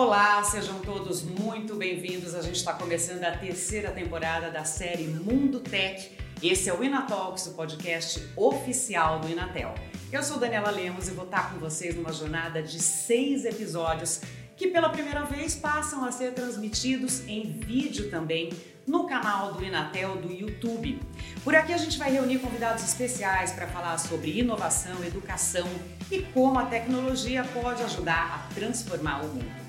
Olá, 0.00 0.44
sejam 0.44 0.78
todos 0.78 1.22
muito 1.22 1.74
bem-vindos. 1.74 2.32
A 2.32 2.40
gente 2.40 2.54
está 2.54 2.72
começando 2.72 3.24
a 3.24 3.32
terceira 3.32 3.90
temporada 3.90 4.48
da 4.48 4.62
série 4.62 5.08
Mundo 5.08 5.58
Tech. 5.58 6.16
Esse 6.40 6.70
é 6.70 6.72
o 6.72 6.84
Inatalks, 6.84 7.48
o 7.48 7.54
podcast 7.54 8.24
oficial 8.36 9.18
do 9.18 9.28
Inatel. 9.28 9.74
Eu 10.12 10.22
sou 10.22 10.38
Daniela 10.38 10.70
Lemos 10.70 11.08
e 11.08 11.10
vou 11.10 11.24
estar 11.24 11.52
com 11.52 11.58
vocês 11.58 11.96
numa 11.96 12.12
jornada 12.12 12.62
de 12.62 12.78
seis 12.78 13.44
episódios 13.44 14.20
que 14.56 14.68
pela 14.68 14.88
primeira 14.88 15.24
vez 15.24 15.56
passam 15.56 16.04
a 16.04 16.12
ser 16.12 16.32
transmitidos 16.32 17.26
em 17.26 17.50
vídeo 17.50 18.08
também 18.08 18.50
no 18.86 19.04
canal 19.04 19.54
do 19.54 19.64
Inatel 19.64 20.14
do 20.18 20.32
YouTube. 20.32 21.00
Por 21.42 21.56
aqui 21.56 21.72
a 21.72 21.76
gente 21.76 21.98
vai 21.98 22.12
reunir 22.12 22.38
convidados 22.38 22.84
especiais 22.84 23.50
para 23.50 23.66
falar 23.66 23.98
sobre 23.98 24.38
inovação, 24.38 25.04
educação 25.04 25.68
e 26.08 26.22
como 26.22 26.56
a 26.56 26.66
tecnologia 26.66 27.42
pode 27.42 27.82
ajudar 27.82 28.48
a 28.48 28.54
transformar 28.54 29.24
o 29.24 29.26
mundo. 29.26 29.67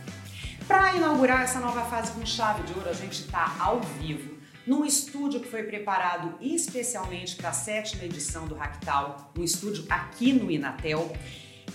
Para 0.70 0.96
inaugurar 0.96 1.42
essa 1.42 1.60
nova 1.60 1.84
fase 1.86 2.12
com 2.12 2.24
chave 2.24 2.62
de 2.62 2.78
ouro, 2.78 2.92
a 2.92 2.94
gente 2.94 3.22
está 3.22 3.56
ao 3.60 3.82
vivo 3.82 4.38
num 4.68 4.86
estúdio 4.86 5.40
que 5.40 5.48
foi 5.48 5.64
preparado 5.64 6.36
especialmente 6.40 7.36
para 7.36 7.50
a 7.50 7.54
sétima 7.54 8.04
edição 8.04 8.46
do 8.46 8.54
Hacktal, 8.54 9.32
um 9.36 9.44
estúdio 9.44 9.84
aqui 9.90 10.32
no 10.32 10.52
Inatel 10.52 11.12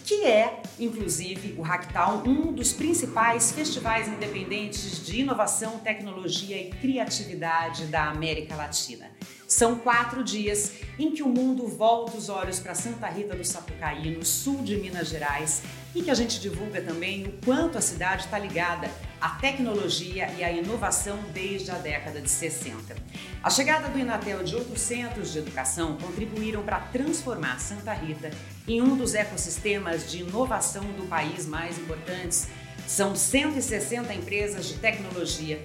que 0.05 0.25
é, 0.27 0.63
inclusive, 0.79 1.55
o 1.59 1.63
Hacktown, 1.63 2.23
um 2.27 2.53
dos 2.53 2.73
principais 2.73 3.53
festivais 3.53 4.07
independentes 4.07 5.05
de 5.05 5.21
inovação, 5.21 5.79
tecnologia 5.79 6.61
e 6.61 6.71
criatividade 6.71 7.87
da 7.87 8.11
América 8.11 8.55
Latina. 8.55 9.11
São 9.47 9.77
quatro 9.77 10.25
dias 10.25 10.73
em 10.99 11.11
que 11.11 11.23
o 11.23 11.29
mundo 11.29 11.67
volta 11.67 12.17
os 12.17 12.29
olhos 12.29 12.59
para 12.59 12.75
Santa 12.75 13.07
Rita 13.09 13.35
do 13.35 13.45
Sapucaí, 13.45 14.11
no 14.11 14.25
sul 14.25 14.63
de 14.63 14.77
Minas 14.77 15.09
Gerais, 15.09 15.63
e 15.95 16.03
que 16.03 16.11
a 16.11 16.15
gente 16.15 16.41
divulga 16.41 16.81
também 16.81 17.27
o 17.27 17.33
quanto 17.45 17.77
a 17.77 17.81
cidade 17.81 18.25
está 18.25 18.39
ligada 18.39 18.91
à 19.21 19.31
tecnologia 19.31 20.31
e 20.37 20.43
à 20.43 20.51
inovação 20.51 21.19
desde 21.33 21.71
a 21.71 21.75
década 21.75 22.21
de 22.21 22.29
60. 22.29 22.97
A 23.43 23.51
chegada 23.51 23.89
do 23.89 23.99
Inatel 23.99 24.43
de 24.43 24.57
outros 24.57 24.81
centros 24.81 25.33
de 25.33 25.39
educação 25.39 25.97
contribuíram 25.99 26.63
para 26.63 26.81
transformar 26.81 27.61
Santa 27.61 27.93
Rita 27.93 28.31
em 28.67 28.81
um 28.81 28.97
dos 28.97 29.15
ecossistemas 29.15 30.11
de 30.11 30.23
inovação 30.23 30.85
do 30.93 31.07
país 31.07 31.47
mais 31.47 31.79
importantes. 31.79 32.49
São 32.87 33.15
160 33.15 34.13
empresas 34.13 34.67
de 34.67 34.75
tecnologia, 34.75 35.63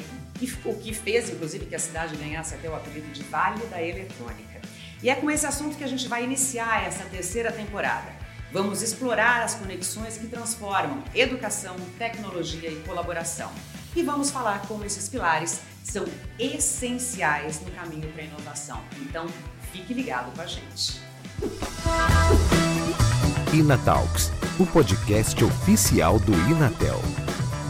o 0.65 0.75
que 0.75 0.93
fez, 0.93 1.29
inclusive, 1.29 1.65
que 1.65 1.75
a 1.75 1.79
cidade 1.79 2.15
ganhasse 2.15 2.55
até 2.55 2.69
o 2.69 2.75
apelido 2.75 3.09
de 3.11 3.23
Vale 3.23 3.65
da 3.67 3.81
Eletrônica. 3.81 4.59
E 5.01 5.09
é 5.09 5.15
com 5.15 5.31
esse 5.31 5.45
assunto 5.45 5.77
que 5.77 5.83
a 5.83 5.87
gente 5.87 6.07
vai 6.07 6.23
iniciar 6.23 6.85
essa 6.85 7.05
terceira 7.05 7.51
temporada. 7.51 8.11
Vamos 8.51 8.81
explorar 8.81 9.43
as 9.43 9.55
conexões 9.55 10.17
que 10.17 10.27
transformam 10.27 11.03
educação, 11.13 11.75
tecnologia 11.97 12.69
e 12.69 12.75
colaboração. 12.81 13.51
E 13.95 14.03
vamos 14.03 14.31
falar 14.31 14.61
como 14.67 14.83
esses 14.85 15.07
pilares 15.07 15.61
são 15.83 16.05
essenciais 16.37 17.61
no 17.61 17.71
caminho 17.71 18.11
para 18.11 18.23
a 18.23 18.25
inovação. 18.25 18.81
Então, 19.01 19.27
fique 19.71 19.93
ligado 19.93 20.33
com 20.35 20.41
a 20.41 20.45
gente. 20.45 20.99
Inatalks, 23.53 24.31
o 24.59 24.65
podcast 24.65 25.43
oficial 25.43 26.19
do 26.19 26.33
Inatel. 26.51 27.01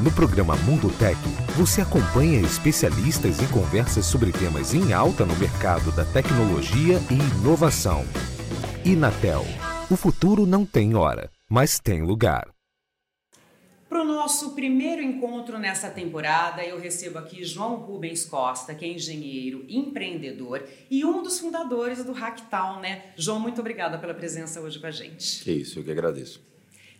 No 0.04 0.12
programa 0.12 0.56
Mundo 0.58 0.90
Tech, 0.98 1.18
você 1.58 1.82
acompanha 1.82 2.40
especialistas 2.40 3.42
em 3.42 3.48
conversas 3.48 4.06
sobre 4.06 4.32
temas 4.32 4.74
em 4.74 4.94
alta 4.94 5.26
no 5.26 5.36
mercado 5.36 5.92
da 5.92 6.06
tecnologia 6.06 7.00
e 7.12 7.42
inovação. 7.42 8.06
Inatel 8.86 9.46
o 9.92 9.96
futuro 9.96 10.46
não 10.46 10.68
tem 10.68 10.96
hora, 10.96 11.32
mas 11.50 11.80
tem 11.80 12.04
lugar. 12.04 12.48
Para 13.90 14.04
o 14.04 14.06
nosso 14.06 14.54
primeiro 14.54 15.02
encontro 15.02 15.58
nessa 15.58 15.90
temporada, 15.90 16.64
eu 16.64 16.80
recebo 16.80 17.18
aqui 17.18 17.44
João 17.44 17.78
Rubens 17.78 18.24
Costa, 18.24 18.76
que 18.76 18.86
é 18.86 18.88
engenheiro, 18.88 19.66
empreendedor 19.68 20.64
e 20.92 21.04
um 21.04 21.24
dos 21.24 21.40
fundadores 21.40 22.06
do 22.06 22.12
Hacktown, 22.12 22.80
né? 22.80 23.06
João, 23.18 23.40
muito 23.40 23.62
obrigada 23.62 23.98
pela 23.98 24.14
presença 24.14 24.62
hoje 24.62 24.78
com 24.78 24.86
a 24.86 24.92
gente. 24.92 25.44
Que 25.44 25.54
isso, 25.54 25.80
eu 25.80 25.84
que 25.84 25.90
agradeço. 25.90 26.40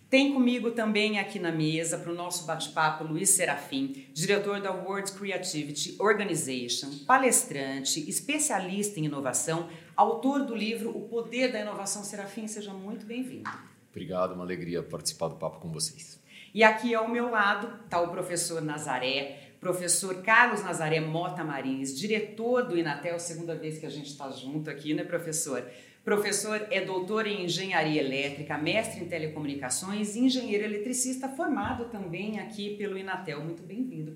Tem 0.10 0.34
comigo 0.34 0.72
também 0.72 1.20
aqui 1.20 1.38
na 1.38 1.52
mesa, 1.52 2.00
para 2.00 2.12
o 2.12 2.16
nosso 2.16 2.48
bate-papo, 2.48 3.04
Luiz 3.04 3.30
Serafim, 3.30 4.08
diretor 4.12 4.60
da 4.60 4.72
World 4.72 5.12
Creativity 5.12 5.96
Organization, 6.00 6.90
palestrante, 7.06 8.10
especialista 8.10 9.00
em 9.00 9.06
inovação, 9.06 9.70
autor 9.96 10.48
do 10.48 10.56
livro 10.56 10.90
O 10.90 11.08
Poder 11.08 11.52
da 11.52 11.60
Inovação. 11.60 12.04
Serafim, 12.04 12.48
seja 12.48 12.74
muito 12.74 13.06
bem-vindo. 13.06 13.48
Obrigado, 13.92 14.34
uma 14.34 14.44
alegria 14.44 14.82
participar 14.82 15.28
do 15.28 15.36
papo 15.36 15.60
com 15.60 15.72
vocês. 15.72 16.20
E 16.56 16.64
aqui 16.64 16.96
ao 16.96 17.08
meu 17.08 17.30
lado 17.30 17.72
está 17.86 18.02
o 18.02 18.10
professor 18.10 18.64
Nazaré, 18.64 19.52
professor 19.60 20.24
Carlos 20.24 20.64
Nazaré 20.64 21.00
Mota 21.00 21.44
Marins, 21.44 21.96
diretor 21.96 22.64
do 22.64 22.76
Inatel, 22.76 23.20
segunda 23.20 23.54
vez 23.54 23.78
que 23.78 23.86
a 23.86 23.90
gente 23.92 24.08
está 24.08 24.32
junto 24.32 24.72
aqui, 24.72 24.96
né, 24.96 25.04
professor? 25.04 25.64
Professor 26.10 26.66
é 26.72 26.84
doutor 26.84 27.28
em 27.28 27.46
engenharia 27.46 28.02
elétrica, 28.02 28.58
mestre 28.58 29.04
em 29.04 29.08
telecomunicações 29.08 30.16
e 30.16 30.22
engenheiro 30.22 30.64
eletricista, 30.64 31.30
formado 31.30 31.86
também 31.86 32.40
aqui 32.40 32.76
pelo 32.78 32.98
Inatel. 32.98 33.44
Muito 33.44 33.62
bem-vindo, 33.62 34.14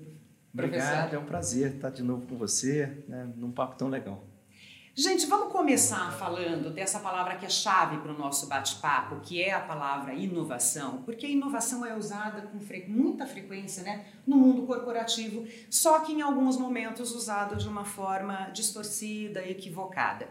professor. 0.52 0.88
Obrigado, 0.88 1.14
é 1.14 1.18
um 1.20 1.24
prazer 1.24 1.76
estar 1.76 1.90
de 1.90 2.02
novo 2.02 2.26
com 2.26 2.36
você, 2.36 3.04
né, 3.06 3.32
num 3.36 3.52
papo 3.52 3.76
tão 3.76 3.86
legal. 3.86 4.24
Gente, 4.96 5.26
vamos 5.26 5.50
começar 5.50 6.12
falando 6.12 6.70
dessa 6.70 7.00
palavra 7.00 7.34
que 7.34 7.44
é 7.44 7.48
chave 7.48 7.96
para 7.96 8.12
o 8.12 8.16
nosso 8.16 8.46
bate-papo, 8.46 9.18
que 9.24 9.42
é 9.42 9.52
a 9.52 9.58
palavra 9.58 10.14
inovação, 10.14 11.02
porque 11.02 11.26
a 11.26 11.28
inovação 11.28 11.84
é 11.84 11.96
usada 11.96 12.42
com 12.42 12.60
fre 12.60 12.84
muita 12.86 13.26
frequência 13.26 13.82
né, 13.82 14.06
no 14.24 14.36
mundo 14.36 14.62
corporativo, 14.62 15.48
só 15.68 15.98
que 15.98 16.12
em 16.12 16.22
alguns 16.22 16.56
momentos 16.56 17.12
usado 17.12 17.56
de 17.56 17.66
uma 17.66 17.84
forma 17.84 18.50
distorcida, 18.50 19.44
equivocada. 19.44 20.28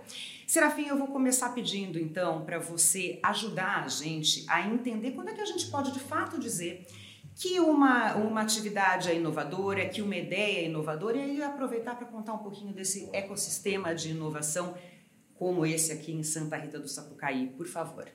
Serafim, 0.48 0.88
eu 0.88 0.98
vou 0.98 1.08
começar 1.08 1.50
pedindo 1.50 2.00
então 2.00 2.46
para 2.46 2.58
você 2.58 3.20
ajudar 3.22 3.84
a 3.84 3.90
gente 3.90 4.46
a 4.48 4.62
entender 4.66 5.12
quando 5.12 5.28
é 5.28 5.34
que 5.34 5.42
a 5.42 5.46
gente 5.46 5.68
pode 5.68 5.92
de 5.92 6.00
fato 6.00 6.40
dizer 6.40 6.88
que 7.36 7.60
uma, 7.60 8.16
uma 8.16 8.42
atividade 8.42 9.10
é 9.10 9.16
inovadora, 9.16 9.88
que 9.88 10.02
uma 10.02 10.16
ideia 10.16 10.60
é 10.60 10.66
inovadora, 10.66 11.18
e 11.18 11.22
aí 11.22 11.44
aproveitar 11.44 11.96
para 11.96 12.06
contar 12.06 12.34
um 12.34 12.40
pouquinho 12.40 12.74
desse 12.74 13.10
ecossistema 13.12 13.94
de 13.94 14.12
inovação 14.12 14.76
como 15.36 15.66
esse 15.66 15.92
aqui 15.92 16.14
em 16.14 16.24
Santa 16.24 16.58
Rita 16.58 16.80
do 16.80 16.88
Sapucaí, 16.88 17.48
por 17.58 17.68
favor. 17.68 18.08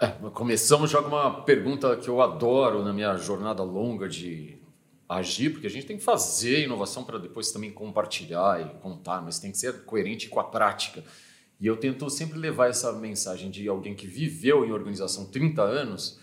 É, 0.00 0.08
começamos 0.30 0.90
já 0.90 1.02
com 1.02 1.08
uma 1.08 1.42
pergunta 1.42 1.96
que 1.96 2.08
eu 2.08 2.20
adoro 2.20 2.82
na 2.82 2.92
minha 2.92 3.16
jornada 3.16 3.62
longa 3.62 4.08
de 4.08 4.58
agir, 5.08 5.50
porque 5.50 5.66
a 5.66 5.70
gente 5.70 5.86
tem 5.86 5.96
que 5.96 6.02
fazer 6.02 6.64
inovação 6.64 7.04
para 7.04 7.18
depois 7.18 7.52
também 7.52 7.70
compartilhar 7.70 8.60
e 8.60 8.80
contar, 8.80 9.22
mas 9.22 9.38
tem 9.38 9.50
que 9.50 9.58
ser 9.58 9.84
coerente 9.84 10.28
com 10.28 10.40
a 10.40 10.44
prática. 10.44 11.04
E 11.60 11.66
eu 11.66 11.76
tento 11.76 12.08
sempre 12.10 12.38
levar 12.38 12.68
essa 12.68 12.92
mensagem 12.92 13.50
de 13.50 13.68
alguém 13.68 13.94
que 13.94 14.06
viveu 14.06 14.64
em 14.64 14.72
organização 14.72 15.26
30 15.26 15.62
anos 15.62 16.18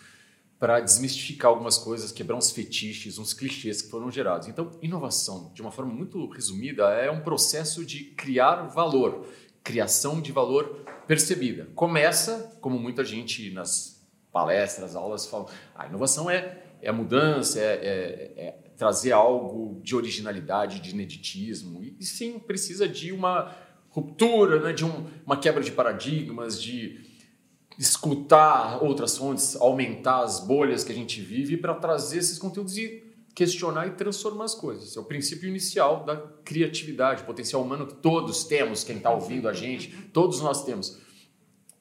para 0.62 0.80
desmistificar 0.80 1.50
algumas 1.50 1.80
coisas, 1.80 2.12
quebrar 2.12 2.38
uns 2.38 2.52
fetiches, 2.52 3.18
uns 3.18 3.34
clichês 3.34 3.82
que 3.82 3.90
foram 3.90 4.12
gerados. 4.12 4.48
Então, 4.48 4.70
inovação, 4.80 5.52
de 5.56 5.62
uma 5.64 5.72
forma 5.72 5.92
muito 5.92 6.24
resumida, 6.28 6.84
é 6.94 7.10
um 7.10 7.22
processo 7.22 7.84
de 7.84 8.04
criar 8.04 8.68
valor, 8.68 9.26
criação 9.64 10.22
de 10.22 10.32
valor 10.32 10.86
percebida. 11.08 11.68
Começa, 11.74 12.56
como 12.62 12.78
muita 12.78 13.04
gente 13.04 13.50
nas 13.50 14.08
palestras, 14.32 14.96
aulas 14.96 15.26
fala, 15.26 15.48
a 15.74 15.88
inovação 15.88 16.30
é, 16.30 16.62
é 16.80 16.90
a 16.90 16.94
mudança, 16.94 17.60
é, 17.60 17.64
é, 17.64 18.34
é 18.38 18.52
trazer 18.78 19.14
algo 19.14 19.82
de 19.82 19.96
originalidade, 19.96 20.80
de 20.80 20.92
ineditismo. 20.92 21.84
E, 21.84 22.06
sim, 22.06 22.38
precisa 22.38 22.88
de 22.88 23.12
uma 23.12 23.52
ruptura, 23.90 24.60
né, 24.60 24.74
de 24.74 24.86
um, 24.86 25.08
uma 25.26 25.38
quebra 25.38 25.64
de 25.64 25.72
paradigmas, 25.72 26.62
de 26.62 27.11
escutar 27.82 28.84
outras 28.84 29.18
fontes, 29.18 29.56
aumentar 29.56 30.22
as 30.22 30.40
bolhas 30.40 30.84
que 30.84 30.92
a 30.92 30.96
gente 30.96 31.20
vive 31.20 31.58
para 31.58 31.74
trazer 31.74 32.20
esses 32.20 32.38
conteúdos 32.38 32.78
e 32.78 33.04
questionar 33.34 33.88
e 33.88 33.92
transformar 33.92 34.46
as 34.46 34.54
coisas. 34.54 34.96
É 34.96 35.00
o 35.00 35.04
princípio 35.04 35.50
inicial 35.50 36.06
da 36.06 36.16
criatividade, 36.46 37.24
potencial 37.24 37.64
humano 37.64 37.88
que 37.88 37.96
todos 37.96 38.44
temos, 38.44 38.84
quem 38.84 38.98
está 38.98 39.10
ouvindo 39.10 39.50
a 39.50 39.54
gente, 39.54 39.90
todos 40.14 40.42
nós 40.42 40.64
temos. 40.64 41.00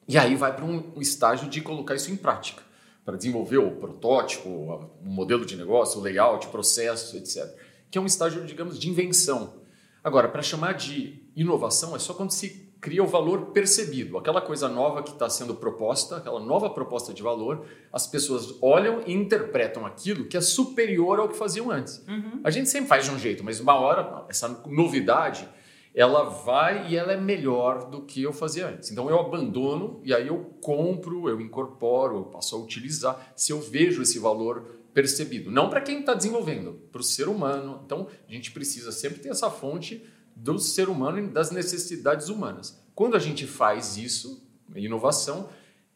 E 0.07 0.17
aí 0.17 0.35
vai 0.35 0.55
para 0.55 0.65
um 0.65 0.99
estágio 0.99 1.47
de 1.47 1.61
colocar 1.61 1.93
isso 1.93 2.09
em 2.09 2.15
prática, 2.15 2.63
para 3.05 3.15
desenvolver 3.15 3.59
o 3.59 3.75
protótipo, 3.75 4.49
o 4.49 5.05
modelo 5.05 5.45
de 5.45 5.55
negócio, 5.55 5.99
o 5.99 6.03
layout, 6.03 6.47
o 6.47 6.49
processo, 6.49 7.15
etc. 7.15 7.45
Que 7.91 7.99
é 7.99 8.01
um 8.01 8.07
estágio, 8.07 8.43
digamos, 8.43 8.79
de 8.79 8.89
invenção. 8.89 9.61
Agora, 10.03 10.27
para 10.27 10.41
chamar 10.41 10.73
de 10.73 11.21
inovação, 11.35 11.95
é 11.95 11.99
só 11.99 12.15
quando 12.15 12.31
se 12.31 12.70
cria 12.81 13.03
o 13.03 13.07
valor 13.07 13.51
percebido, 13.51 14.17
aquela 14.17 14.41
coisa 14.41 14.67
nova 14.67 15.03
que 15.03 15.11
está 15.11 15.29
sendo 15.29 15.53
proposta, 15.53 16.17
aquela 16.17 16.39
nova 16.39 16.67
proposta 16.67 17.13
de 17.13 17.21
valor, 17.21 17.63
as 17.93 18.07
pessoas 18.07 18.55
olham 18.59 19.03
e 19.05 19.13
interpretam 19.13 19.85
aquilo 19.85 20.25
que 20.25 20.35
é 20.35 20.41
superior 20.41 21.19
ao 21.19 21.29
que 21.29 21.37
faziam 21.37 21.69
antes. 21.69 22.03
Uhum. 22.07 22.41
A 22.43 22.49
gente 22.49 22.67
sempre 22.69 22.89
faz 22.89 23.05
de 23.05 23.11
um 23.11 23.19
jeito, 23.19 23.43
mas 23.43 23.59
uma 23.59 23.75
hora 23.75 24.25
essa 24.27 24.49
novidade 24.65 25.47
ela 25.93 26.23
vai 26.23 26.89
e 26.89 26.95
ela 26.95 27.11
é 27.11 27.17
melhor 27.17 27.89
do 27.89 28.01
que 28.01 28.23
eu 28.23 28.33
fazia 28.33 28.67
antes. 28.67 28.91
Então 28.91 29.07
eu 29.09 29.19
abandono 29.19 30.01
e 30.03 30.11
aí 30.11 30.27
eu 30.27 30.55
compro, 30.59 31.29
eu 31.29 31.39
incorporo, 31.39 32.15
eu 32.15 32.23
passo 32.23 32.55
a 32.55 32.59
utilizar 32.59 33.31
se 33.35 33.51
eu 33.51 33.59
vejo 33.59 34.01
esse 34.01 34.17
valor 34.17 34.81
percebido. 34.93 35.51
Não 35.51 35.69
para 35.69 35.81
quem 35.81 35.99
está 35.99 36.13
desenvolvendo, 36.13 36.73
para 36.91 37.01
o 37.01 37.03
ser 37.03 37.27
humano. 37.27 37.81
Então, 37.85 38.07
a 38.27 38.31
gente 38.31 38.51
precisa 38.51 38.91
sempre 38.91 39.19
ter 39.19 39.29
essa 39.29 39.49
fonte 39.49 40.05
do 40.35 40.57
ser 40.59 40.89
humano 40.89 41.19
e 41.19 41.27
das 41.27 41.51
necessidades 41.51 42.29
humanas. 42.29 42.79
Quando 42.95 43.15
a 43.15 43.19
gente 43.19 43.47
faz 43.47 43.97
isso, 43.97 44.43
inovação, 44.75 45.49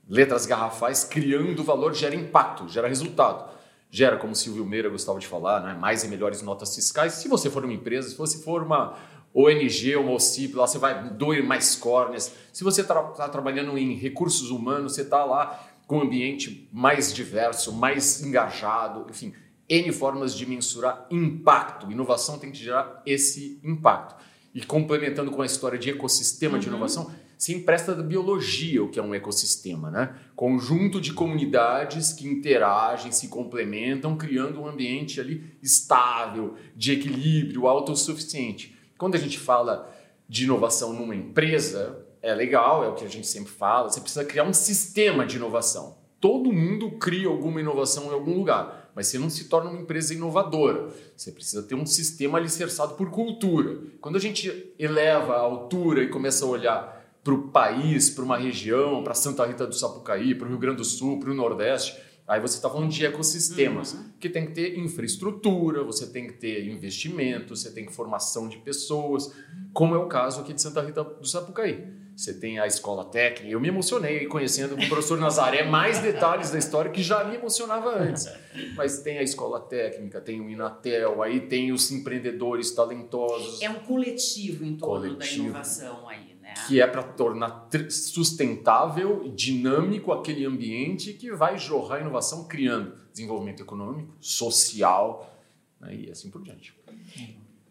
letras 0.07 0.45
garrafais, 0.45 1.03
criando 1.03 1.63
valor, 1.63 1.93
gera 1.93 2.15
impacto, 2.15 2.67
gera 2.67 2.87
resultado. 2.87 3.53
Gera, 3.89 4.17
como 4.17 4.35
Silvio 4.35 4.65
Meira 4.65 4.89
gostava 4.89 5.19
de 5.19 5.27
falar, 5.27 5.61
né, 5.61 5.73
mais 5.73 6.03
e 6.03 6.07
melhores 6.07 6.41
notas 6.41 6.75
fiscais. 6.75 7.13
Se 7.13 7.27
você 7.27 7.49
for 7.49 7.63
uma 7.63 7.73
empresa, 7.73 8.09
se 8.09 8.17
você 8.17 8.39
for 8.39 8.63
uma 8.63 8.97
ONG, 9.33 9.95
uma 9.95 10.11
OCIP, 10.11 10.55
lá 10.55 10.67
você 10.67 10.77
vai 10.77 11.09
doer 11.09 11.43
mais 11.43 11.75
córneas. 11.75 12.33
Se 12.51 12.63
você 12.63 12.81
está 12.81 13.01
tra 13.03 13.29
trabalhando 13.29 13.77
em 13.77 13.95
recursos 13.95 14.49
humanos, 14.49 14.93
você 14.93 15.01
está 15.01 15.23
lá 15.23 15.65
com 15.87 15.99
um 15.99 16.01
ambiente 16.01 16.67
mais 16.73 17.13
diverso, 17.13 17.71
mais 17.71 18.21
engajado, 18.21 19.05
enfim, 19.09 19.33
N 19.67 19.91
formas 19.91 20.35
de 20.35 20.45
mensurar 20.45 21.05
impacto. 21.09 21.91
Inovação 21.91 22.37
tem 22.37 22.51
que 22.51 22.57
gerar 22.57 23.01
esse 23.05 23.59
impacto. 23.63 24.15
E 24.56 24.66
complementando 24.66 25.31
com 25.31 25.42
a 25.42 25.46
história 25.46 25.78
de 25.78 25.90
ecossistema 25.90 26.54
uhum. 26.54 26.60
de 26.62 26.68
inovação, 26.69 27.12
se 27.38 27.54
empresta 27.54 27.94
da 27.94 28.02
biologia 28.02 28.81
o 28.81 28.90
que 28.90 28.98
é 28.98 29.04
um 29.04 29.13
ecossistema, 29.13 29.92
né? 29.92 30.16
Conjunto 30.34 31.02
de 31.02 31.12
comunidades 31.12 32.13
que 32.13 32.25
interagem, 32.25 33.12
se 33.12 33.28
complementam, 33.28 34.16
criando 34.16 34.62
um 34.62 34.66
ambiente 34.66 35.19
ali 35.19 35.57
estável, 35.62 36.56
de 36.74 36.94
equilíbrio, 36.94 37.68
autossuficiente. 37.68 38.74
Quando 38.98 39.16
a 39.16 39.19
gente 39.19 39.38
fala 39.38 39.94
de 40.28 40.46
inovação 40.46 40.94
numa 40.94 41.13
empresa, 41.13 42.06
é 42.22 42.34
legal, 42.34 42.81
é 42.86 42.88
o 42.88 42.96
que 42.96 43.04
a 43.04 43.10
gente 43.10 43.28
sempre 43.28 43.52
fala, 43.52 43.90
você 43.90 44.00
precisa 44.00 44.24
criar 44.24 44.46
um 44.46 44.54
sistema 44.54 45.25
de 45.25 45.36
inovação. 45.36 45.98
Todo 46.25 46.51
mundo 46.51 46.89
cria 46.94 47.27
alguma 47.27 47.62
inovação 47.62 48.06
em 48.06 48.13
algum 48.13 48.36
lugar, 48.36 48.89
mas 48.95 49.06
você 49.06 49.19
não 49.19 49.30
se 49.30 49.44
torna 49.44 49.69
uma 49.69 49.80
empresa 49.80 50.12
inovadora. 50.12 50.89
Você 51.16 51.31
precisa 51.31 51.62
ter 51.62 51.75
um 51.75 51.86
sistema 51.86 52.39
alicerçado 52.39 52.95
por 52.95 53.12
cultura. 53.12 53.77
Quando 54.01 54.16
a 54.16 54.19
gente 54.19 54.74
eleva 54.80 55.36
a 55.36 55.42
altura 55.42 56.01
e 56.01 56.07
começa 56.07 56.44
a 56.44 56.48
olhar 56.48 57.16
para 57.24 57.31
o 57.31 57.50
país, 57.50 58.10
para 58.10 58.24
uma 58.24 58.39
região, 58.39 59.04
para 59.04 59.13
Santa 59.13 59.45
Rita 59.45 59.68
do 59.68 59.75
Sapucaí, 59.75 60.33
para 60.33 60.48
o 60.48 60.50
Rio 60.50 60.57
Grande 60.57 60.77
do 60.77 60.83
Sul, 60.83 61.19
para 61.19 61.30
o 61.30 61.36
Nordeste, 61.36 61.95
Aí 62.28 62.42
você 62.42 62.56
está 62.56 62.68
falando 62.68 62.89
de 62.89 63.06
ecossistemas, 63.06 63.94
uhum. 63.94 64.06
que 64.19 64.28
tem 64.28 64.48
que 64.48 64.54
ter 64.54 64.80
infraestrutura, 64.80 65.83
você 65.83 66.07
tem 66.07 66.25
que 66.25 66.33
ter 66.33 66.68
investimento, 66.68 67.56
você 67.56 67.71
tem 67.71 67.86
que 67.86 67.94
formação 67.94 68.50
de 68.50 68.57
pessoas, 68.57 69.31
como 69.71 69.94
é 69.94 69.98
o 70.00 70.07
caso 70.07 70.42
aqui 70.42 70.51
de 70.51 70.60
Santa 70.60 70.81
Rita 70.81 71.04
do 71.04 71.28
Sapucaí. 71.28 71.86
Você 72.15 72.33
tem 72.33 72.59
a 72.59 72.65
escola 72.65 73.03
técnica. 73.03 73.51
Eu 73.51 73.59
me 73.59 73.67
emocionei 73.67 74.25
conhecendo 74.25 74.75
o 74.75 74.88
professor 74.88 75.19
Nazaré 75.19 75.65
mais 75.65 76.00
detalhes 76.00 76.50
da 76.50 76.57
história 76.57 76.89
que 76.89 77.03
já 77.03 77.25
me 77.25 77.35
emocionava 77.35 77.89
antes. 77.89 78.27
Mas 78.75 79.00
tem 79.00 79.17
a 79.17 79.21
escola 79.21 79.59
técnica, 79.59 80.21
tem 80.21 80.39
o 80.39 80.50
Inatel, 80.50 81.21
aí 81.21 81.41
tem 81.41 81.73
os 81.73 81.91
empreendedores 81.91 82.71
talentosos. 82.71 83.62
É 83.62 83.69
um 83.69 83.79
coletivo 83.79 84.63
em 84.63 84.77
torno 84.77 85.09
coletivo, 85.09 85.44
da 85.44 85.50
inovação 85.50 86.07
aí, 86.07 86.38
né? 86.41 86.53
Que 86.67 86.79
é 86.79 86.88
para 86.88 87.03
tornar 87.03 87.67
sustentável 87.89 89.23
e 89.25 89.29
dinâmico 89.29 90.13
aquele 90.13 90.45
ambiente 90.45 91.11
que 91.13 91.33
vai 91.33 91.57
jorrar 91.57 92.00
inovação 92.00 92.47
criando 92.47 92.95
desenvolvimento 93.11 93.61
econômico, 93.61 94.15
social 94.21 95.33
né? 95.81 95.94
e 95.94 96.11
assim 96.11 96.29
por 96.29 96.41
diante. 96.41 96.73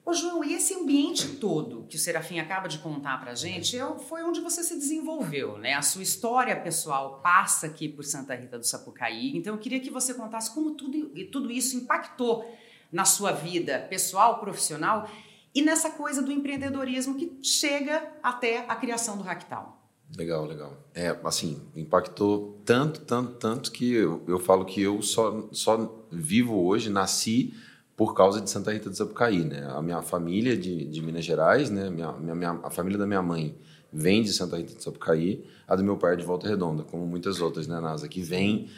Ô 0.06 0.12
João, 0.12 0.44
e 0.44 0.52
esse 0.52 0.74
ambiente 0.74 1.26
todo 1.36 1.86
que 1.88 1.96
o 1.96 1.98
Serafim 1.98 2.38
acaba 2.38 2.68
de 2.68 2.78
contar 2.78 3.18
pra 3.20 3.34
gente 3.34 3.78
é 3.78 3.98
foi 4.00 4.22
onde 4.22 4.38
você 4.38 4.62
se 4.62 4.76
desenvolveu, 4.76 5.56
né? 5.56 5.72
A 5.72 5.80
sua 5.80 6.02
história 6.02 6.54
pessoal 6.60 7.20
passa 7.22 7.66
aqui 7.66 7.88
por 7.88 8.04
Santa 8.04 8.34
Rita 8.34 8.58
do 8.58 8.66
Sapucaí. 8.66 9.34
Então 9.34 9.54
eu 9.54 9.58
queria 9.58 9.80
que 9.80 9.88
você 9.88 10.12
contasse 10.12 10.52
como 10.52 10.72
tudo, 10.72 11.08
tudo 11.32 11.50
isso 11.50 11.74
impactou 11.76 12.44
na 12.92 13.06
sua 13.06 13.32
vida 13.32 13.86
pessoal, 13.88 14.40
profissional 14.40 15.08
e 15.54 15.62
nessa 15.62 15.88
coisa 15.90 16.20
do 16.20 16.30
empreendedorismo 16.30 17.16
que 17.16 17.38
chega 17.42 18.12
até 18.22 18.66
a 18.68 18.76
criação 18.76 19.16
do 19.16 19.22
Ractal. 19.22 19.80
Legal, 20.14 20.44
legal. 20.44 20.76
É, 20.94 21.18
assim, 21.24 21.62
impactou 21.74 22.60
tanto, 22.64 23.00
tanto, 23.00 23.32
tanto 23.38 23.72
que 23.72 23.94
eu, 23.94 24.22
eu 24.28 24.38
falo 24.38 24.66
que 24.66 24.82
eu 24.82 25.00
só, 25.00 25.48
só 25.50 26.06
vivo 26.12 26.62
hoje, 26.62 26.90
nasci 26.90 27.54
por 27.96 28.14
causa 28.14 28.40
de 28.40 28.50
Santa 28.50 28.72
Rita 28.72 28.90
do 28.90 28.96
Sapucaí, 28.96 29.44
né? 29.44 29.66
A 29.70 29.80
minha 29.80 30.02
família 30.02 30.56
de, 30.56 30.84
de 30.84 31.00
Minas 31.00 31.24
Gerais, 31.24 31.70
né? 31.70 31.88
Minha, 31.90 32.12
minha, 32.12 32.34
minha, 32.34 32.60
a 32.62 32.70
família 32.70 32.98
da 32.98 33.06
minha 33.06 33.22
mãe 33.22 33.56
vem 33.92 34.22
de 34.22 34.32
Santa 34.32 34.56
Rita 34.56 34.74
do 34.74 34.82
Sapucaí, 34.82 35.44
a 35.68 35.76
do 35.76 35.84
meu 35.84 35.96
pai 35.96 36.14
é 36.14 36.16
de 36.16 36.24
Volta 36.24 36.48
Redonda, 36.48 36.82
como 36.82 37.06
muitas 37.06 37.40
outras, 37.40 37.68
né, 37.68 37.78
NASA, 37.78 38.08
que 38.08 38.20
vem, 38.20 38.68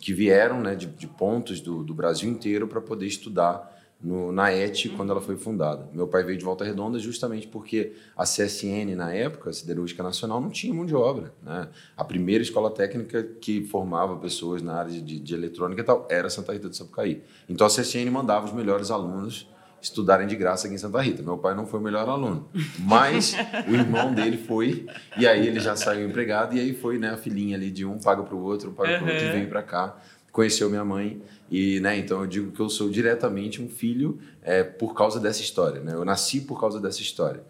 que 0.00 0.12
vieram, 0.12 0.60
né, 0.60 0.74
de, 0.74 0.86
de 0.86 1.06
pontos 1.06 1.60
do, 1.60 1.84
do 1.84 1.94
Brasil 1.94 2.28
inteiro 2.28 2.66
para 2.66 2.80
poder 2.80 3.06
estudar 3.06 3.72
no, 4.00 4.30
na 4.32 4.52
ET 4.52 4.76
quando 4.96 5.10
ela 5.10 5.20
foi 5.20 5.36
fundada. 5.36 5.88
Meu 5.92 6.06
pai 6.06 6.22
veio 6.22 6.36
de 6.36 6.44
Volta 6.44 6.64
Redonda 6.64 6.98
justamente 6.98 7.46
porque 7.46 7.94
a 8.16 8.24
CSN, 8.24 8.94
na 8.96 9.12
época, 9.12 9.50
a 9.50 9.52
Siderúrgica 9.52 10.02
Nacional, 10.02 10.40
não 10.40 10.50
tinha 10.50 10.74
mão 10.74 10.84
de 10.84 10.94
obra. 10.94 11.32
Né? 11.42 11.68
A 11.96 12.04
primeira 12.04 12.42
escola 12.42 12.70
técnica 12.70 13.22
que 13.22 13.64
formava 13.64 14.16
pessoas 14.16 14.60
na 14.62 14.74
área 14.74 14.90
de, 14.92 15.18
de 15.18 15.34
eletrônica 15.34 15.80
e 15.80 15.84
tal 15.84 16.06
era 16.10 16.28
Santa 16.28 16.52
Rita 16.52 16.68
do 16.68 16.76
Sapucaí. 16.76 17.22
Então 17.48 17.66
a 17.66 17.70
CSN 17.70 18.10
mandava 18.10 18.46
os 18.46 18.52
melhores 18.52 18.90
alunos 18.90 19.48
estudarem 19.84 20.26
de 20.26 20.34
graça 20.34 20.66
aqui 20.66 20.74
em 20.74 20.78
Santa 20.78 21.00
Rita. 21.00 21.22
Meu 21.22 21.36
pai 21.36 21.54
não 21.54 21.66
foi 21.66 21.78
o 21.78 21.82
melhor 21.82 22.08
aluno, 22.08 22.48
mas 22.78 23.36
o 23.68 23.74
irmão 23.74 24.14
dele 24.14 24.38
foi, 24.38 24.86
e 25.18 25.26
aí 25.26 25.46
ele 25.46 25.60
já 25.60 25.76
saiu 25.76 26.08
empregado, 26.08 26.56
e 26.56 26.60
aí 26.60 26.74
foi 26.74 26.98
né, 26.98 27.10
a 27.10 27.16
filhinha 27.18 27.56
ali 27.56 27.70
de 27.70 27.84
um 27.84 27.98
paga 27.98 28.22
para 28.22 28.34
o 28.34 28.42
outro, 28.42 28.72
paga 28.72 28.98
para 28.98 29.06
o 29.06 29.10
outro 29.10 29.26
e 29.26 29.32
vem 29.32 29.46
para 29.46 29.62
cá 29.62 29.96
conheceu 30.34 30.68
minha 30.68 30.84
mãe 30.84 31.22
e, 31.48 31.78
né, 31.78 31.96
então 31.96 32.20
eu 32.20 32.26
digo 32.26 32.50
que 32.50 32.58
eu 32.58 32.68
sou 32.68 32.90
diretamente 32.90 33.62
um 33.62 33.68
filho 33.68 34.18
é, 34.42 34.64
por 34.64 34.92
causa 34.92 35.20
dessa 35.20 35.40
história, 35.40 35.80
né? 35.80 35.94
Eu 35.94 36.04
nasci 36.04 36.40
por 36.40 36.60
causa 36.60 36.80
dessa 36.80 37.00
história. 37.00 37.40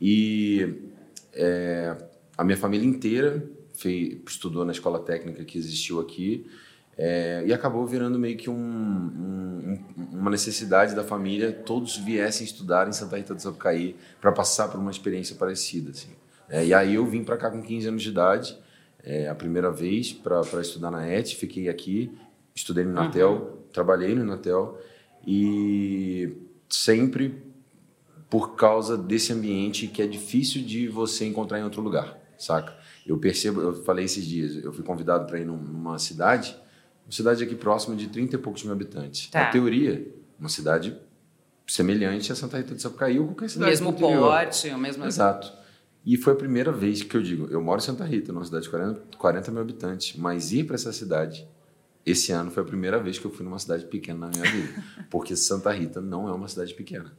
E 0.00 0.74
é, 1.32 1.96
a 2.36 2.42
minha 2.42 2.56
família 2.56 2.84
inteira 2.84 3.48
fez, 3.72 4.18
estudou 4.26 4.64
na 4.64 4.72
escola 4.72 4.98
técnica 4.98 5.44
que 5.44 5.56
existiu 5.56 6.00
aqui 6.00 6.44
é, 6.98 7.44
e 7.46 7.52
acabou 7.52 7.86
virando 7.86 8.18
meio 8.18 8.36
que 8.36 8.50
um, 8.50 8.56
um, 8.56 9.78
uma 10.10 10.30
necessidade 10.30 10.96
da 10.96 11.04
família, 11.04 11.52
todos 11.52 11.96
viessem 11.96 12.44
estudar 12.44 12.88
em 12.88 12.92
Santa 12.92 13.18
Rita 13.18 13.36
do 13.36 13.40
Sapucaí 13.40 13.94
para 14.20 14.32
passar 14.32 14.66
por 14.66 14.80
uma 14.80 14.90
experiência 14.90 15.36
parecida, 15.36 15.92
assim. 15.92 16.10
É, 16.50 16.66
e 16.66 16.74
aí 16.74 16.96
eu 16.96 17.06
vim 17.06 17.22
para 17.22 17.36
cá 17.36 17.48
com 17.52 17.62
15 17.62 17.86
anos 17.86 18.02
de 18.02 18.08
idade, 18.08 18.58
é, 19.04 19.28
a 19.28 19.34
primeira 19.34 19.70
vez 19.70 20.12
para 20.12 20.60
estudar 20.60 20.90
na 20.90 21.06
ET, 21.06 21.28
fiquei 21.34 21.68
aqui 21.68 22.10
estudei 22.54 22.84
no 22.84 22.92
Natel, 22.92 23.32
uhum. 23.32 23.72
trabalhei 23.72 24.14
no 24.14 24.24
Natel 24.24 24.78
e 25.26 26.36
sempre 26.68 27.42
por 28.28 28.56
causa 28.56 28.96
desse 28.96 29.32
ambiente 29.32 29.86
que 29.86 30.00
é 30.00 30.06
difícil 30.06 30.62
de 30.62 30.88
você 30.88 31.26
encontrar 31.26 31.58
em 31.58 31.64
outro 31.64 31.82
lugar, 31.82 32.18
saca? 32.38 32.74
Eu 33.06 33.18
percebo, 33.18 33.60
eu 33.60 33.74
falei 33.84 34.04
esses 34.04 34.24
dias, 34.24 34.64
eu 34.64 34.72
fui 34.72 34.82
convidado 34.82 35.26
para 35.26 35.38
ir 35.38 35.44
numa 35.44 35.98
cidade, 35.98 36.56
uma 37.04 37.12
cidade 37.12 37.44
aqui 37.44 37.54
próxima 37.54 37.94
de 37.94 38.06
30 38.08 38.36
e 38.36 38.38
poucos 38.38 38.62
mil 38.64 38.72
habitantes. 38.72 39.28
Tá. 39.28 39.44
Na 39.44 39.50
teoria, 39.50 40.06
uma 40.38 40.48
cidade 40.48 40.96
semelhante 41.66 42.32
a 42.32 42.34
Santa 42.34 42.56
Rita 42.58 42.74
de 42.74 42.82
Sapucaí 42.82 43.18
ou 43.18 43.26
qualquer 43.26 43.50
cidade 43.50 43.70
Mesmo 43.70 43.92
porte, 43.92 44.68
o 44.70 44.78
mesmo... 44.78 45.04
Exato. 45.04 45.52
E 46.04 46.16
foi 46.16 46.32
a 46.32 46.36
primeira 46.36 46.72
vez 46.72 47.02
que 47.02 47.16
eu 47.16 47.22
digo, 47.22 47.46
eu 47.50 47.62
moro 47.62 47.80
em 47.80 47.84
Santa 47.84 48.04
Rita, 48.04 48.32
numa 48.32 48.44
cidade 48.44 48.64
de 48.64 48.70
40, 48.70 49.16
40 49.16 49.50
mil 49.50 49.60
habitantes, 49.60 50.16
mas 50.16 50.52
ir 50.52 50.64
para 50.64 50.74
essa 50.74 50.92
cidade 50.92 51.46
esse 52.04 52.32
ano 52.32 52.50
foi 52.50 52.62
a 52.62 52.66
primeira 52.66 52.98
vez 52.98 53.18
que 53.18 53.24
eu 53.24 53.30
fui 53.30 53.44
numa 53.44 53.58
cidade 53.58 53.86
pequena 53.86 54.26
na 54.26 54.28
minha 54.28 54.50
vida. 54.50 54.84
Porque 55.08 55.36
Santa 55.36 55.70
Rita 55.70 56.00
não 56.00 56.28
é 56.28 56.32
uma 56.32 56.48
cidade 56.48 56.74
pequena. 56.74 57.12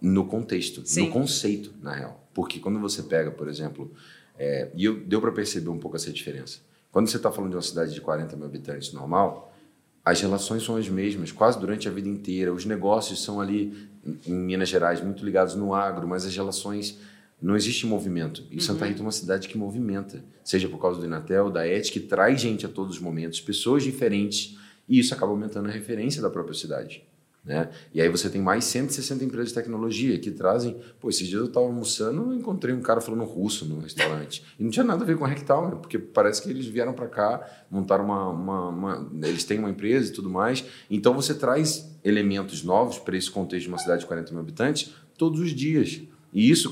No 0.00 0.26
contexto, 0.26 0.82
Sim. 0.84 1.06
no 1.06 1.12
conceito, 1.12 1.74
na 1.82 1.92
real. 1.92 2.28
Porque 2.32 2.60
quando 2.60 2.78
você 2.78 3.02
pega, 3.02 3.32
por 3.32 3.48
exemplo, 3.48 3.92
é, 4.38 4.70
e 4.74 4.84
eu, 4.84 5.00
deu 5.00 5.20
para 5.20 5.32
perceber 5.32 5.68
um 5.70 5.78
pouco 5.78 5.96
essa 5.96 6.12
diferença. 6.12 6.60
Quando 6.92 7.08
você 7.08 7.16
está 7.16 7.32
falando 7.32 7.50
de 7.50 7.56
uma 7.56 7.62
cidade 7.62 7.92
de 7.92 8.00
40 8.00 8.36
mil 8.36 8.46
habitantes 8.46 8.92
normal, 8.92 9.52
as 10.04 10.20
relações 10.20 10.62
são 10.62 10.76
as 10.76 10.88
mesmas, 10.88 11.32
quase 11.32 11.58
durante 11.58 11.88
a 11.88 11.90
vida 11.90 12.08
inteira. 12.08 12.52
Os 12.52 12.64
negócios 12.64 13.22
são 13.22 13.40
ali, 13.40 13.88
em 14.24 14.32
Minas 14.32 14.68
Gerais, 14.68 15.02
muito 15.02 15.24
ligados 15.24 15.54
no 15.54 15.74
agro, 15.74 16.06
mas 16.06 16.24
as 16.24 16.34
relações 16.34 16.98
não 17.40 17.56
existe 17.56 17.86
movimento. 17.86 18.44
E 18.50 18.54
uhum. 18.54 18.60
Santa 18.60 18.86
Rita 18.86 19.00
é 19.00 19.02
uma 19.02 19.12
cidade 19.12 19.48
que 19.48 19.56
movimenta, 19.56 20.24
seja 20.44 20.68
por 20.68 20.80
causa 20.80 21.00
do 21.00 21.06
Inatel, 21.06 21.50
da 21.50 21.66
ET, 21.66 21.90
que 21.90 22.00
traz 22.00 22.40
gente 22.40 22.66
a 22.66 22.68
todos 22.68 22.96
os 22.96 23.02
momentos, 23.02 23.40
pessoas 23.40 23.82
diferentes, 23.82 24.56
e 24.88 24.98
isso 24.98 25.14
acaba 25.14 25.32
aumentando 25.32 25.68
a 25.68 25.72
referência 25.72 26.20
da 26.20 26.30
própria 26.30 26.54
cidade. 26.54 27.06
Né? 27.44 27.70
E 27.94 28.00
aí 28.02 28.08
você 28.10 28.28
tem 28.28 28.42
mais 28.42 28.64
160 28.64 29.24
empresas 29.24 29.48
de 29.48 29.54
tecnologia 29.54 30.18
que 30.18 30.30
trazem. 30.30 30.76
Pô, 31.00 31.08
esses 31.08 31.26
dias 31.26 31.40
eu 31.40 31.46
estava 31.46 31.64
almoçando 31.64 32.34
e 32.34 32.36
encontrei 32.36 32.74
um 32.74 32.82
cara 32.82 33.00
falando 33.00 33.24
russo 33.24 33.64
no 33.64 33.80
restaurante. 33.80 34.44
E 34.58 34.62
não 34.62 34.70
tinha 34.70 34.84
nada 34.84 35.02
a 35.02 35.06
ver 35.06 35.16
com 35.16 35.24
a 35.24 35.28
Rectal, 35.28 35.70
né? 35.70 35.76
porque 35.80 35.98
parece 35.98 36.42
que 36.42 36.50
eles 36.50 36.66
vieram 36.66 36.92
para 36.92 37.06
cá, 37.06 37.64
montaram 37.70 38.04
uma, 38.04 38.28
uma, 38.28 38.68
uma, 38.68 39.26
Eles 39.26 39.44
têm 39.44 39.58
uma 39.58 39.70
empresa 39.70 40.10
e 40.10 40.12
tudo 40.12 40.28
mais. 40.28 40.62
Então 40.90 41.14
você 41.14 41.32
traz 41.32 41.98
elementos 42.04 42.62
novos 42.62 42.98
para 42.98 43.16
esse 43.16 43.30
contexto 43.30 43.64
de 43.64 43.68
uma 43.68 43.78
cidade 43.78 44.00
de 44.00 44.06
40 44.06 44.30
mil 44.32 44.40
habitantes 44.40 44.92
todos 45.16 45.40
os 45.40 45.52
dias. 45.52 46.02
E 46.32 46.50
isso 46.50 46.70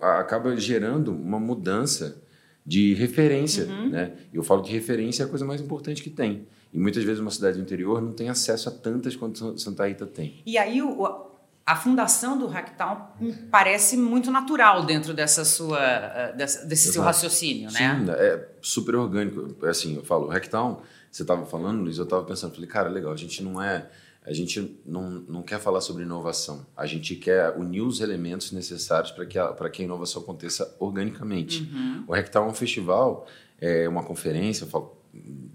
acaba 0.00 0.56
gerando 0.56 1.12
uma 1.12 1.40
mudança 1.40 2.22
de 2.64 2.92
referência. 2.94 3.64
Né? 3.64 4.12
Eu 4.32 4.42
falo 4.42 4.62
que 4.62 4.72
referência 4.72 5.22
é 5.22 5.26
a 5.26 5.28
coisa 5.28 5.44
mais 5.44 5.60
importante 5.60 6.02
que 6.02 6.10
tem. 6.10 6.46
E 6.72 6.78
muitas 6.78 7.02
vezes 7.02 7.20
uma 7.20 7.30
cidade 7.30 7.56
do 7.56 7.62
interior 7.62 8.02
não 8.02 8.12
tem 8.12 8.28
acesso 8.28 8.68
a 8.68 8.72
tantas 8.72 9.16
quanto 9.16 9.58
Santa 9.58 9.88
Rita 9.88 10.06
tem. 10.06 10.42
E 10.44 10.58
aí 10.58 10.82
o, 10.82 11.28
a 11.64 11.76
fundação 11.76 12.38
do 12.38 12.46
Hacktown 12.46 13.08
parece 13.50 13.96
muito 13.96 14.30
natural 14.30 14.84
dentro 14.84 15.14
dessa 15.14 15.44
sua, 15.44 15.78
eh, 15.80 16.32
desse 16.36 16.66
Exato. 16.66 16.92
seu 16.92 17.02
raciocínio, 17.02 17.70
né? 17.70 18.04
Sim, 18.04 18.10
é 18.10 18.48
super 18.60 18.96
orgânico. 18.96 19.66
Assim, 19.66 19.96
eu 19.96 20.04
falo, 20.04 20.26
o 20.26 20.30
Hacktown, 20.30 20.80
você 21.10 21.22
estava 21.22 21.44
falando, 21.46 21.82
Luiz, 21.82 21.98
eu 21.98 22.04
estava 22.04 22.24
pensando, 22.24 22.54
falei, 22.54 22.68
cara, 22.68 22.88
legal, 22.88 23.12
a 23.12 23.16
gente 23.16 23.42
não 23.42 23.62
é 23.62 23.86
a 24.28 24.32
gente 24.34 24.78
não, 24.84 25.10
não 25.26 25.42
quer 25.42 25.58
falar 25.58 25.80
sobre 25.80 26.02
inovação. 26.02 26.66
A 26.76 26.84
gente 26.84 27.16
quer 27.16 27.56
unir 27.56 27.80
os 27.80 28.00
elementos 28.00 28.52
necessários 28.52 29.10
para 29.10 29.24
que, 29.24 29.38
a, 29.38 29.52
que 29.70 29.82
a 29.82 29.84
inovação 29.86 30.20
aconteça 30.20 30.76
organicamente. 30.78 31.62
Uhum. 31.72 32.04
O 32.06 32.12
Hacktown 32.12 32.46
é 32.46 32.50
um 32.50 32.54
festival, 32.54 33.26
é 33.58 33.88
uma 33.88 34.02
conferência, 34.02 34.68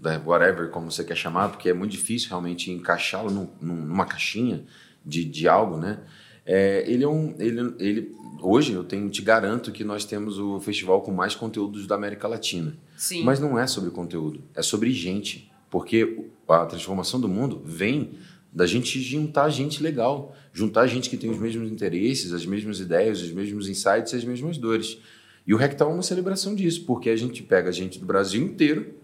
né, 0.02 0.20
whatever, 0.26 0.70
como 0.70 0.90
você 0.90 1.04
quer 1.04 1.16
chamar, 1.16 1.50
porque 1.50 1.68
é 1.68 1.72
muito 1.72 1.92
difícil 1.92 2.30
realmente 2.30 2.70
encaixá-lo 2.70 3.30
num, 3.30 3.48
numa 3.60 4.04
caixinha 4.06 4.64
de, 5.06 5.24
de 5.24 5.46
algo, 5.46 5.76
né? 5.76 6.00
É, 6.44 6.84
ele 6.86 7.04
é 7.04 7.08
um, 7.08 7.34
ele, 7.38 7.74
ele, 7.78 8.16
hoje 8.42 8.72
eu 8.72 8.82
tenho, 8.82 9.08
te 9.08 9.22
garanto 9.22 9.70
que 9.70 9.84
nós 9.84 10.04
temos 10.04 10.38
o 10.38 10.60
festival 10.60 11.00
com 11.00 11.12
mais 11.12 11.34
conteúdos 11.34 11.86
da 11.86 11.94
América 11.94 12.26
Latina. 12.26 12.76
Sim. 12.96 13.22
Mas 13.22 13.38
não 13.38 13.56
é 13.56 13.66
sobre 13.68 13.90
conteúdo, 13.90 14.42
é 14.52 14.62
sobre 14.62 14.92
gente, 14.92 15.50
porque 15.70 16.26
a 16.48 16.66
transformação 16.66 17.20
do 17.20 17.28
mundo 17.28 17.62
vem 17.64 18.18
da 18.54 18.66
gente 18.66 19.00
juntar 19.00 19.50
gente 19.50 19.82
legal, 19.82 20.34
juntar 20.52 20.86
gente 20.86 21.10
que 21.10 21.16
tem 21.16 21.28
os 21.28 21.38
mesmos 21.38 21.70
interesses, 21.70 22.32
as 22.32 22.46
mesmas 22.46 22.78
ideias, 22.78 23.20
os 23.20 23.32
mesmos 23.32 23.68
insights 23.68 24.12
e 24.12 24.16
as 24.16 24.24
mesmas 24.24 24.56
dores. 24.56 24.98
E 25.44 25.52
o 25.52 25.56
Rectal 25.56 25.90
é 25.90 25.94
uma 25.94 26.02
celebração 26.02 26.54
disso, 26.54 26.84
porque 26.84 27.10
a 27.10 27.16
gente 27.16 27.42
pega 27.42 27.68
a 27.68 27.72
gente 27.72 27.98
do 27.98 28.06
Brasil 28.06 28.42
inteiro, 28.42 28.94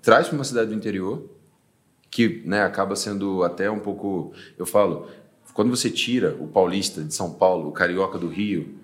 traz 0.00 0.28
para 0.28 0.36
uma 0.36 0.44
cidade 0.44 0.70
do 0.70 0.76
interior, 0.76 1.28
que 2.08 2.42
né, 2.44 2.62
acaba 2.62 2.94
sendo 2.94 3.42
até 3.42 3.68
um 3.68 3.80
pouco. 3.80 4.32
Eu 4.56 4.64
falo, 4.64 5.08
quando 5.52 5.70
você 5.70 5.90
tira 5.90 6.36
o 6.38 6.46
paulista 6.46 7.02
de 7.02 7.12
São 7.12 7.32
Paulo, 7.32 7.68
o 7.68 7.72
carioca 7.72 8.16
do 8.16 8.28
Rio, 8.28 8.76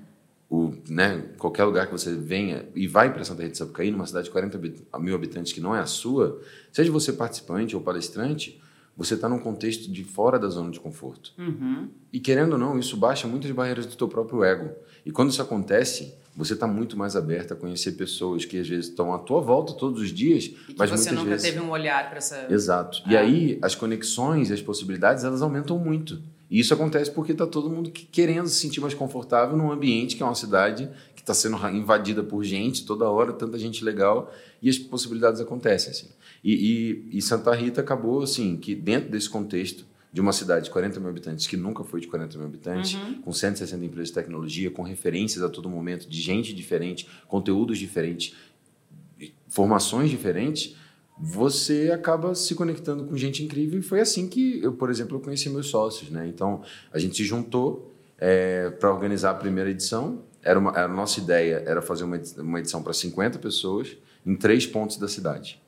o, 0.50 0.72
né, 0.88 1.24
qualquer 1.38 1.64
lugar 1.64 1.86
que 1.86 1.92
você 1.92 2.14
venha 2.14 2.66
e 2.74 2.86
vai 2.88 3.12
para 3.12 3.24
Santa 3.24 3.42
Rita 3.42 3.52
de 3.52 3.58
Sapucaí, 3.58 3.90
numa 3.92 4.06
cidade 4.06 4.26
de 4.26 4.32
40 4.32 4.60
mil 4.98 5.14
habitantes 5.14 5.52
que 5.52 5.60
não 5.60 5.74
é 5.74 5.80
a 5.80 5.86
sua, 5.86 6.40
seja 6.72 6.90
você 6.90 7.12
participante 7.12 7.74
ou 7.74 7.82
palestrante, 7.82 8.60
você 8.96 9.14
está 9.14 9.28
num 9.28 9.38
contexto 9.38 9.90
de 9.90 10.02
fora 10.02 10.38
da 10.38 10.48
zona 10.48 10.70
de 10.70 10.80
conforto. 10.80 11.32
Uhum. 11.38 11.88
E 12.12 12.18
querendo 12.18 12.54
ou 12.54 12.58
não, 12.58 12.78
isso 12.78 12.96
baixa 12.96 13.28
muitas 13.28 13.50
barreiras 13.50 13.84
do 13.84 13.94
teu 13.94 14.08
próprio 14.08 14.42
ego. 14.42 14.70
E 15.04 15.12
quando 15.12 15.30
isso 15.30 15.42
acontece, 15.42 16.14
você 16.34 16.54
está 16.54 16.66
muito 16.66 16.96
mais 16.96 17.14
aberto 17.14 17.52
a 17.52 17.56
conhecer 17.56 17.92
pessoas 17.92 18.44
que 18.44 18.58
às 18.58 18.68
vezes 18.68 18.86
estão 18.86 19.12
à 19.12 19.18
tua 19.18 19.40
volta 19.40 19.72
todos 19.74 20.00
os 20.00 20.10
dias, 20.10 20.44
e 20.68 20.74
mas 20.76 20.90
você 20.90 21.10
nunca 21.10 21.30
vezes... 21.30 21.46
teve 21.46 21.60
um 21.60 21.70
olhar 21.70 22.08
para 22.08 22.18
essa. 22.18 22.46
Exato. 22.50 23.02
Ah. 23.04 23.12
E 23.12 23.16
aí 23.16 23.58
as 23.62 23.74
conexões 23.74 24.50
e 24.50 24.52
as 24.52 24.62
possibilidades 24.62 25.24
elas 25.24 25.42
aumentam 25.42 25.78
muito. 25.78 26.20
E 26.50 26.60
isso 26.60 26.72
acontece 26.72 27.10
porque 27.10 27.32
está 27.32 27.46
todo 27.46 27.68
mundo 27.68 27.90
querendo 27.90 28.48
se 28.48 28.60
sentir 28.60 28.80
mais 28.80 28.94
confortável 28.94 29.56
num 29.56 29.70
ambiente 29.70 30.14
que 30.14 30.22
é 30.22 30.26
uma 30.26 30.34
cidade 30.34 30.88
que 31.14 31.20
está 31.20 31.34
sendo 31.34 31.56
invadida 31.70 32.22
por 32.22 32.44
gente 32.44 32.86
toda 32.86 33.10
hora, 33.10 33.32
tanta 33.32 33.58
gente 33.58 33.84
legal, 33.84 34.32
e 34.62 34.70
as 34.70 34.78
possibilidades 34.78 35.40
acontecem. 35.40 35.90
Assim. 35.90 36.08
E, 36.46 37.08
e, 37.10 37.18
e, 37.18 37.22
Santa 37.22 37.52
Rita 37.52 37.80
acabou 37.80 38.22
assim, 38.22 38.56
que 38.56 38.72
dentro 38.72 39.10
desse 39.10 39.28
contexto 39.28 39.84
de 40.12 40.20
uma 40.20 40.32
cidade 40.32 40.66
de 40.66 40.70
40 40.70 41.00
mil 41.00 41.08
habitantes, 41.08 41.44
que 41.44 41.56
nunca 41.56 41.82
foi 41.82 42.00
de 42.00 42.06
40 42.06 42.38
mil 42.38 42.46
habitantes, 42.46 42.94
uhum. 42.94 43.20
com 43.20 43.32
160 43.32 43.84
empresas 43.84 44.10
de 44.10 44.14
tecnologia, 44.14 44.70
com 44.70 44.84
referências 44.84 45.42
a 45.42 45.48
todo 45.48 45.68
momento, 45.68 46.08
de 46.08 46.20
gente 46.20 46.54
diferente, 46.54 47.08
conteúdos 47.26 47.78
diferentes, 47.78 48.32
formações 49.48 50.08
diferentes, 50.08 50.76
você 51.18 51.90
acaba 51.92 52.32
se 52.36 52.54
conectando 52.54 53.02
com 53.06 53.16
gente 53.16 53.42
incrível. 53.42 53.80
E 53.80 53.82
foi 53.82 53.98
assim 53.98 54.28
que 54.28 54.62
eu, 54.62 54.72
por 54.72 54.88
exemplo, 54.88 55.16
eu 55.16 55.20
conheci 55.20 55.50
meus 55.50 55.66
sócios. 55.66 56.10
Né? 56.10 56.28
Então, 56.28 56.62
a 56.92 56.98
gente 57.00 57.16
se 57.16 57.24
juntou 57.24 57.92
é, 58.18 58.70
para 58.70 58.92
organizar 58.92 59.32
a 59.32 59.34
primeira 59.34 59.68
edição. 59.68 60.22
Era, 60.44 60.60
uma, 60.60 60.70
a 60.78 60.86
nossa 60.86 61.18
ideia 61.18 61.64
era 61.66 61.82
fazer 61.82 62.04
uma, 62.04 62.20
uma 62.38 62.60
edição 62.60 62.84
para 62.84 62.92
50 62.92 63.40
pessoas 63.40 63.96
em 64.24 64.36
três 64.36 64.64
pontos 64.64 64.96
da 64.96 65.08
cidade. 65.08 65.60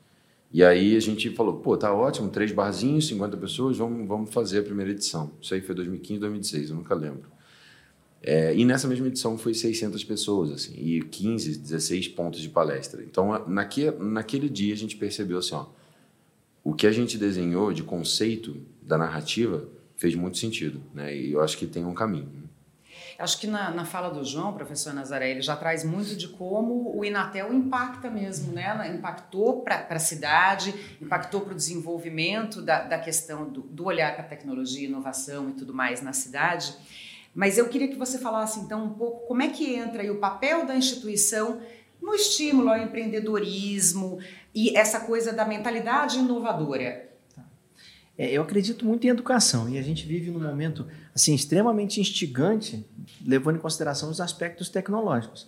E 0.51 0.63
aí 0.63 0.95
a 0.95 0.99
gente 0.99 1.29
falou, 1.31 1.57
pô, 1.57 1.77
tá 1.77 1.93
ótimo, 1.93 2.29
três 2.29 2.51
barzinhos, 2.51 3.07
50 3.07 3.37
pessoas, 3.37 3.77
vamos, 3.77 4.07
vamos 4.07 4.33
fazer 4.33 4.59
a 4.59 4.63
primeira 4.63 4.91
edição. 4.91 5.31
Isso 5.39 5.53
aí 5.53 5.61
foi 5.61 5.75
2015, 5.75 6.19
2016, 6.19 6.69
eu 6.71 6.75
nunca 6.75 6.95
lembro. 6.95 7.29
É, 8.21 8.53
e 8.55 8.65
nessa 8.65 8.87
mesma 8.87 9.07
edição 9.07 9.37
foi 9.37 9.53
600 9.53 10.03
pessoas, 10.03 10.51
assim, 10.51 10.73
e 10.75 11.01
15, 11.01 11.57
16 11.57 12.09
pontos 12.09 12.41
de 12.41 12.49
palestra. 12.49 13.03
Então, 13.03 13.47
naque, 13.47 13.91
naquele 13.91 14.49
dia 14.49 14.73
a 14.73 14.77
gente 14.77 14.97
percebeu 14.97 15.37
assim, 15.37 15.53
ó, 15.53 15.67
o 16.63 16.73
que 16.73 16.85
a 16.85 16.91
gente 16.91 17.17
desenhou 17.17 17.71
de 17.71 17.83
conceito 17.83 18.57
da 18.81 18.97
narrativa 18.97 19.69
fez 19.95 20.15
muito 20.15 20.37
sentido, 20.37 20.81
né? 20.93 21.15
E 21.15 21.31
eu 21.31 21.41
acho 21.41 21.57
que 21.57 21.65
tem 21.65 21.85
um 21.85 21.93
caminho. 21.93 22.48
Acho 23.19 23.37
que 23.37 23.47
na, 23.47 23.69
na 23.69 23.83
fala 23.83 24.09
do 24.09 24.23
João, 24.23 24.53
professor 24.53 24.93
Nazaré, 24.93 25.31
ele 25.31 25.41
já 25.41 25.53
traz 25.53 25.83
muito 25.83 26.15
de 26.15 26.29
como 26.29 26.97
o 26.97 27.03
Inatel 27.03 27.53
impacta 27.53 28.09
mesmo, 28.09 28.53
né? 28.53 28.89
Impactou 28.95 29.61
para 29.61 29.85
a 29.89 29.99
cidade, 29.99 30.73
impactou 31.01 31.41
para 31.41 31.51
o 31.51 31.55
desenvolvimento 31.55 32.61
da, 32.61 32.81
da 32.81 32.97
questão 32.97 33.49
do, 33.49 33.61
do 33.61 33.83
olhar 33.83 34.15
para 34.15 34.23
a 34.23 34.27
tecnologia, 34.27 34.87
inovação 34.87 35.49
e 35.49 35.53
tudo 35.53 35.73
mais 35.73 36.01
na 36.01 36.13
cidade. 36.13 36.73
Mas 37.35 37.57
eu 37.57 37.67
queria 37.67 37.89
que 37.89 37.97
você 37.97 38.17
falasse 38.17 38.61
então 38.61 38.85
um 38.85 38.93
pouco 38.93 39.27
como 39.27 39.41
é 39.41 39.49
que 39.49 39.75
entra 39.75 40.01
aí 40.01 40.09
o 40.09 40.19
papel 40.19 40.65
da 40.65 40.75
instituição 40.75 41.61
no 42.01 42.15
estímulo 42.15 42.69
ao 42.69 42.77
empreendedorismo 42.77 44.19
e 44.55 44.77
essa 44.77 45.01
coisa 45.01 45.33
da 45.33 45.43
mentalidade 45.43 46.19
inovadora. 46.19 47.08
É, 48.19 48.29
eu 48.29 48.41
acredito 48.41 48.85
muito 48.85 49.07
em 49.07 49.09
educação 49.09 49.69
e 49.69 49.77
a 49.77 49.81
gente 49.81 50.05
vive 50.05 50.29
num 50.29 50.41
momento 50.41 50.85
assim 51.15 51.33
extremamente 51.33 52.01
instigante, 52.01 52.85
levando 53.25 53.55
em 53.55 53.61
consideração 53.61 54.09
os 54.09 54.19
aspectos 54.19 54.67
tecnológicos. 54.67 55.47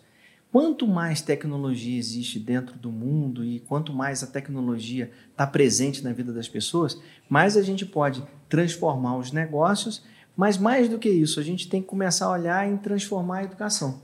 Quanto 0.50 0.88
mais 0.88 1.22
tecnologia 1.22 2.00
existe 2.00 2.40
dentro 2.40 2.80
do 2.80 2.90
mundo 2.90 3.44
e 3.44 3.60
quanto 3.60 3.92
mais 3.92 4.24
a 4.24 4.28
tecnologia 4.28 5.12
está 5.32 5.46
presente 5.46 6.02
na 6.02 6.14
vida 6.14 6.32
das 6.32 6.48
pessoas, 6.48 6.98
mais 7.28 7.58
a 7.58 7.62
gente 7.62 7.86
pode 7.86 8.24
transformar 8.48 9.18
os 9.18 9.34
negócios, 9.34 10.02
mas 10.36 10.58
mais 10.58 10.88
do 10.88 10.98
que 10.98 11.10
isso, 11.10 11.42
a 11.42 11.44
gente 11.44 11.68
tem 11.68 11.82
que 11.82 11.90
começar 11.90 12.28
a 12.28 12.32
olhar 12.32 12.70
em 12.70 12.78
transformar 12.78 13.40
a 13.40 13.44
educação. 13.44 14.02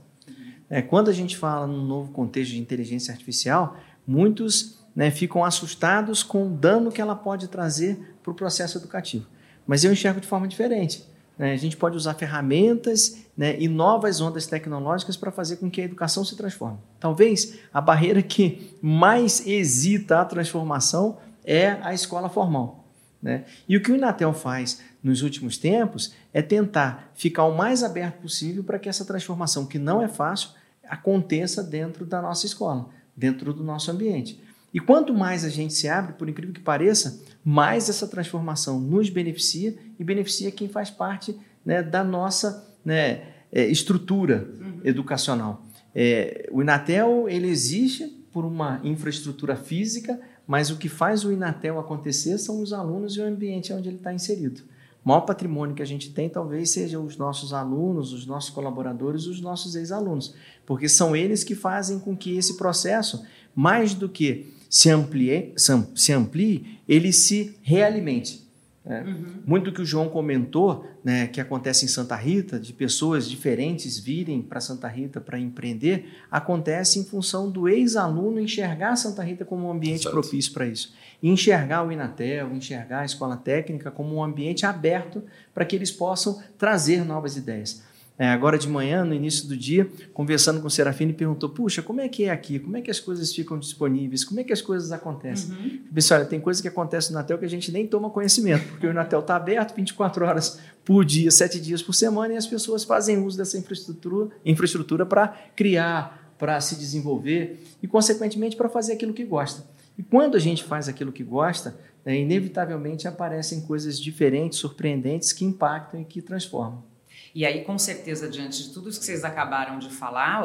É, 0.68 0.82
quando 0.82 1.08
a 1.08 1.14
gente 1.14 1.38
fala 1.38 1.66
num 1.66 1.86
novo 1.86 2.12
contexto 2.12 2.50
de 2.50 2.60
inteligência 2.60 3.12
artificial, 3.12 3.78
muitos 4.06 4.77
né, 4.94 5.10
ficam 5.10 5.44
assustados 5.44 6.22
com 6.22 6.46
o 6.46 6.50
dano 6.50 6.90
que 6.90 7.00
ela 7.00 7.14
pode 7.14 7.48
trazer 7.48 8.16
para 8.22 8.32
o 8.32 8.34
processo 8.34 8.78
educativo. 8.78 9.26
Mas 9.66 9.84
eu 9.84 9.92
enxergo 9.92 10.20
de 10.20 10.26
forma 10.26 10.48
diferente. 10.48 11.06
Né? 11.38 11.52
A 11.52 11.56
gente 11.56 11.76
pode 11.76 11.96
usar 11.96 12.14
ferramentas 12.14 13.24
né, 13.36 13.56
e 13.58 13.68
novas 13.68 14.20
ondas 14.20 14.46
tecnológicas 14.46 15.16
para 15.16 15.30
fazer 15.30 15.56
com 15.56 15.70
que 15.70 15.80
a 15.80 15.84
educação 15.84 16.24
se 16.24 16.36
transforme. 16.36 16.78
Talvez 16.98 17.58
a 17.72 17.80
barreira 17.80 18.20
que 18.20 18.76
mais 18.82 19.46
hesita 19.46 20.20
a 20.20 20.24
transformação 20.24 21.18
é 21.44 21.78
a 21.82 21.94
escola 21.94 22.28
formal. 22.28 22.84
Né? 23.22 23.44
E 23.68 23.76
o 23.76 23.82
que 23.82 23.92
o 23.92 23.96
Inatel 23.96 24.32
faz 24.32 24.80
nos 25.02 25.22
últimos 25.22 25.56
tempos 25.56 26.12
é 26.32 26.42
tentar 26.42 27.10
ficar 27.14 27.44
o 27.44 27.56
mais 27.56 27.82
aberto 27.82 28.20
possível 28.20 28.64
para 28.64 28.78
que 28.78 28.88
essa 28.88 29.04
transformação, 29.04 29.66
que 29.66 29.78
não 29.78 30.02
é 30.02 30.08
fácil, 30.08 30.50
aconteça 30.88 31.62
dentro 31.62 32.06
da 32.06 32.22
nossa 32.22 32.46
escola, 32.46 32.88
dentro 33.16 33.52
do 33.52 33.62
nosso 33.62 33.90
ambiente. 33.90 34.40
E 34.72 34.80
quanto 34.80 35.14
mais 35.14 35.44
a 35.44 35.48
gente 35.48 35.72
se 35.72 35.88
abre, 35.88 36.12
por 36.12 36.28
incrível 36.28 36.54
que 36.54 36.60
pareça, 36.60 37.22
mais 37.44 37.88
essa 37.88 38.06
transformação 38.06 38.78
nos 38.78 39.08
beneficia 39.08 39.74
e 39.98 40.04
beneficia 40.04 40.50
quem 40.50 40.68
faz 40.68 40.90
parte 40.90 41.36
né, 41.64 41.82
da 41.82 42.04
nossa 42.04 42.76
né, 42.84 43.22
é, 43.50 43.66
estrutura 43.66 44.48
uhum. 44.60 44.80
educacional. 44.84 45.64
É, 45.94 46.48
o 46.52 46.60
Inatel 46.60 47.28
ele 47.28 47.48
existe 47.48 48.06
por 48.32 48.44
uma 48.44 48.80
infraestrutura 48.84 49.56
física, 49.56 50.20
mas 50.46 50.70
o 50.70 50.76
que 50.76 50.88
faz 50.88 51.24
o 51.24 51.32
Inatel 51.32 51.78
acontecer 51.78 52.38
são 52.38 52.62
os 52.62 52.72
alunos 52.72 53.16
e 53.16 53.20
o 53.20 53.24
ambiente 53.24 53.72
onde 53.72 53.88
ele 53.88 53.96
está 53.96 54.12
inserido. 54.12 54.62
O 55.04 55.08
maior 55.08 55.22
patrimônio 55.22 55.74
que 55.74 55.82
a 55.82 55.86
gente 55.86 56.12
tem 56.12 56.28
talvez 56.28 56.70
sejam 56.70 57.04
os 57.04 57.16
nossos 57.16 57.52
alunos, 57.52 58.12
os 58.12 58.26
nossos 58.26 58.50
colaboradores, 58.50 59.26
os 59.26 59.40
nossos 59.40 59.74
ex-alunos, 59.74 60.34
porque 60.66 60.88
são 60.88 61.16
eles 61.16 61.42
que 61.42 61.54
fazem 61.54 61.98
com 61.98 62.16
que 62.16 62.36
esse 62.36 62.56
processo, 62.56 63.24
mais 63.54 63.94
do 63.94 64.08
que 64.08 64.57
se 64.68 64.90
amplie, 64.90 65.54
se 65.94 66.12
amplie 66.12 66.78
ele 66.88 67.12
se 67.12 67.56
realimente. 67.62 68.48
Né? 68.88 69.04
Uhum. 69.06 69.42
Muito 69.46 69.64
do 69.66 69.72
que 69.72 69.82
o 69.82 69.84
João 69.84 70.08
comentou, 70.08 70.86
né, 71.04 71.26
que 71.26 71.40
acontece 71.40 71.84
em 71.84 71.88
Santa 71.88 72.16
Rita, 72.16 72.58
de 72.58 72.72
pessoas 72.72 73.28
diferentes 73.28 73.98
virem 73.98 74.40
para 74.40 74.60
Santa 74.60 74.88
Rita 74.88 75.20
para 75.20 75.38
empreender, 75.38 76.08
acontece 76.30 76.98
em 76.98 77.04
função 77.04 77.50
do 77.50 77.68
ex-aluno 77.68 78.40
enxergar 78.40 78.96
Santa 78.96 79.22
Rita 79.22 79.44
como 79.44 79.66
um 79.66 79.70
ambiente 79.70 80.02
Exato. 80.06 80.18
propício 80.18 80.52
para 80.54 80.66
isso. 80.66 80.94
E 81.22 81.28
enxergar 81.28 81.86
o 81.86 81.92
Inatel, 81.92 82.54
enxergar 82.54 83.00
a 83.00 83.04
escola 83.04 83.36
técnica 83.36 83.90
como 83.90 84.16
um 84.16 84.24
ambiente 84.24 84.64
aberto 84.64 85.22
para 85.52 85.66
que 85.66 85.76
eles 85.76 85.90
possam 85.90 86.42
trazer 86.56 87.04
novas 87.04 87.36
ideias. 87.36 87.82
É, 88.18 88.26
agora 88.26 88.58
de 88.58 88.68
manhã, 88.68 89.04
no 89.04 89.14
início 89.14 89.46
do 89.46 89.56
dia, 89.56 89.88
conversando 90.12 90.60
com 90.60 90.66
o 90.66 90.70
Serafine, 90.70 91.12
perguntou: 91.12 91.48
Puxa, 91.48 91.80
como 91.80 92.00
é 92.00 92.08
que 92.08 92.24
é 92.24 92.30
aqui? 92.30 92.58
Como 92.58 92.76
é 92.76 92.82
que 92.82 92.90
as 92.90 92.98
coisas 92.98 93.32
ficam 93.32 93.56
disponíveis? 93.56 94.24
Como 94.24 94.40
é 94.40 94.44
que 94.44 94.52
as 94.52 94.60
coisas 94.60 94.90
acontecem? 94.90 95.54
Uhum. 95.54 95.80
Eu 95.86 95.92
pensei, 95.94 96.16
olha, 96.16 96.26
tem 96.26 96.40
coisa 96.40 96.60
que 96.60 96.66
acontece 96.66 97.12
no 97.12 97.18
Natel 97.18 97.38
que 97.38 97.44
a 97.44 97.48
gente 97.48 97.70
nem 97.70 97.86
toma 97.86 98.10
conhecimento, 98.10 98.66
porque 98.70 98.88
o 98.88 98.92
Natel 98.92 99.20
está 99.20 99.36
aberto 99.36 99.72
24 99.76 100.26
horas 100.26 100.58
por 100.84 101.04
dia, 101.04 101.30
7 101.30 101.60
dias 101.60 101.80
por 101.80 101.92
semana, 101.92 102.34
e 102.34 102.36
as 102.36 102.46
pessoas 102.46 102.82
fazem 102.82 103.18
uso 103.18 103.38
dessa 103.38 103.56
infraestrutura, 103.56 104.30
infraestrutura 104.44 105.06
para 105.06 105.28
criar, 105.54 106.34
para 106.36 106.60
se 106.60 106.74
desenvolver 106.74 107.62
e, 107.80 107.86
consequentemente, 107.86 108.56
para 108.56 108.68
fazer 108.68 108.94
aquilo 108.94 109.14
que 109.14 109.24
gosta. 109.24 109.64
E 109.96 110.02
quando 110.02 110.36
a 110.36 110.40
gente 110.40 110.64
faz 110.64 110.88
aquilo 110.88 111.12
que 111.12 111.22
gosta, 111.22 111.78
é, 112.04 112.16
inevitavelmente 112.16 113.06
aparecem 113.06 113.60
coisas 113.60 114.00
diferentes, 114.00 114.58
surpreendentes, 114.58 115.32
que 115.32 115.44
impactam 115.44 116.00
e 116.00 116.04
que 116.04 116.20
transformam. 116.20 116.87
E 117.34 117.44
aí, 117.44 117.64
com 117.64 117.78
certeza, 117.78 118.28
diante 118.28 118.64
de 118.64 118.70
tudo 118.70 118.88
isso 118.88 118.98
que 118.98 119.06
vocês 119.06 119.24
acabaram 119.24 119.78
de 119.78 119.90
falar, 119.90 120.42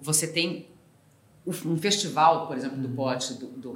você 0.00 0.26
tem 0.26 0.68
um 1.46 1.76
festival, 1.76 2.46
por 2.46 2.56
exemplo, 2.56 2.78
do 2.78 2.88
uhum. 2.88 2.94
pote 2.94 3.34
do, 3.34 3.46
do 3.46 3.74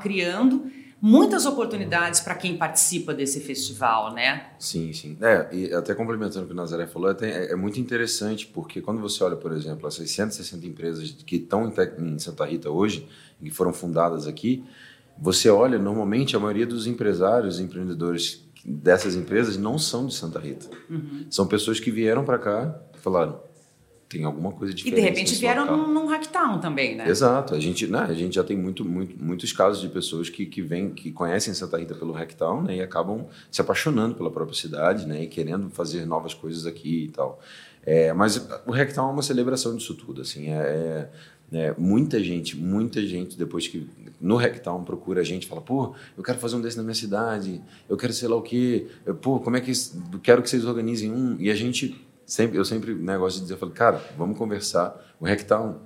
criando 0.00 0.70
muitas 1.00 1.46
oportunidades 1.46 2.20
para 2.20 2.34
quem 2.34 2.56
participa 2.56 3.14
desse 3.14 3.40
festival, 3.40 4.12
né? 4.12 4.50
Sim, 4.58 4.92
sim. 4.92 5.16
É, 5.20 5.48
e 5.52 5.72
até 5.72 5.94
complementando 5.94 6.44
o 6.44 6.46
que 6.46 6.52
o 6.52 6.56
Nazaré 6.56 6.86
falou, 6.86 7.10
é, 7.10 7.52
é, 7.52 7.56
muito 7.56 7.80
interessante, 7.80 8.46
porque 8.46 8.80
quando 8.80 9.00
você 9.00 9.22
olha, 9.22 9.36
por 9.36 9.52
exemplo, 9.52 9.86
as 9.86 9.94
660 9.94 10.66
empresas 10.66 11.10
que 11.10 11.36
estão 11.36 11.66
em, 11.66 12.14
em 12.14 12.18
Santa 12.18 12.44
Rita 12.44 12.70
hoje, 12.70 13.08
que 13.40 13.50
foram 13.50 13.72
fundadas 13.72 14.26
aqui, 14.26 14.64
você 15.20 15.48
olha, 15.48 15.78
normalmente 15.78 16.36
a 16.36 16.40
maioria 16.40 16.66
dos 16.66 16.86
empresários, 16.86 17.58
empreendedores 17.58 18.47
dessas 18.68 19.14
empresas 19.14 19.56
não 19.56 19.78
são 19.78 20.06
de 20.06 20.14
Santa 20.14 20.38
Rita. 20.38 20.68
Uhum. 20.88 21.26
São 21.30 21.46
pessoas 21.46 21.80
que 21.80 21.90
vieram 21.90 22.24
para 22.24 22.38
cá 22.38 22.80
e 22.94 22.98
falaram, 22.98 23.40
tem 24.08 24.24
alguma 24.24 24.52
coisa 24.52 24.72
diferente. 24.72 24.98
E 24.98 25.02
de 25.02 25.08
repente 25.08 25.34
vieram 25.34 25.66
num, 25.66 25.92
num 25.92 26.06
hacktown 26.06 26.58
também, 26.60 26.96
né? 26.96 27.08
Exato. 27.08 27.54
A 27.54 27.60
gente, 27.60 27.86
né, 27.86 28.06
a 28.08 28.14
gente 28.14 28.36
já 28.36 28.44
tem 28.44 28.56
muito, 28.56 28.84
muito, 28.84 29.22
muitos 29.22 29.52
casos 29.52 29.82
de 29.82 29.88
pessoas 29.88 30.30
que, 30.30 30.46
que 30.46 30.62
vêm, 30.62 30.90
que 30.90 31.12
conhecem 31.12 31.52
Santa 31.52 31.76
Rita 31.76 31.94
pelo 31.94 32.12
hacktown 32.12 32.62
né, 32.62 32.76
e 32.76 32.80
acabam 32.80 33.26
se 33.50 33.60
apaixonando 33.60 34.14
pela 34.14 34.30
própria 34.30 34.56
cidade 34.56 35.06
né, 35.06 35.24
e 35.24 35.26
querendo 35.26 35.68
fazer 35.68 36.06
novas 36.06 36.32
coisas 36.32 36.64
aqui 36.64 37.04
e 37.04 37.08
tal. 37.08 37.38
É, 37.90 38.12
mas 38.12 38.36
o 38.66 38.70
hacktown 38.70 39.08
é 39.08 39.12
uma 39.14 39.22
celebração 39.22 39.74
disso 39.74 39.94
tudo. 39.94 40.20
Assim, 40.20 40.50
é, 40.50 41.08
é, 41.50 41.74
muita 41.78 42.22
gente, 42.22 42.54
muita 42.54 43.00
gente, 43.06 43.38
depois 43.38 43.66
que 43.66 43.88
no 44.20 44.36
Hacktown 44.36 44.84
procura 44.84 45.22
a 45.22 45.24
gente, 45.24 45.46
fala, 45.46 45.62
pô, 45.62 45.94
eu 46.14 46.22
quero 46.22 46.38
fazer 46.38 46.56
um 46.56 46.60
desse 46.60 46.76
na 46.76 46.82
minha 46.82 46.94
cidade, 46.94 47.62
eu 47.88 47.96
quero 47.96 48.12
sei 48.12 48.28
lá 48.28 48.36
o 48.36 48.42
quê, 48.42 48.88
eu, 49.06 49.14
pô, 49.14 49.40
como 49.40 49.56
é 49.56 49.62
que, 49.62 49.72
quero 50.22 50.42
que 50.42 50.50
vocês 50.50 50.66
organizem 50.66 51.10
um. 51.10 51.40
E 51.40 51.50
a 51.50 51.54
gente, 51.54 51.98
sempre, 52.26 52.58
eu 52.58 52.64
sempre 52.64 52.92
né, 52.92 53.16
gosto 53.16 53.36
de 53.36 53.42
dizer, 53.44 53.54
eu 53.54 53.58
falo, 53.58 53.72
cara, 53.72 54.04
vamos 54.18 54.36
conversar. 54.36 54.94
O 55.18 55.24
Hacktown, 55.24 55.76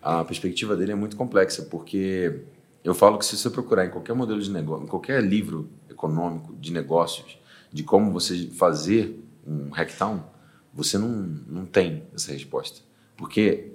a 0.00 0.24
perspectiva 0.24 0.74
dele 0.74 0.92
é 0.92 0.94
muito 0.94 1.14
complexa, 1.14 1.66
porque 1.70 2.40
eu 2.82 2.94
falo 2.94 3.18
que 3.18 3.26
se 3.26 3.36
você 3.36 3.50
procurar 3.50 3.84
em 3.84 3.90
qualquer 3.90 4.14
modelo 4.14 4.40
de 4.40 4.50
negócio, 4.50 4.84
em 4.84 4.88
qualquer 4.88 5.22
livro 5.22 5.68
econômico 5.90 6.54
de 6.58 6.72
negócios, 6.72 7.38
de 7.70 7.82
como 7.82 8.10
você 8.10 8.46
fazer 8.46 9.22
um 9.46 9.68
Hacktown, 9.68 10.24
você 10.72 10.96
não, 10.98 11.08
não 11.08 11.64
tem 11.64 12.04
essa 12.14 12.32
resposta. 12.32 12.80
Porque 13.16 13.72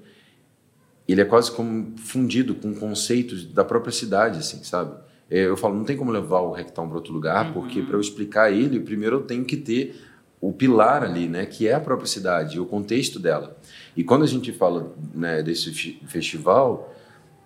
ele 1.08 1.22
é 1.22 1.25
quase 1.25 1.52
como 1.52 1.98
fundido 1.98 2.56
com 2.56 2.74
conceitos 2.74 3.46
da 3.46 3.64
própria 3.64 3.92
cidade, 3.92 4.40
assim, 4.40 4.64
sabe? 4.64 4.98
É, 5.30 5.46
eu 5.46 5.58
falo, 5.58 5.75
não 5.75 5.84
tem 5.84 5.98
como 5.98 6.12
levar 6.12 6.42
o 6.42 6.52
Rectown 6.52 6.88
para 6.88 6.98
outro 6.98 7.14
lugar, 7.14 7.48
uhum. 7.48 7.54
porque 7.54 7.82
para 7.82 7.96
eu 7.96 8.02
explicar 8.02 8.52
ele, 8.52 8.80
primeiro 8.80 9.18
eu 9.18 9.22
tenho 9.22 9.44
que 9.44 9.58
ter 9.58 9.96
o 10.40 10.52
pilar 10.54 11.04
ali, 11.04 11.28
né, 11.28 11.46
que 11.46 11.68
é 11.68 11.74
a 11.74 11.80
própria 11.80 12.08
cidade, 12.08 12.60
o 12.60 12.66
contexto 12.66 13.20
dela. 13.20 13.58
E 13.96 14.04
quando 14.04 14.24
a 14.24 14.28
gente 14.28 14.52
fala 14.52 14.94
né, 15.14 15.42
desse 15.42 15.72
festival, 16.08 16.94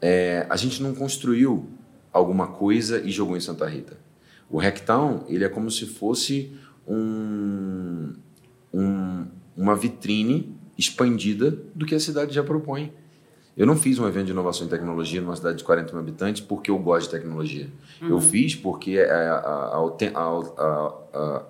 é, 0.01 0.45
a 0.49 0.57
gente 0.57 0.81
não 0.83 0.93
construiu 0.93 1.69
alguma 2.11 2.47
coisa 2.47 2.99
e 2.99 3.11
jogou 3.11 3.37
em 3.37 3.39
Santa 3.39 3.65
Rita. 3.65 3.97
O 4.49 4.57
Rectown, 4.57 5.25
ele 5.29 5.45
é 5.45 5.49
como 5.49 5.69
se 5.69 5.85
fosse 5.85 6.51
um, 6.87 8.13
um, 8.73 9.27
uma 9.59 9.75
vitrine 9.75 10.57
expandida 10.77 11.51
do 11.75 11.85
que 11.85 11.93
a 11.93 11.99
cidade 11.99 12.33
já 12.33 12.41
propõe. 12.41 12.93
Eu 13.57 13.67
não 13.67 13.75
fiz 13.75 13.99
um 13.99 14.07
evento 14.07 14.27
de 14.27 14.31
inovação 14.31 14.65
em 14.65 14.69
tecnologia 14.69 15.19
numa 15.19 15.35
cidade 15.35 15.57
de 15.57 15.65
40 15.65 15.91
mil 15.91 16.01
habitantes 16.01 16.41
porque 16.41 16.71
eu 16.71 16.79
gosto 16.79 17.07
de 17.07 17.17
tecnologia. 17.17 17.67
Uhum. 18.01 18.07
Eu 18.07 18.21
fiz 18.21 18.55
porque 18.55 18.97
a, 18.97 19.33
a, 19.33 19.77
a, 20.15 21.45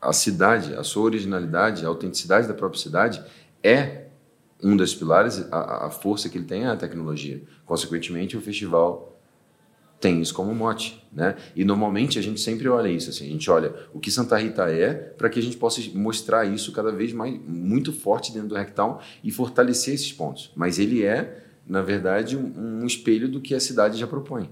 a, 0.00 0.12
cidade, 0.14 0.74
a 0.74 0.82
sua 0.82 1.02
originalidade, 1.02 1.84
a 1.84 1.88
autenticidade 1.88 2.48
da 2.48 2.54
própria 2.54 2.80
cidade 2.80 3.22
é 3.62 4.06
um 4.62 4.74
dos 4.74 4.94
pilares, 4.94 5.46
a, 5.52 5.90
força 5.90 6.30
que 6.30 6.38
ele 6.38 6.46
tem 6.46 6.64
é 6.64 6.68
a 6.68 6.76
tecnologia. 6.76 7.42
Consequentemente, 7.66 8.38
o 8.38 8.40
festival 8.40 9.19
tem 10.00 10.20
isso 10.20 10.32
como 10.32 10.54
mote, 10.54 11.04
né? 11.12 11.36
E 11.54 11.64
normalmente 11.64 12.18
a 12.18 12.22
gente 12.22 12.40
sempre 12.40 12.68
olha 12.68 12.88
isso, 12.88 13.10
assim, 13.10 13.26
a 13.26 13.30
gente 13.30 13.50
olha 13.50 13.74
o 13.92 14.00
que 14.00 14.10
Santa 14.10 14.38
Rita 14.38 14.70
é 14.70 14.94
para 14.94 15.28
que 15.28 15.38
a 15.38 15.42
gente 15.42 15.56
possa 15.56 15.80
mostrar 15.94 16.46
isso 16.46 16.72
cada 16.72 16.90
vez 16.90 17.12
mais 17.12 17.38
muito 17.46 17.92
forte 17.92 18.32
dentro 18.32 18.48
do 18.48 18.54
Rectown 18.54 18.98
e 19.22 19.30
fortalecer 19.30 19.94
esses 19.94 20.12
pontos. 20.12 20.50
Mas 20.56 20.78
ele 20.78 21.04
é 21.04 21.40
na 21.70 21.82
verdade, 21.82 22.36
um, 22.36 22.82
um 22.82 22.84
espelho 22.84 23.28
do 23.28 23.40
que 23.40 23.54
a 23.54 23.60
cidade 23.60 23.96
já 23.96 24.06
propõe. 24.06 24.50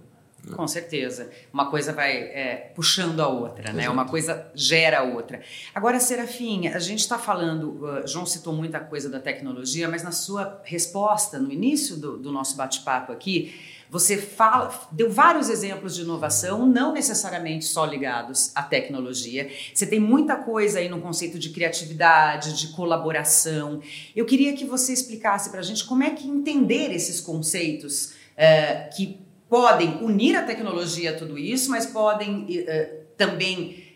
Com 0.54 0.68
certeza. 0.68 1.28
Uma 1.52 1.68
coisa 1.68 1.92
vai 1.92 2.12
é, 2.16 2.72
puxando 2.74 3.20
a 3.20 3.26
outra, 3.28 3.72
né? 3.72 3.90
Uma 3.90 4.06
coisa 4.06 4.50
gera 4.54 5.00
a 5.00 5.02
outra. 5.02 5.42
Agora, 5.74 5.98
Serafim, 5.98 6.68
a 6.68 6.78
gente 6.78 7.00
está 7.00 7.18
falando, 7.18 7.84
uh, 7.84 8.06
João 8.06 8.24
citou 8.24 8.52
muita 8.52 8.78
coisa 8.78 9.10
da 9.10 9.18
tecnologia, 9.18 9.88
mas 9.88 10.04
na 10.04 10.12
sua 10.12 10.62
resposta, 10.64 11.40
no 11.40 11.50
início 11.50 11.96
do, 11.96 12.16
do 12.16 12.30
nosso 12.30 12.56
bate-papo 12.56 13.12
aqui, 13.12 13.52
você 13.90 14.18
fala, 14.18 14.88
deu 14.92 15.10
vários 15.10 15.48
exemplos 15.48 15.94
de 15.94 16.02
inovação, 16.02 16.66
não 16.66 16.92
necessariamente 16.92 17.64
só 17.64 17.84
ligados 17.86 18.52
à 18.54 18.62
tecnologia. 18.62 19.50
Você 19.72 19.86
tem 19.86 19.98
muita 19.98 20.36
coisa 20.36 20.78
aí 20.78 20.88
no 20.88 21.00
conceito 21.00 21.38
de 21.38 21.50
criatividade, 21.50 22.58
de 22.58 22.68
colaboração. 22.68 23.80
Eu 24.14 24.26
queria 24.26 24.52
que 24.52 24.64
você 24.64 24.92
explicasse 24.92 25.50
para 25.50 25.60
a 25.60 25.62
gente 25.62 25.84
como 25.86 26.02
é 26.02 26.10
que 26.10 26.28
entender 26.28 26.92
esses 26.92 27.20
conceitos 27.20 28.12
uh, 28.36 28.94
que 28.94 29.18
podem 29.48 30.02
unir 30.02 30.36
a 30.36 30.42
tecnologia 30.42 31.12
a 31.12 31.16
tudo 31.16 31.38
isso, 31.38 31.70
mas 31.70 31.86
podem 31.86 32.44
uh, 32.44 33.06
também 33.16 33.88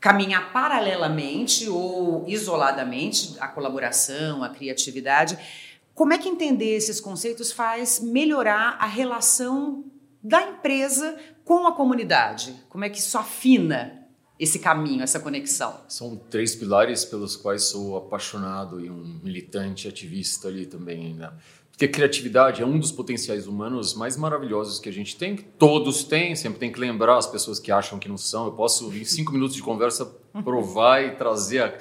caminhar 0.00 0.52
paralelamente 0.52 1.68
ou 1.68 2.24
isoladamente 2.28 3.36
a 3.40 3.48
colaboração, 3.48 4.42
a 4.44 4.48
criatividade. 4.48 5.36
Como 5.98 6.12
é 6.12 6.18
que 6.18 6.28
entender 6.28 6.76
esses 6.76 7.00
conceitos 7.00 7.50
faz 7.50 7.98
melhorar 7.98 8.76
a 8.78 8.86
relação 8.86 9.84
da 10.22 10.40
empresa 10.40 11.18
com 11.44 11.66
a 11.66 11.72
comunidade? 11.72 12.54
Como 12.68 12.84
é 12.84 12.88
que 12.88 13.00
isso 13.00 13.18
afina 13.18 14.06
esse 14.38 14.60
caminho, 14.60 15.02
essa 15.02 15.18
conexão? 15.18 15.80
São 15.88 16.14
três 16.14 16.54
pilares 16.54 17.04
pelos 17.04 17.34
quais 17.34 17.64
sou 17.64 17.96
apaixonado 17.96 18.80
e 18.80 18.88
um 18.88 19.18
militante 19.24 19.88
ativista 19.88 20.46
ali 20.46 20.66
também, 20.66 21.14
né? 21.14 21.32
Porque 21.72 21.88
criatividade 21.88 22.62
é 22.62 22.64
um 22.64 22.78
dos 22.78 22.92
potenciais 22.92 23.48
humanos 23.48 23.94
mais 23.94 24.16
maravilhosos 24.16 24.78
que 24.78 24.88
a 24.88 24.92
gente 24.92 25.16
tem, 25.16 25.34
que 25.34 25.42
todos 25.42 26.04
têm, 26.04 26.36
sempre 26.36 26.60
tem 26.60 26.70
que 26.70 26.78
lembrar 26.78 27.16
as 27.16 27.26
pessoas 27.26 27.58
que 27.58 27.72
acham 27.72 27.98
que 27.98 28.08
não 28.08 28.16
são. 28.16 28.46
Eu 28.46 28.52
posso, 28.52 28.92
em 28.94 29.04
cinco 29.04 29.32
minutos 29.32 29.56
de 29.56 29.62
conversa, 29.64 30.06
provar 30.44 31.02
e 31.02 31.16
trazer 31.16 31.60
a 31.60 31.76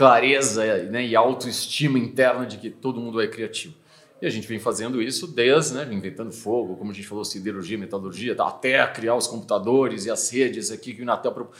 clareza 0.00 0.64
né, 0.84 1.04
e 1.04 1.14
autoestima 1.14 1.98
interna 1.98 2.46
de 2.46 2.56
que 2.56 2.70
todo 2.70 2.98
mundo 2.98 3.20
é 3.20 3.26
criativo. 3.26 3.74
E 4.22 4.26
a 4.26 4.30
gente 4.30 4.48
vem 4.48 4.58
fazendo 4.58 5.02
isso 5.02 5.26
desde, 5.26 5.74
né, 5.74 5.86
inventando 5.92 6.32
fogo, 6.32 6.74
como 6.76 6.90
a 6.90 6.94
gente 6.94 7.06
falou, 7.06 7.22
siderurgia, 7.22 7.76
metalurgia, 7.76 8.34
até 8.38 8.86
criar 8.86 9.14
os 9.14 9.26
computadores 9.26 10.06
e 10.06 10.10
as 10.10 10.30
redes 10.30 10.70
aqui 10.70 10.94
que 10.94 11.02
o 11.02 11.02
Inatel... 11.02 11.50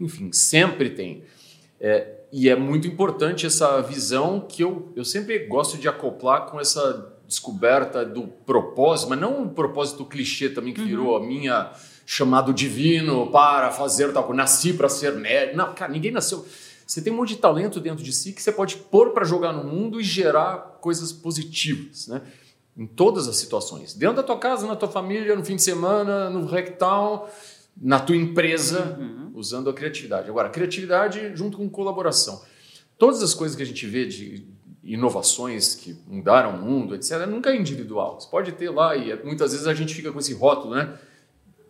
Enfim, 0.00 0.32
sempre 0.32 0.88
tem. 0.88 1.24
É, 1.78 2.20
e 2.32 2.48
é 2.48 2.56
muito 2.56 2.88
importante 2.88 3.44
essa 3.44 3.82
visão 3.82 4.46
que 4.48 4.64
eu, 4.64 4.90
eu 4.96 5.04
sempre 5.04 5.38
gosto 5.40 5.76
de 5.76 5.86
acoplar 5.86 6.46
com 6.46 6.58
essa 6.58 7.14
descoberta 7.26 8.02
do 8.02 8.28
propósito, 8.46 9.10
mas 9.10 9.20
não 9.20 9.42
um 9.42 9.48
propósito 9.50 10.06
clichê 10.06 10.48
também 10.48 10.72
que 10.72 10.82
virou 10.82 11.18
uhum. 11.18 11.22
a 11.22 11.26
minha 11.26 11.70
chamado 12.06 12.54
divino 12.54 13.30
para 13.30 13.70
fazer 13.70 14.10
tal 14.14 14.24
coisa. 14.24 14.38
Nasci 14.38 14.72
para 14.72 14.88
ser 14.88 15.12
médico. 15.16 15.58
Não, 15.58 15.74
cara, 15.74 15.92
ninguém 15.92 16.10
nasceu 16.10 16.46
você 16.90 17.00
tem 17.00 17.12
um 17.12 17.16
monte 17.18 17.36
de 17.36 17.36
talento 17.36 17.78
dentro 17.78 18.02
de 18.02 18.12
si 18.12 18.32
que 18.32 18.42
você 18.42 18.50
pode 18.50 18.76
pôr 18.76 19.10
para 19.10 19.24
jogar 19.24 19.52
no 19.52 19.62
mundo 19.62 20.00
e 20.00 20.02
gerar 20.02 20.78
coisas 20.80 21.12
positivas, 21.12 22.08
né? 22.08 22.20
Em 22.76 22.84
todas 22.84 23.28
as 23.28 23.36
situações. 23.36 23.94
Dentro 23.94 24.16
da 24.16 24.24
tua 24.24 24.36
casa, 24.36 24.66
na 24.66 24.74
tua 24.74 24.88
família, 24.88 25.36
no 25.36 25.44
fim 25.44 25.54
de 25.54 25.62
semana, 25.62 26.28
no 26.28 26.46
rectal, 26.46 27.32
na 27.80 28.00
tua 28.00 28.16
empresa, 28.16 28.96
uhum. 28.98 29.30
usando 29.34 29.70
a 29.70 29.72
criatividade. 29.72 30.28
Agora, 30.28 30.50
criatividade 30.50 31.30
junto 31.36 31.58
com 31.58 31.70
colaboração. 31.70 32.42
Todas 32.98 33.22
as 33.22 33.34
coisas 33.34 33.56
que 33.56 33.62
a 33.62 33.66
gente 33.66 33.86
vê 33.86 34.04
de 34.04 34.48
inovações 34.82 35.76
que 35.76 35.96
mudaram 36.08 36.56
o 36.56 36.60
mundo, 36.60 36.96
etc., 36.96 37.24
nunca 37.24 37.50
é 37.50 37.56
individual. 37.56 38.20
Você 38.20 38.28
pode 38.28 38.50
ter 38.50 38.68
lá, 38.68 38.96
e 38.96 39.14
muitas 39.24 39.52
vezes 39.52 39.68
a 39.68 39.74
gente 39.74 39.94
fica 39.94 40.10
com 40.10 40.18
esse 40.18 40.34
rótulo, 40.34 40.74
né? 40.74 40.98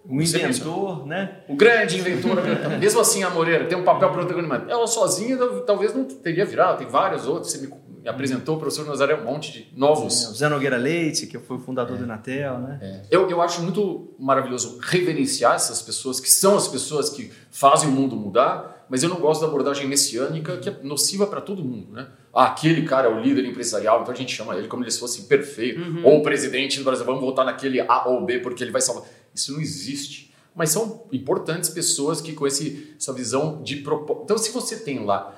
O 0.08 0.20
inventor, 0.20 1.06
né? 1.06 1.42
O 1.48 1.54
grande 1.54 1.98
inventor. 1.98 2.36
Mesmo 2.80 3.00
assim, 3.00 3.22
a 3.22 3.30
Moreira 3.30 3.66
tem 3.66 3.78
um 3.78 3.84
papel 3.84 4.10
protagonista. 4.10 4.64
Ela 4.68 4.86
sozinha 4.86 5.36
talvez 5.66 5.94
não 5.94 6.04
teria 6.04 6.44
virado, 6.44 6.78
tem 6.78 6.86
vários 6.86 7.26
outros. 7.26 7.52
Você 7.52 7.58
me 7.58 7.68
me 8.02 8.08
apresentou 8.08 8.56
o 8.56 8.58
professor 8.58 8.86
Nazaré 8.86 9.14
um 9.14 9.24
monte 9.24 9.52
de 9.52 9.68
novos. 9.76 10.24
É, 10.24 10.28
o 10.28 10.34
Zé 10.34 10.48
Nogueira 10.48 10.76
Leite, 10.76 11.26
que 11.26 11.38
foi 11.38 11.56
o 11.58 11.60
fundador 11.60 11.98
do 11.98 12.04
Inatel, 12.04 12.58
né? 12.58 12.78
É. 12.80 13.02
Eu, 13.10 13.28
eu 13.28 13.42
acho 13.42 13.62
muito 13.62 14.14
maravilhoso 14.18 14.78
reverenciar 14.80 15.54
essas 15.54 15.82
pessoas, 15.82 16.18
que 16.18 16.30
são 16.30 16.56
as 16.56 16.66
pessoas 16.66 17.10
que 17.10 17.30
fazem 17.50 17.88
o 17.88 17.92
mundo 17.92 18.16
mudar, 18.16 18.86
mas 18.88 19.02
eu 19.02 19.08
não 19.08 19.20
gosto 19.20 19.42
da 19.42 19.48
abordagem 19.48 19.86
messiânica, 19.86 20.56
que 20.56 20.68
é 20.70 20.76
nociva 20.82 21.26
para 21.26 21.40
todo 21.40 21.62
mundo, 21.62 21.92
né? 21.92 22.08
Ah, 22.32 22.46
aquele 22.46 22.82
cara 22.82 23.08
é 23.08 23.12
o 23.12 23.20
líder 23.20 23.44
empresarial, 23.44 24.00
então 24.00 24.14
a 24.14 24.16
gente 24.16 24.34
chama 24.34 24.56
ele 24.56 24.68
como 24.68 24.88
se 24.88 24.98
fosse 24.98 25.22
perfeito. 25.22 25.80
Uhum. 25.80 26.02
Ou 26.04 26.18
o 26.20 26.22
presidente 26.22 26.78
do 26.78 26.84
Brasil, 26.84 27.04
vamos 27.04 27.20
votar 27.20 27.44
naquele 27.44 27.80
A 27.80 28.08
ou 28.08 28.24
B 28.24 28.38
porque 28.38 28.64
ele 28.64 28.70
vai 28.70 28.80
salvar. 28.80 29.04
Isso 29.34 29.52
não 29.52 29.60
existe. 29.60 30.32
Mas 30.54 30.70
são 30.70 31.06
importantes 31.12 31.70
pessoas 31.70 32.20
que 32.20 32.32
com 32.32 32.46
esse, 32.46 32.94
essa 32.96 33.12
visão 33.12 33.62
de 33.62 33.76
propósito. 33.76 34.24
Então, 34.24 34.38
se 34.38 34.50
você 34.50 34.76
tem 34.76 35.04
lá 35.04 35.36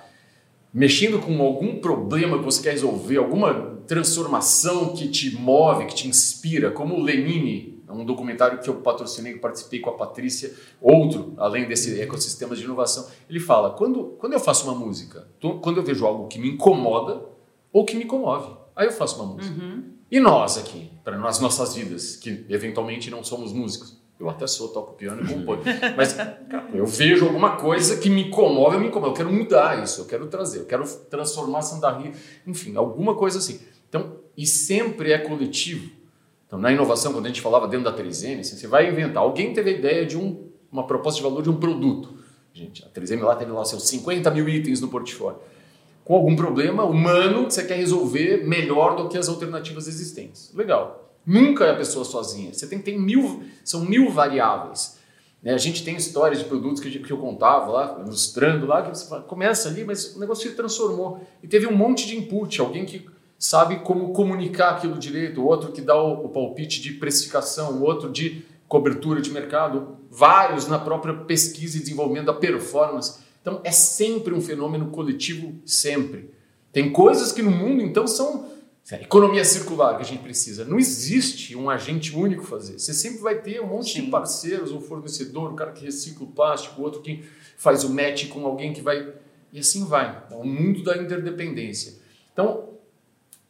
mexendo 0.72 1.20
com 1.20 1.40
algum 1.42 1.80
problema 1.80 2.38
que 2.38 2.44
você 2.44 2.62
quer 2.62 2.70
resolver, 2.70 3.18
alguma 3.18 3.82
transformação 3.86 4.94
que 4.94 5.08
te 5.08 5.36
move, 5.36 5.86
que 5.86 5.94
te 5.94 6.08
inspira, 6.08 6.70
como 6.70 6.94
o 6.94 7.02
Lenine, 7.02 7.82
um 7.90 8.04
documentário 8.06 8.58
que 8.58 8.70
eu 8.70 8.76
patrocinei, 8.76 9.34
que 9.34 9.38
participei 9.38 9.80
com 9.80 9.90
a 9.90 9.94
Patrícia, 9.94 10.54
outro, 10.80 11.34
além 11.36 11.68
desse 11.68 12.00
ecossistema 12.00 12.56
de 12.56 12.64
inovação, 12.64 13.06
ele 13.28 13.38
fala, 13.38 13.70
quando, 13.70 14.16
quando 14.18 14.32
eu 14.32 14.40
faço 14.40 14.68
uma 14.68 14.74
música, 14.74 15.28
quando 15.60 15.76
eu 15.76 15.82
vejo 15.82 16.06
algo 16.06 16.26
que 16.26 16.38
me 16.38 16.52
incomoda 16.52 17.22
ou 17.70 17.84
que 17.84 17.94
me 17.94 18.06
comove, 18.06 18.56
aí 18.74 18.86
eu 18.86 18.92
faço 18.92 19.22
uma 19.22 19.34
música. 19.34 19.62
Uhum. 19.62 19.92
E 20.12 20.20
nós 20.20 20.58
aqui, 20.58 20.90
para 21.02 21.16
as 21.26 21.40
nossas 21.40 21.74
vidas, 21.74 22.16
que 22.16 22.44
eventualmente 22.50 23.10
não 23.10 23.24
somos 23.24 23.50
músicos, 23.50 23.98
eu 24.20 24.28
até 24.28 24.46
sou, 24.46 24.68
toco 24.68 24.92
piano 24.92 25.22
e 25.24 25.34
compõe. 25.34 25.60
Mas 25.96 26.12
cara, 26.12 26.38
eu 26.74 26.84
vejo 26.84 27.24
alguma 27.24 27.56
coisa 27.56 27.96
que 27.96 28.10
me 28.10 28.28
comove, 28.28 28.76
me 28.76 28.88
incomoda. 28.88 29.12
Eu 29.12 29.16
quero 29.16 29.32
mudar 29.32 29.82
isso, 29.82 30.02
eu 30.02 30.04
quero 30.04 30.26
trazer, 30.26 30.58
eu 30.60 30.66
quero 30.66 30.86
transformar 31.08 31.62
Santa 31.62 31.90
Rita, 31.90 32.18
enfim, 32.46 32.76
alguma 32.76 33.14
coisa 33.14 33.38
assim. 33.38 33.62
Então, 33.88 34.18
e 34.36 34.46
sempre 34.46 35.12
é 35.12 35.18
coletivo. 35.18 35.90
Então, 36.46 36.58
na 36.58 36.70
inovação, 36.70 37.14
quando 37.14 37.24
a 37.24 37.28
gente 37.28 37.40
falava 37.40 37.66
dentro 37.66 37.90
da 37.90 37.96
3M, 37.96 38.40
assim, 38.40 38.58
você 38.58 38.66
vai 38.66 38.90
inventar. 38.90 39.22
Alguém 39.22 39.54
teve 39.54 39.70
a 39.70 39.72
ideia 39.72 40.04
de 40.04 40.18
um, 40.18 40.46
uma 40.70 40.86
proposta 40.86 41.16
de 41.16 41.22
valor 41.22 41.42
de 41.42 41.48
um 41.48 41.56
produto. 41.56 42.18
Gente, 42.52 42.84
a 42.84 42.88
3M 42.88 43.22
lá 43.22 43.34
teve 43.34 43.50
lá 43.50 43.64
seus 43.64 43.88
50 43.88 44.30
mil 44.30 44.46
itens 44.46 44.78
no 44.78 44.88
portfólio. 44.88 45.40
Com 46.04 46.14
algum 46.14 46.34
problema 46.34 46.84
humano 46.84 47.46
que 47.46 47.54
você 47.54 47.64
quer 47.64 47.76
resolver 47.76 48.46
melhor 48.46 48.96
do 48.96 49.08
que 49.08 49.16
as 49.16 49.28
alternativas 49.28 49.86
existentes. 49.86 50.52
Legal. 50.54 51.16
Nunca 51.24 51.64
é 51.64 51.70
a 51.70 51.76
pessoa 51.76 52.04
sozinha. 52.04 52.52
Você 52.52 52.66
tem 52.66 52.78
que 52.78 52.84
ter 52.84 52.98
mil, 52.98 53.42
são 53.64 53.84
mil 53.84 54.10
variáveis. 54.10 54.98
Né? 55.42 55.52
A 55.52 55.58
gente 55.58 55.84
tem 55.84 55.96
histórias 55.96 56.38
de 56.38 56.44
produtos 56.44 56.80
que, 56.80 56.98
que 56.98 57.10
eu 57.12 57.18
contava 57.18 57.70
lá, 57.70 58.00
ilustrando 58.04 58.66
lá, 58.66 58.82
que 58.82 58.96
você 58.96 59.08
fala, 59.08 59.22
começa 59.22 59.68
ali, 59.68 59.84
mas 59.84 60.16
o 60.16 60.20
negócio 60.20 60.48
se 60.48 60.56
transformou. 60.56 61.20
E 61.42 61.48
teve 61.48 61.66
um 61.66 61.76
monte 61.76 62.06
de 62.06 62.16
input, 62.16 62.60
alguém 62.60 62.84
que 62.84 63.06
sabe 63.38 63.80
como 63.80 64.12
comunicar 64.12 64.70
aquilo 64.70 64.98
direito, 64.98 65.44
outro 65.44 65.72
que 65.72 65.80
dá 65.80 66.00
o, 66.00 66.26
o 66.26 66.28
palpite 66.28 66.80
de 66.80 66.92
precificação, 66.92 67.82
outro 67.82 68.10
de 68.10 68.44
cobertura 68.68 69.20
de 69.20 69.30
mercado, 69.30 69.98
vários 70.10 70.66
na 70.66 70.78
própria 70.78 71.12
pesquisa 71.12 71.76
e 71.76 71.80
desenvolvimento 71.80 72.26
da 72.26 72.32
performance. 72.32 73.18
Então 73.42 73.60
é 73.62 73.72
sempre 73.72 74.32
um 74.32 74.40
fenômeno 74.40 74.86
coletivo, 74.86 75.54
sempre. 75.66 76.30
Tem 76.72 76.90
coisas 76.90 77.32
que 77.32 77.42
no 77.42 77.50
mundo 77.50 77.82
então 77.82 78.06
são 78.06 78.50
economia 78.92 79.44
circular 79.44 79.96
que 79.96 80.02
a 80.02 80.06
gente 80.06 80.22
precisa. 80.22 80.64
Não 80.64 80.78
existe 80.78 81.54
um 81.56 81.68
agente 81.68 82.14
único 82.16 82.44
fazer. 82.44 82.78
Você 82.78 82.94
sempre 82.94 83.20
vai 83.20 83.36
ter 83.36 83.60
um 83.60 83.66
monte 83.66 83.92
Sim. 83.92 84.04
de 84.04 84.10
parceiros, 84.10 84.72
um 84.72 84.80
fornecedor, 84.80 85.52
um 85.52 85.56
cara 85.56 85.72
que 85.72 85.84
recicla 85.84 86.26
o 86.26 86.30
plástico, 86.30 86.82
outro 86.82 87.00
que 87.00 87.24
faz 87.56 87.84
o 87.84 87.90
match 87.90 88.28
com 88.28 88.46
alguém 88.46 88.72
que 88.72 88.80
vai. 88.80 89.12
E 89.52 89.58
assim 89.58 89.84
vai. 89.84 90.24
É 90.30 90.34
o 90.34 90.44
mundo 90.44 90.82
da 90.82 90.96
interdependência. 90.96 91.94
Então, 92.32 92.70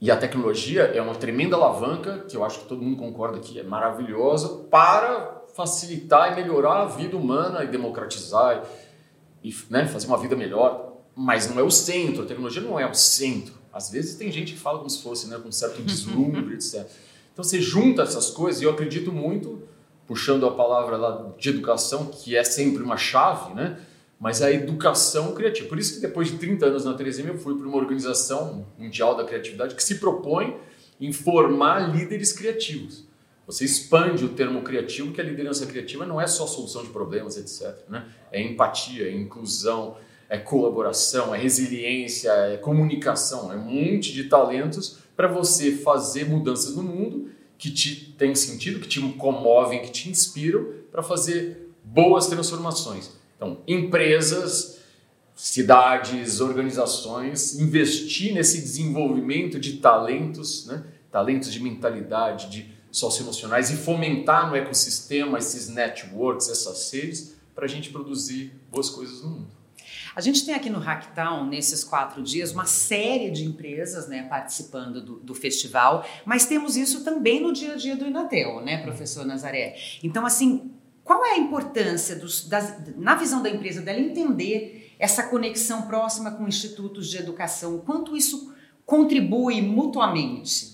e 0.00 0.10
a 0.10 0.16
tecnologia 0.16 0.82
é 0.82 1.00
uma 1.00 1.14
tremenda 1.14 1.54
alavanca, 1.54 2.24
que 2.28 2.36
eu 2.36 2.44
acho 2.44 2.60
que 2.60 2.66
todo 2.66 2.82
mundo 2.82 2.96
concorda 2.96 3.38
que 3.38 3.58
é 3.58 3.62
maravilhosa, 3.62 4.48
para 4.68 5.42
facilitar 5.54 6.32
e 6.32 6.42
melhorar 6.42 6.82
a 6.82 6.84
vida 6.86 7.16
humana 7.16 7.62
e 7.62 7.68
democratizar 7.68 8.64
e 9.42 9.54
né, 9.68 9.86
fazer 9.86 10.06
uma 10.06 10.18
vida 10.18 10.36
melhor. 10.36 10.92
Mas 11.14 11.48
não 11.48 11.58
é 11.58 11.62
o 11.62 11.70
centro, 11.70 12.22
a 12.22 12.26
tecnologia 12.26 12.62
não 12.62 12.78
é 12.78 12.90
o 12.90 12.94
centro. 12.94 13.54
Às 13.72 13.90
vezes 13.90 14.14
tem 14.16 14.30
gente 14.30 14.52
que 14.54 14.58
fala 14.58 14.78
como 14.78 14.90
se 14.90 15.02
fosse, 15.02 15.28
né, 15.28 15.38
com 15.38 15.50
certo 15.52 15.82
deslumbre, 15.82 16.52
etc. 16.54 16.86
Então 17.32 17.42
você 17.42 17.60
junta 17.60 18.02
essas 18.02 18.30
coisas 18.30 18.60
e 18.60 18.64
eu 18.64 18.70
acredito 18.70 19.10
muito, 19.12 19.62
puxando 20.06 20.46
a 20.46 20.50
palavra 20.50 20.96
lá 20.96 21.32
de 21.38 21.48
educação, 21.48 22.06
que 22.06 22.36
é 22.36 22.44
sempre 22.44 22.82
uma 22.82 22.96
chave, 22.96 23.54
né? 23.54 23.78
Mas 24.20 24.40
a 24.40 24.52
educação 24.52 25.34
criativa. 25.34 25.68
Por 25.68 25.78
isso 25.78 25.94
que 25.94 26.00
depois 26.00 26.30
de 26.30 26.38
30 26.38 26.66
anos 26.66 26.84
na 26.84 26.94
3M 26.96 27.28
eu 27.28 27.38
fui 27.38 27.56
para 27.56 27.66
uma 27.66 27.76
organização 27.76 28.66
mundial 28.78 29.16
da 29.16 29.24
criatividade 29.24 29.74
que 29.74 29.82
se 29.82 29.96
propõe 29.96 30.56
em 31.00 31.12
formar 31.12 31.92
líderes 31.92 32.32
criativos. 32.32 33.04
Você 33.46 33.64
expande 33.64 34.24
o 34.24 34.30
termo 34.30 34.62
criativo, 34.62 35.12
que 35.12 35.20
a 35.20 35.24
liderança 35.24 35.66
criativa 35.66 36.06
não 36.06 36.20
é 36.20 36.26
só 36.26 36.46
solução 36.46 36.82
de 36.82 36.90
problemas, 36.90 37.36
etc. 37.36 37.88
Né? 37.88 38.06
É 38.30 38.40
empatia, 38.40 39.08
é 39.08 39.12
inclusão, 39.12 39.96
é 40.28 40.38
colaboração, 40.38 41.34
é 41.34 41.38
resiliência, 41.38 42.30
é 42.30 42.56
comunicação, 42.56 43.52
é 43.52 43.56
um 43.56 43.64
monte 43.64 44.12
de 44.12 44.24
talentos 44.24 44.98
para 45.14 45.28
você 45.28 45.72
fazer 45.72 46.28
mudanças 46.28 46.74
no 46.76 46.82
mundo 46.82 47.30
que 47.58 47.70
te 47.70 48.14
tem 48.18 48.34
sentido, 48.34 48.80
que 48.80 48.88
te 48.88 49.00
comovem, 49.12 49.82
que 49.82 49.90
te 49.90 50.08
inspiram 50.08 50.66
para 50.90 51.02
fazer 51.02 51.70
boas 51.84 52.26
transformações. 52.26 53.10
Então, 53.36 53.58
empresas, 53.66 54.80
cidades, 55.34 56.40
organizações, 56.40 57.58
investir 57.58 58.32
nesse 58.32 58.60
desenvolvimento 58.60 59.58
de 59.60 59.74
talentos, 59.78 60.66
né? 60.66 60.84
talentos 61.10 61.52
de 61.52 61.60
mentalidade, 61.60 62.50
de 62.50 62.72
socioemocionais 62.92 63.70
e 63.70 63.76
fomentar 63.76 64.48
no 64.48 64.54
ecossistema 64.54 65.38
esses 65.38 65.68
networks, 65.68 66.50
essas 66.50 66.92
redes, 66.92 67.34
para 67.54 67.64
a 67.64 67.68
gente 67.68 67.90
produzir 67.90 68.52
boas 68.70 68.90
coisas 68.90 69.22
no 69.22 69.30
mundo. 69.30 69.62
A 70.14 70.20
gente 70.20 70.44
tem 70.44 70.54
aqui 70.54 70.68
no 70.68 70.78
Hacktown, 70.78 71.46
nesses 71.46 71.82
quatro 71.82 72.22
dias, 72.22 72.52
uma 72.52 72.66
série 72.66 73.30
de 73.30 73.46
empresas 73.46 74.08
né, 74.08 74.24
participando 74.24 75.00
do, 75.00 75.16
do, 75.16 75.34
festival, 75.34 76.06
mas 76.26 76.44
temos 76.44 76.76
isso 76.76 77.02
também 77.02 77.40
no 77.40 77.50
dia 77.50 77.72
a 77.72 77.76
dia 77.76 77.96
do 77.96 78.06
Inatel, 78.06 78.60
né, 78.62 78.82
professor 78.82 79.24
Nazaré? 79.24 79.74
Então, 80.02 80.26
assim, 80.26 80.70
qual 81.02 81.24
é 81.24 81.32
a 81.32 81.38
importância, 81.38 82.14
dos, 82.14 82.46
das, 82.46 82.76
na 82.96 83.14
visão 83.14 83.42
da 83.42 83.48
empresa, 83.48 83.80
dela 83.80 83.98
entender 83.98 84.94
essa 84.98 85.22
conexão 85.22 85.82
próxima 85.82 86.30
com 86.30 86.46
institutos 86.46 87.08
de 87.08 87.16
educação? 87.16 87.78
Quanto 87.78 88.14
isso 88.14 88.54
contribui 88.84 89.62
mutuamente? 89.62 90.71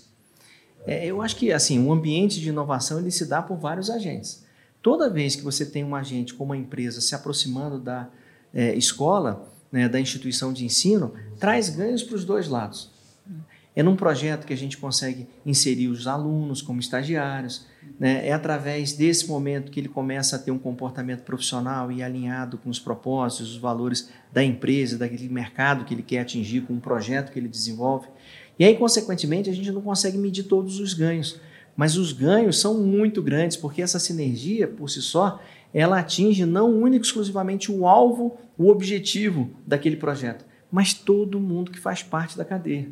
É, 0.86 1.06
eu 1.06 1.20
acho 1.20 1.36
que 1.36 1.52
assim, 1.52 1.78
um 1.78 1.92
ambiente 1.92 2.40
de 2.40 2.48
inovação 2.48 2.98
ele 2.98 3.10
se 3.10 3.26
dá 3.26 3.42
por 3.42 3.56
vários 3.56 3.90
agentes. 3.90 4.44
Toda 4.82 5.10
vez 5.10 5.36
que 5.36 5.42
você 5.42 5.66
tem 5.66 5.84
um 5.84 5.94
agente 5.94 6.34
como 6.34 6.52
uma 6.52 6.56
empresa 6.56 7.00
se 7.00 7.14
aproximando 7.14 7.78
da 7.78 8.08
é, 8.54 8.74
escola, 8.74 9.50
né, 9.70 9.88
da 9.88 10.00
instituição 10.00 10.52
de 10.52 10.64
ensino, 10.64 11.12
traz 11.38 11.68
ganhos 11.68 12.02
para 12.02 12.16
os 12.16 12.24
dois 12.24 12.48
lados. 12.48 12.90
É 13.78 13.82
num 13.82 13.94
projeto 13.94 14.44
que 14.44 14.52
a 14.52 14.56
gente 14.56 14.76
consegue 14.76 15.28
inserir 15.46 15.86
os 15.86 16.08
alunos 16.08 16.60
como 16.60 16.80
estagiários, 16.80 17.64
né? 17.96 18.26
é 18.26 18.32
através 18.32 18.92
desse 18.92 19.28
momento 19.28 19.70
que 19.70 19.78
ele 19.78 19.88
começa 19.88 20.34
a 20.34 20.38
ter 20.38 20.50
um 20.50 20.58
comportamento 20.58 21.22
profissional 21.22 21.92
e 21.92 22.02
alinhado 22.02 22.58
com 22.58 22.68
os 22.70 22.80
propósitos, 22.80 23.52
os 23.52 23.56
valores 23.56 24.10
da 24.32 24.42
empresa, 24.42 24.98
daquele 24.98 25.28
mercado 25.28 25.84
que 25.84 25.94
ele 25.94 26.02
quer 26.02 26.20
atingir, 26.20 26.62
com 26.62 26.74
o 26.74 26.80
projeto 26.80 27.30
que 27.30 27.38
ele 27.38 27.46
desenvolve. 27.46 28.08
E 28.58 28.64
aí, 28.64 28.76
consequentemente, 28.76 29.48
a 29.48 29.52
gente 29.52 29.70
não 29.70 29.80
consegue 29.80 30.18
medir 30.18 30.44
todos 30.44 30.80
os 30.80 30.92
ganhos, 30.92 31.40
mas 31.76 31.96
os 31.96 32.12
ganhos 32.12 32.60
são 32.60 32.82
muito 32.82 33.22
grandes, 33.22 33.56
porque 33.56 33.80
essa 33.80 33.98
sinergia, 33.98 34.66
por 34.66 34.90
si 34.90 35.00
só, 35.00 35.40
ela 35.72 36.00
atinge 36.00 36.44
não 36.44 36.70
único 36.70 37.04
exclusivamente 37.04 37.70
o 37.70 37.86
alvo, 37.86 38.36
o 38.56 38.68
objetivo 38.68 39.50
daquele 39.66 39.96
projeto, 39.96 40.44
mas 40.72 40.92
todo 40.92 41.38
mundo 41.38 41.70
que 41.70 41.78
faz 41.78 42.02
parte 42.02 42.36
da 42.36 42.44
cadeia. 42.44 42.88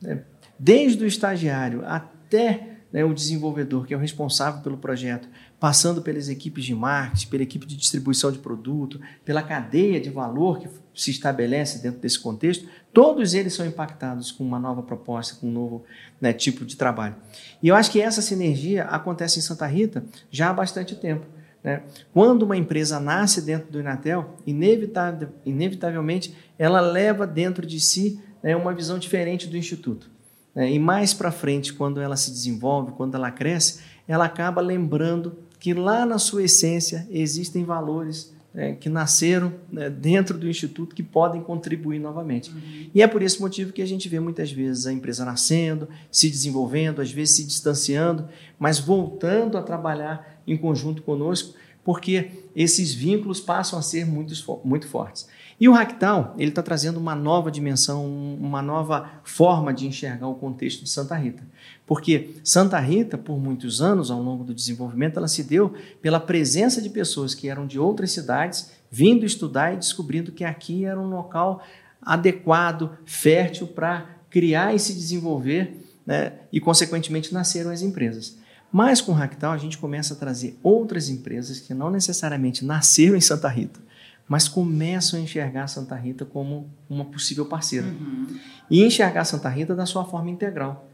Né? 0.00 0.22
Desde 0.58 1.02
o 1.02 1.06
estagiário 1.06 1.82
até 1.86 2.78
né, 2.92 3.04
o 3.04 3.14
desenvolvedor, 3.14 3.86
que 3.86 3.94
é 3.94 3.96
o 3.96 4.00
responsável 4.00 4.62
pelo 4.62 4.76
projeto, 4.76 5.28
passando 5.60 6.02
pelas 6.02 6.28
equipes 6.28 6.64
de 6.64 6.74
marketing, 6.74 7.28
pela 7.28 7.42
equipe 7.42 7.66
de 7.66 7.76
distribuição 7.76 8.32
de 8.32 8.38
produto, 8.38 9.00
pela 9.24 9.42
cadeia 9.42 10.00
de 10.00 10.10
valor 10.10 10.58
que 10.58 10.68
se 10.98 11.12
estabelece 11.12 11.78
dentro 11.78 12.00
desse 12.00 12.18
contexto, 12.18 12.68
todos 12.92 13.32
eles 13.32 13.54
são 13.54 13.64
impactados 13.64 14.32
com 14.32 14.42
uma 14.42 14.58
nova 14.58 14.82
proposta, 14.82 15.36
com 15.36 15.46
um 15.46 15.52
novo 15.52 15.84
né, 16.20 16.32
tipo 16.32 16.64
de 16.64 16.76
trabalho. 16.76 17.14
E 17.62 17.68
eu 17.68 17.76
acho 17.76 17.92
que 17.92 18.00
essa 18.00 18.20
sinergia 18.20 18.82
acontece 18.84 19.38
em 19.38 19.42
Santa 19.42 19.64
Rita 19.64 20.04
já 20.28 20.50
há 20.50 20.52
bastante 20.52 20.96
tempo. 20.96 21.24
Né? 21.62 21.82
Quando 22.12 22.42
uma 22.42 22.56
empresa 22.56 22.98
nasce 22.98 23.40
dentro 23.40 23.70
do 23.70 23.78
Inatel, 23.78 24.36
inevitavel, 24.44 25.28
inevitavelmente 25.46 26.34
ela 26.58 26.80
leva 26.80 27.28
dentro 27.28 27.64
de 27.64 27.78
si 27.78 28.20
né, 28.42 28.56
uma 28.56 28.74
visão 28.74 28.98
diferente 28.98 29.46
do 29.46 29.56
Instituto. 29.56 30.10
Né? 30.52 30.72
E 30.72 30.80
mais 30.80 31.14
para 31.14 31.30
frente, 31.30 31.72
quando 31.72 32.00
ela 32.00 32.16
se 32.16 32.32
desenvolve, 32.32 32.90
quando 32.90 33.14
ela 33.14 33.30
cresce, 33.30 33.82
ela 34.08 34.24
acaba 34.24 34.60
lembrando 34.60 35.38
que 35.60 35.72
lá 35.72 36.04
na 36.04 36.18
sua 36.18 36.42
essência 36.42 37.06
existem 37.08 37.64
valores 37.64 38.36
é, 38.58 38.72
que 38.72 38.88
nasceram 38.88 39.52
né, 39.70 39.88
dentro 39.88 40.36
do 40.36 40.48
Instituto 40.48 40.92
que 40.92 41.02
podem 41.02 41.40
contribuir 41.40 42.00
novamente. 42.00 42.50
Uhum. 42.50 42.90
E 42.92 43.00
é 43.00 43.06
por 43.06 43.22
esse 43.22 43.40
motivo 43.40 43.72
que 43.72 43.80
a 43.80 43.86
gente 43.86 44.08
vê 44.08 44.18
muitas 44.18 44.50
vezes 44.50 44.84
a 44.84 44.92
empresa 44.92 45.24
nascendo, 45.24 45.88
se 46.10 46.28
desenvolvendo, 46.28 47.00
às 47.00 47.12
vezes 47.12 47.36
se 47.36 47.44
distanciando, 47.46 48.28
mas 48.58 48.80
voltando 48.80 49.56
a 49.56 49.62
trabalhar 49.62 50.42
em 50.44 50.56
conjunto 50.56 51.02
conosco, 51.02 51.54
porque 51.88 52.32
esses 52.54 52.92
vínculos 52.92 53.40
passam 53.40 53.78
a 53.78 53.80
ser 53.82 54.04
muito, 54.04 54.34
muito 54.62 54.86
fortes. 54.86 55.26
E 55.58 55.66
o 55.70 55.72
Ractal, 55.72 56.34
ele 56.36 56.50
está 56.50 56.62
trazendo 56.62 57.00
uma 57.00 57.14
nova 57.14 57.50
dimensão, 57.50 58.04
uma 58.04 58.60
nova 58.60 59.10
forma 59.24 59.72
de 59.72 59.86
enxergar 59.86 60.28
o 60.28 60.34
contexto 60.34 60.84
de 60.84 60.90
Santa 60.90 61.16
Rita. 61.16 61.42
Porque 61.86 62.34
Santa 62.44 62.78
Rita, 62.78 63.16
por 63.16 63.40
muitos 63.40 63.80
anos, 63.80 64.10
ao 64.10 64.22
longo 64.22 64.44
do 64.44 64.52
desenvolvimento, 64.52 65.16
ela 65.16 65.28
se 65.28 65.42
deu 65.42 65.72
pela 66.02 66.20
presença 66.20 66.82
de 66.82 66.90
pessoas 66.90 67.34
que 67.34 67.48
eram 67.48 67.66
de 67.66 67.78
outras 67.78 68.12
cidades, 68.12 68.70
vindo 68.90 69.24
estudar 69.24 69.72
e 69.72 69.78
descobrindo 69.78 70.30
que 70.30 70.44
aqui 70.44 70.84
era 70.84 71.00
um 71.00 71.08
local 71.08 71.62
adequado, 72.02 72.98
fértil 73.06 73.66
para 73.66 74.06
criar 74.28 74.74
e 74.74 74.78
se 74.78 74.92
desenvolver, 74.92 75.86
né? 76.04 76.34
e, 76.52 76.60
consequentemente, 76.60 77.32
nasceram 77.32 77.70
as 77.70 77.80
empresas. 77.80 78.36
Mas 78.70 79.00
com 79.00 79.12
o 79.12 79.14
Ractal, 79.14 79.52
a 79.52 79.58
gente 79.58 79.78
começa 79.78 80.14
a 80.14 80.16
trazer 80.16 80.58
outras 80.62 81.08
empresas 81.08 81.60
que 81.60 81.72
não 81.72 81.90
necessariamente 81.90 82.64
nasceram 82.64 83.16
em 83.16 83.20
Santa 83.20 83.48
Rita, 83.48 83.80
mas 84.28 84.46
começam 84.46 85.18
a 85.18 85.22
enxergar 85.22 85.66
Santa 85.68 85.96
Rita 85.96 86.24
como 86.24 86.68
uma 86.88 87.04
possível 87.04 87.46
parceira. 87.46 87.86
Uhum. 87.86 88.38
E 88.70 88.84
enxergar 88.84 89.24
Santa 89.24 89.48
Rita 89.48 89.74
da 89.74 89.86
sua 89.86 90.04
forma 90.04 90.30
integral. 90.30 90.86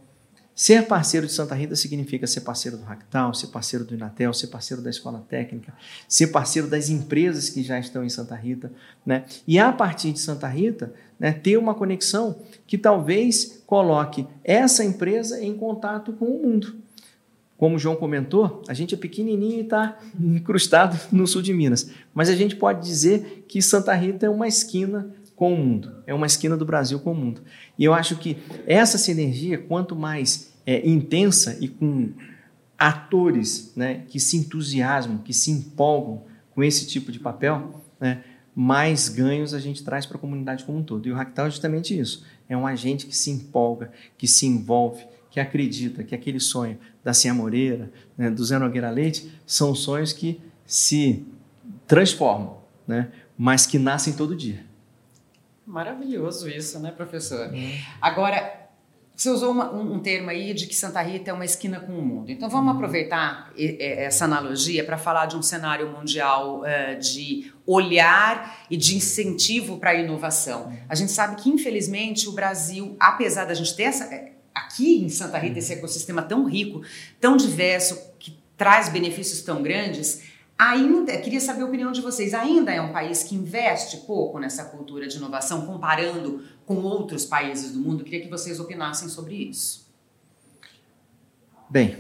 Ser 0.55 0.87
parceiro 0.87 1.27
de 1.27 1.33
Santa 1.33 1.53
Rita 1.57 1.75
significa 1.75 2.29
ser 2.29 2.43
parceiro 2.43 2.77
do 2.77 2.85
Ractal, 2.85 3.35
ser 3.35 3.49
parceiro 3.49 3.85
do 3.85 3.93
Inatel, 3.93 4.33
ser 4.33 4.47
parceiro 4.47 4.81
da 4.81 4.89
escola 4.89 5.25
técnica, 5.29 5.75
ser 6.09 6.29
parceiro 6.29 6.69
das 6.69 6.89
empresas 6.89 7.51
que 7.51 7.61
já 7.61 7.77
estão 7.77 8.05
em 8.05 8.09
Santa 8.09 8.37
Rita. 8.37 8.71
Né? 9.05 9.25
E 9.49 9.59
a 9.59 9.73
partir 9.73 10.13
de 10.13 10.21
Santa 10.21 10.47
Rita, 10.47 10.95
né, 11.19 11.33
ter 11.33 11.57
uma 11.57 11.75
conexão 11.75 12.39
que 12.69 12.79
talvez 12.79 13.65
coloque 13.67 14.29
essa 14.45 14.85
empresa 14.85 15.43
em 15.43 15.57
contato 15.57 16.13
com 16.13 16.27
o 16.27 16.43
mundo. 16.43 16.84
Como 17.57 17.77
o 17.77 17.79
João 17.79 17.97
comentou, 17.97 18.63
a 18.69 18.75
gente 18.75 18.95
é 18.95 18.99
pequenininho 18.99 19.59
e 19.59 19.61
está 19.61 19.99
incrustado 20.19 20.99
no 21.13 21.27
sul 21.27 21.43
de 21.43 21.53
Minas. 21.53 21.91
Mas 22.13 22.29
a 22.29 22.35
gente 22.35 22.57
pode 22.57 22.85
dizer 22.85 23.45
que 23.49 23.63
Santa 23.63 23.95
Rita 23.95 24.27
é 24.27 24.29
uma 24.29 24.49
esquina 24.49 25.15
com 25.37 25.53
o 25.53 25.57
mundo, 25.57 25.93
é 26.07 26.15
uma 26.15 26.27
esquina 26.27 26.57
do 26.57 26.65
Brasil 26.65 27.01
com 27.01 27.13
o 27.13 27.15
mundo. 27.15 27.43
E 27.79 27.85
eu 27.85 27.93
acho 27.93 28.17
que 28.17 28.37
essa 28.67 28.99
sinergia, 28.99 29.59
quanto 29.59 29.97
mais 29.97 30.53
é, 30.67 30.87
intensa 30.89 31.57
e 31.61 31.69
com 31.69 32.13
atores 32.79 33.73
né, 33.77 34.05
que 34.09 34.21
se 34.21 34.37
entusiasmam, 34.37 35.19
que 35.19 35.33
se 35.33 35.51
empolgam 35.51 36.25
com 36.55 36.63
esse 36.63 36.87
tipo 36.87 37.11
de 37.11 37.19
papel, 37.19 37.83
né, 38.01 38.23
mais 38.55 39.09
ganhos 39.09 39.53
a 39.53 39.59
gente 39.59 39.83
traz 39.83 40.07
para 40.07 40.17
a 40.17 40.21
comunidade 40.21 40.65
como 40.65 40.79
um 40.79 40.83
todo. 40.83 41.09
E 41.09 41.13
o 41.13 41.15
Ractal 41.15 41.47
é 41.47 41.51
justamente 41.51 41.99
isso. 41.99 42.25
É 42.49 42.57
um 42.57 42.67
agente 42.67 43.07
que 43.07 43.17
se 43.17 43.31
empolga, 43.31 43.91
que 44.17 44.29
se 44.29 44.47
envolve, 44.47 45.05
que 45.35 45.41
acredita 45.41 46.05
que 46.05 46.15
aquele 46.15 46.39
sonho 46.39 46.79
da 47.03 47.13
Cia 47.13 47.35
Moreira, 47.35 47.91
né, 48.17 48.31
do 48.31 48.45
Zé 48.45 48.57
Nogueira 48.57 48.89
Leite, 48.89 49.33
são 49.45 49.75
sonhos 49.75 50.13
que 50.13 50.41
se 50.65 51.27
transformam, 51.89 52.59
né, 52.87 53.11
mas 53.37 53.67
que 53.67 53.77
nascem 53.77 54.13
todo 54.13 54.37
dia. 54.37 54.65
Maravilhoso 55.67 56.49
isso, 56.49 56.79
né, 56.79 56.93
professor? 56.93 57.53
É. 57.53 57.81
Agora, 58.01 58.69
você 59.17 59.29
usou 59.29 59.51
uma, 59.51 59.73
um, 59.73 59.95
um, 59.95 59.99
termo 59.99 60.31
aí 60.31 60.55
de 60.55 60.69
que 60.69 60.75
Santa 60.75 61.03
Rita 61.03 61.33
é 61.33 61.35
uma 61.35 61.45
esquina 61.45 61.81
com 61.81 61.99
o 61.99 62.03
mundo. 62.03 62.31
Então 62.31 62.49
vamos 62.49 62.71
uhum. 62.71 62.77
aproveitar 62.77 63.53
essa 63.57 64.27
analogia 64.27 64.85
para 64.85 64.97
falar 64.97 65.27
de 65.27 65.37
um 65.37 65.43
cenário 65.43 65.91
mundial 65.91 66.61
uh, 66.61 67.01
de 67.01 67.53
olhar 67.67 68.65
e 68.71 68.77
de 68.77 68.95
incentivo 68.95 69.79
para 69.79 69.91
a 69.91 69.95
inovação. 69.95 70.67
Uhum. 70.67 70.79
A 70.89 70.95
gente 70.95 71.11
sabe 71.11 71.43
que, 71.43 71.51
infelizmente, 71.51 72.29
o 72.29 72.33
Brasil, 72.33 72.97
apesar 73.01 73.47
da 73.47 73.55
gente 73.55 73.75
ter 73.75 73.85
essa, 73.85 74.33
aqui 74.55 75.03
em 75.03 75.09
Santa 75.09 75.39
Rita, 75.39 75.59
esse 75.59 75.73
ecossistema 75.73 76.23
tão 76.23 76.45
rico, 76.45 76.83
tão 77.21 77.37
diverso, 77.37 77.99
que 78.19 78.39
traz 78.57 78.89
benefícios 78.89 79.43
tão 79.43 79.63
grandes, 79.63 80.23
ainda, 80.59 81.17
queria 81.19 81.41
saber 81.41 81.63
a 81.63 81.67
opinião 81.67 81.91
de 81.91 82.01
vocês, 82.01 82.33
ainda 82.33 82.73
é 82.73 82.81
um 82.81 82.93
país 82.93 83.23
que 83.25 83.35
investe 83.35 83.99
pouco 83.99 84.39
nessa 84.39 84.65
cultura 84.65 85.09
de 85.09 85.17
inovação, 85.17 85.67
comparando 85.67 86.43
com 86.65 86.77
outros 86.77 87.25
países 87.25 87.73
do 87.73 87.81
mundo? 87.81 88.05
Queria 88.05 88.21
que 88.21 88.29
vocês 88.29 88.61
opinassem 88.61 89.09
sobre 89.09 89.35
isso. 89.35 89.85
Bem, 91.69 91.97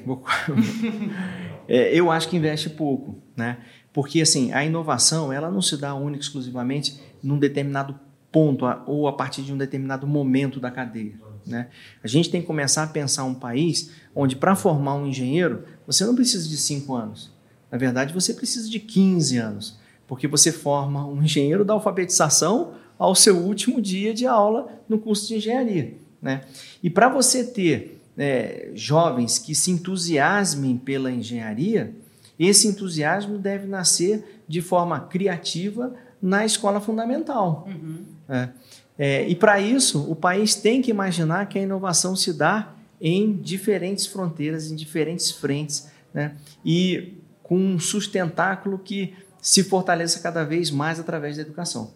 é, 1.66 1.92
eu 1.92 2.10
acho 2.10 2.28
que 2.28 2.36
investe 2.36 2.70
pouco, 2.70 3.16
né? 3.36 3.58
Porque 3.92 4.20
assim, 4.20 4.52
a 4.52 4.64
inovação 4.64 5.32
ela 5.32 5.50
não 5.50 5.62
se 5.62 5.76
dá 5.76 5.94
única 5.94 6.22
exclusivamente 6.22 7.00
num 7.22 7.38
determinado 7.38 7.98
ponto 8.30 8.66
ou 8.86 9.08
a 9.08 9.12
partir 9.12 9.42
de 9.42 9.52
um 9.52 9.56
determinado 9.56 10.06
momento 10.06 10.60
da 10.60 10.70
cadeia. 10.70 11.14
Né? 11.46 11.68
A 12.02 12.08
gente 12.08 12.30
tem 12.30 12.40
que 12.40 12.46
começar 12.46 12.82
a 12.82 12.86
pensar 12.86 13.24
um 13.24 13.34
país 13.34 13.90
onde, 14.14 14.36
para 14.36 14.56
formar 14.56 14.94
um 14.94 15.06
engenheiro, 15.06 15.64
você 15.86 16.04
não 16.04 16.14
precisa 16.14 16.48
de 16.48 16.56
5 16.56 16.94
anos. 16.94 17.30
Na 17.70 17.78
verdade, 17.78 18.14
você 18.14 18.32
precisa 18.32 18.68
de 18.68 18.78
15 18.78 19.36
anos, 19.36 19.78
porque 20.06 20.28
você 20.28 20.52
forma 20.52 21.06
um 21.06 21.22
engenheiro 21.22 21.64
da 21.64 21.74
alfabetização 21.74 22.74
ao 22.98 23.14
seu 23.14 23.36
último 23.36 23.80
dia 23.82 24.14
de 24.14 24.26
aula 24.26 24.80
no 24.88 24.98
curso 24.98 25.26
de 25.26 25.36
engenharia. 25.36 25.94
Né? 26.22 26.42
E 26.82 26.88
para 26.88 27.08
você 27.08 27.44
ter 27.44 28.00
é, 28.16 28.70
jovens 28.74 29.38
que 29.38 29.54
se 29.54 29.70
entusiasmem 29.70 30.76
pela 30.78 31.10
engenharia, 31.10 31.94
esse 32.38 32.66
entusiasmo 32.66 33.38
deve 33.38 33.66
nascer 33.66 34.42
de 34.48 34.60
forma 34.60 35.00
criativa 35.00 35.94
na 36.24 36.42
escola 36.42 36.80
fundamental. 36.80 37.68
Uhum. 37.68 37.98
É. 38.26 38.48
É, 38.96 39.28
e 39.28 39.34
para 39.34 39.60
isso, 39.60 40.10
o 40.10 40.16
país 40.16 40.54
tem 40.54 40.80
que 40.80 40.90
imaginar 40.90 41.46
que 41.46 41.58
a 41.58 41.62
inovação 41.62 42.16
se 42.16 42.32
dá 42.32 42.72
em 42.98 43.36
diferentes 43.36 44.06
fronteiras, 44.06 44.70
em 44.70 44.76
diferentes 44.76 45.30
frentes, 45.30 45.88
né? 46.14 46.34
e 46.64 47.18
com 47.42 47.58
um 47.58 47.78
sustentáculo 47.78 48.78
que 48.78 49.12
se 49.42 49.64
fortaleça 49.64 50.20
cada 50.20 50.44
vez 50.44 50.70
mais 50.70 50.98
através 50.98 51.36
da 51.36 51.42
educação. 51.42 51.92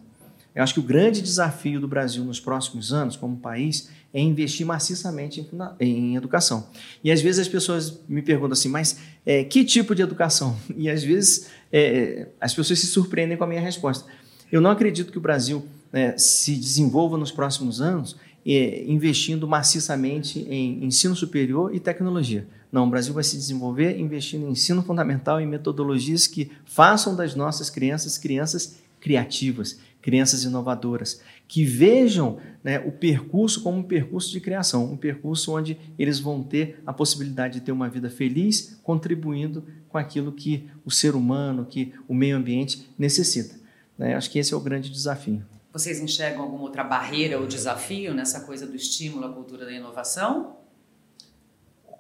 Eu 0.55 0.63
acho 0.63 0.75
que 0.75 0.81
o 0.81 0.83
grande 0.83 1.23
desafio 1.23 1.81
do 1.81 1.87
Brasil 1.87 2.25
nos 2.25 2.41
próximos 2.41 2.93
anos, 2.93 3.17
como 3.17 3.37
país, 3.37 3.89
é 4.13 4.21
investir 4.21 4.67
maciçamente 4.67 5.47
em, 5.79 5.87
em 5.89 6.17
educação. 6.17 6.67
E 7.05 7.13
às 7.13 7.21
vezes 7.21 7.41
as 7.41 7.49
pessoas 7.49 8.01
me 8.09 8.23
perguntam 8.23 8.53
assim, 8.53 8.69
mas 8.69 8.99
é, 9.25 9.45
que 9.45 9.65
tipo 9.65 9.95
de 9.95 10.03
educação? 10.03 10.57
E 10.77 10.89
às 10.89 11.03
vezes 11.03 11.49
é, 11.73 12.29
as 12.41 12.55
pessoas 12.55 12.79
se 12.79 12.87
surpreendem 12.87 13.37
com 13.37 13.45
a 13.45 13.47
minha 13.47 13.61
resposta. 13.61 14.11
Eu 14.51 14.61
não 14.61 14.71
acredito 14.71 15.13
que 15.13 15.19
o 15.19 15.21
Brasil 15.21 15.67
né, 15.93 16.17
se 16.17 16.55
desenvolva 16.55 17.17
nos 17.17 17.31
próximos 17.31 17.81
anos 17.81 18.17
é, 18.47 18.85
investindo 18.85 19.47
maciçamente 19.47 20.41
em 20.49 20.85
ensino 20.85 21.15
superior 21.15 21.75
e 21.75 21.81
tecnologia. 21.81 22.47
Não, 22.71 22.87
o 22.87 22.91
Brasil 22.91 23.13
vai 23.15 23.25
se 23.25 23.37
desenvolver 23.37 23.99
investindo 23.99 24.47
em 24.47 24.51
ensino 24.53 24.83
fundamental 24.83 25.41
e 25.41 25.47
metodologias 25.47 26.27
que 26.27 26.51
façam 26.65 27.15
das 27.15 27.35
nossas 27.35 27.71
crianças 27.71 28.19
crianças 28.19 28.79
criativas, 29.01 29.79
crianças 30.03 30.45
inovadoras, 30.45 31.21
que 31.47 31.65
vejam 31.65 32.39
né, 32.63 32.79
o 32.81 32.93
percurso 32.93 33.63
como 33.63 33.79
um 33.79 33.83
percurso 33.83 34.31
de 34.33 34.41
criação, 34.41 34.93
um 34.93 34.97
percurso 34.97 35.55
onde 35.55 35.79
eles 35.99 36.19
vão 36.19 36.43
ter 36.43 36.83
a 36.87 36.93
possibilidade 36.93 37.55
de 37.55 37.61
ter 37.61 37.73
uma 37.73 37.89
vida 37.89 38.11
feliz, 38.11 38.79
contribuindo 38.83 39.65
com 39.89 39.97
aquilo 39.97 40.33
que 40.33 40.69
o 40.85 40.91
ser 40.91 41.15
humano, 41.15 41.65
que 41.65 41.93
o 42.07 42.15
meio 42.15 42.37
ambiente 42.37 42.89
necessita. 42.99 43.58
Né? 43.99 44.15
Acho 44.15 44.31
que 44.31 44.39
esse 44.39 44.55
é 44.55 44.57
o 44.57 44.61
grande 44.61 44.89
desafio. 44.89 45.45
Vocês 45.73 46.01
enxergam 46.01 46.43
alguma 46.43 46.63
outra 46.63 46.85
barreira 46.85 47.39
ou 47.39 47.47
desafio 47.47 48.15
nessa 48.15 48.41
coisa 48.41 48.67
do 48.67 48.77
estímulo 48.77 49.27
à 49.27 49.33
cultura 49.33 49.67
da 49.67 49.73
inovação? 49.73 50.57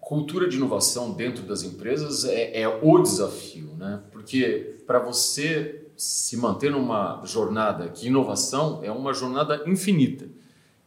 Cultura 0.01 0.49
de 0.49 0.57
inovação 0.57 1.13
dentro 1.13 1.43
das 1.43 1.63
empresas 1.63 2.25
é, 2.25 2.63
é 2.63 2.69
o 2.69 3.03
desafio, 3.03 3.75
né? 3.77 4.01
Porque 4.11 4.79
para 4.87 4.99
você 4.99 5.87
se 5.97 6.37
manter 6.37 6.71
numa 6.71 7.21
jornada 7.25 7.89
que 7.89 8.07
inovação 8.07 8.81
é 8.83 8.91
uma 8.91 9.13
jornada 9.13 9.65
infinita. 9.67 10.27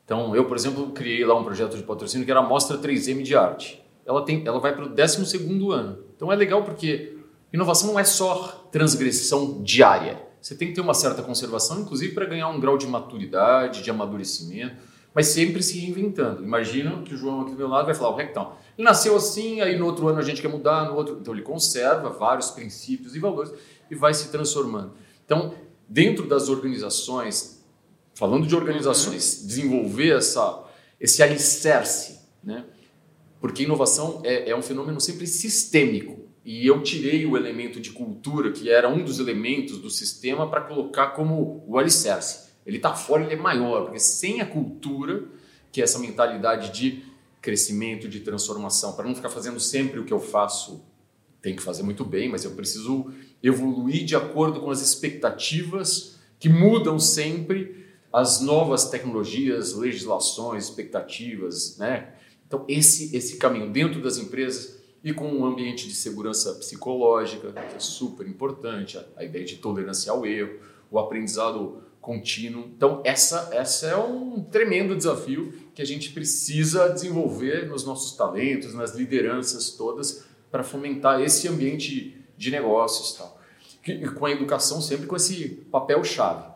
Então, 0.04 0.36
eu, 0.36 0.46
por 0.46 0.58
exemplo, 0.58 0.90
criei 0.92 1.24
lá 1.24 1.38
um 1.38 1.44
projeto 1.44 1.78
de 1.78 1.84
patrocínio 1.84 2.26
que 2.26 2.32
era 2.32 2.40
a 2.40 2.44
Mostra 2.44 2.78
3M 2.78 3.22
de 3.22 3.36
Arte. 3.36 3.84
Ela, 4.06 4.26
tem, 4.26 4.46
ela 4.46 4.60
vai 4.60 4.74
para 4.74 4.86
o 4.86 4.90
12 4.90 5.38
ano. 5.72 6.04
Então, 6.16 6.32
é 6.32 6.36
legal 6.36 6.64
porque 6.64 7.18
inovação 7.54 7.92
não 7.92 8.00
é 8.00 8.04
só 8.04 8.68
transgressão 8.72 9.62
diária 9.62 10.31
você 10.42 10.56
tem 10.56 10.70
que 10.70 10.74
ter 10.74 10.82
uma 10.82 10.94
certa 10.94 11.22
conservação, 11.22 11.82
inclusive 11.82 12.14
para 12.14 12.26
ganhar 12.26 12.50
um 12.50 12.60
grau 12.60 12.78
de 12.78 12.88
maturidade, 12.88 13.84
de 13.84 13.92
amadurecimento, 13.92 14.76
mas 15.14 15.28
sempre 15.28 15.62
se 15.62 15.78
reinventando. 15.78 16.44
Imagina 16.44 17.02
que 17.04 17.14
o 17.14 17.18
João 17.18 17.42
aqui 17.42 17.52
do 17.52 17.58
meu 17.58 17.68
lado 17.68 17.86
vai 17.86 17.94
falar, 17.94 18.10
o 18.10 18.16
rectão, 18.16 18.54
ele 18.78 18.86
nasceu 18.86 19.16
assim, 19.16 19.62
aí 19.62 19.78
no 19.78 19.86
outro 19.86 20.08
ano 20.08 20.20
a 20.20 20.24
gente 20.24 20.42
quer 20.42 20.48
mudar, 20.48 20.86
no 20.86 20.96
outro... 20.96 21.18
Então 21.20 21.34
ele 21.34 21.44
conserva 21.44 22.10
vários 22.10 22.50
princípios 22.50 23.16
e 23.16 23.20
valores 23.20 23.54
e 23.90 23.96
vai 23.96 24.14
se 24.14 24.30
transformando. 24.30 24.94
Então, 25.26 25.54
dentro 25.88 26.26
das 26.26 26.50
organizações, 26.50 27.64
falando 28.16 28.48
de 28.48 28.56
organizações, 28.56 29.46
desenvolver 29.46 30.18
essa, 30.18 30.64
esse 31.00 31.22
alicerce, 31.22 32.20
né? 32.44 32.66
porque 33.40 33.64
inovação 33.64 34.22
é, 34.24 34.50
é 34.50 34.56
um 34.56 34.62
fenômeno 34.62 35.02
sempre 35.02 35.28
sistêmico. 35.28 36.31
E 36.44 36.66
eu 36.66 36.82
tirei 36.82 37.26
o 37.26 37.38
elemento 37.38 37.80
de 37.80 37.92
cultura, 37.92 38.52
que 38.52 38.70
era 38.70 38.90
um 38.90 39.04
dos 39.04 39.20
elementos 39.20 39.78
do 39.78 39.90
sistema, 39.90 40.50
para 40.50 40.62
colocar 40.62 41.10
como 41.10 41.64
o 41.68 41.78
alicerce. 41.78 42.52
Ele 42.66 42.78
está 42.78 42.94
fora, 42.94 43.24
ele 43.24 43.34
é 43.34 43.38
maior, 43.38 43.84
porque 43.84 44.00
sem 44.00 44.42
a 44.42 44.46
cultura, 44.46 45.26
que 45.72 45.82
é 45.82 45.84
essa 45.84 46.00
mentalidade 46.00 46.72
de 46.72 47.04
crescimento, 47.42 48.08
de 48.08 48.20
transformação, 48.20 48.94
para 48.94 49.08
não 49.08 49.16
ficar 49.16 49.30
fazendo 49.30 49.60
sempre 49.60 50.00
o 50.00 50.06
que 50.06 50.14
eu 50.14 50.20
faço, 50.20 50.84
tem 51.42 51.56
que 51.56 51.62
fazer 51.62 51.84
muito 51.84 52.06
bem, 52.06 52.30
mas 52.30 52.44
eu 52.44 52.52
preciso 52.52 53.12
evoluir 53.42 54.06
de 54.06 54.16
acordo 54.16 54.60
com 54.62 54.70
as 54.70 54.82
expectativas 54.82 56.20
que 56.40 56.48
mudam 56.48 57.00
sempre, 57.00 57.86
as 58.14 58.42
novas 58.42 58.90
tecnologias, 58.90 59.74
legislações, 59.74 60.66
expectativas, 60.66 61.78
né? 61.78 62.14
Então 62.46 62.66
esse 62.68 63.16
esse 63.16 63.38
caminho 63.38 63.72
dentro 63.72 64.02
das 64.02 64.18
empresas 64.18 64.81
e 65.04 65.14
com 65.14 65.28
um 65.28 65.46
ambiente 65.46 65.88
de 65.88 65.96
segurança 65.96 66.54
psicológica, 66.54 67.52
que 67.52 67.76
é 67.76 67.80
super 67.80 68.28
importante, 68.28 69.00
a, 69.16 69.24
ideia 69.24 69.44
de 69.44 69.58
tolerância 69.58 70.12
ao 70.12 70.26
erro, 70.26 70.60
o 70.92 71.00
aprendizado 71.00 71.82
contínuo. 72.00 72.66
Então, 72.76 73.02
essa, 73.04 73.50
essa 73.52 73.88
é 73.88 73.98
um 73.98 74.44
tremendo 74.44 74.96
desafio 74.96 75.54
que 75.74 75.82
a 75.82 75.86
gente 75.86 76.12
precisa 76.12 76.90
desenvolver 76.90 77.68
nos 77.68 77.86
nossos 77.86 78.16
talentos, 78.16 78.74
nas 78.74 78.96
lideranças 78.96 79.72
todas, 79.72 80.26
para 80.52 80.64
fomentar 80.64 81.22
esse 81.22 81.48
ambiente 81.48 82.18
de 82.38 82.52
negócios 82.52 83.14
tal. 83.14 83.40
E 83.88 84.08
com 84.08 84.26
a 84.26 84.32
educação 84.32 84.82
sempre 84.82 85.08
com 85.08 85.16
esse 85.16 85.50
papel-chave. 85.72 86.52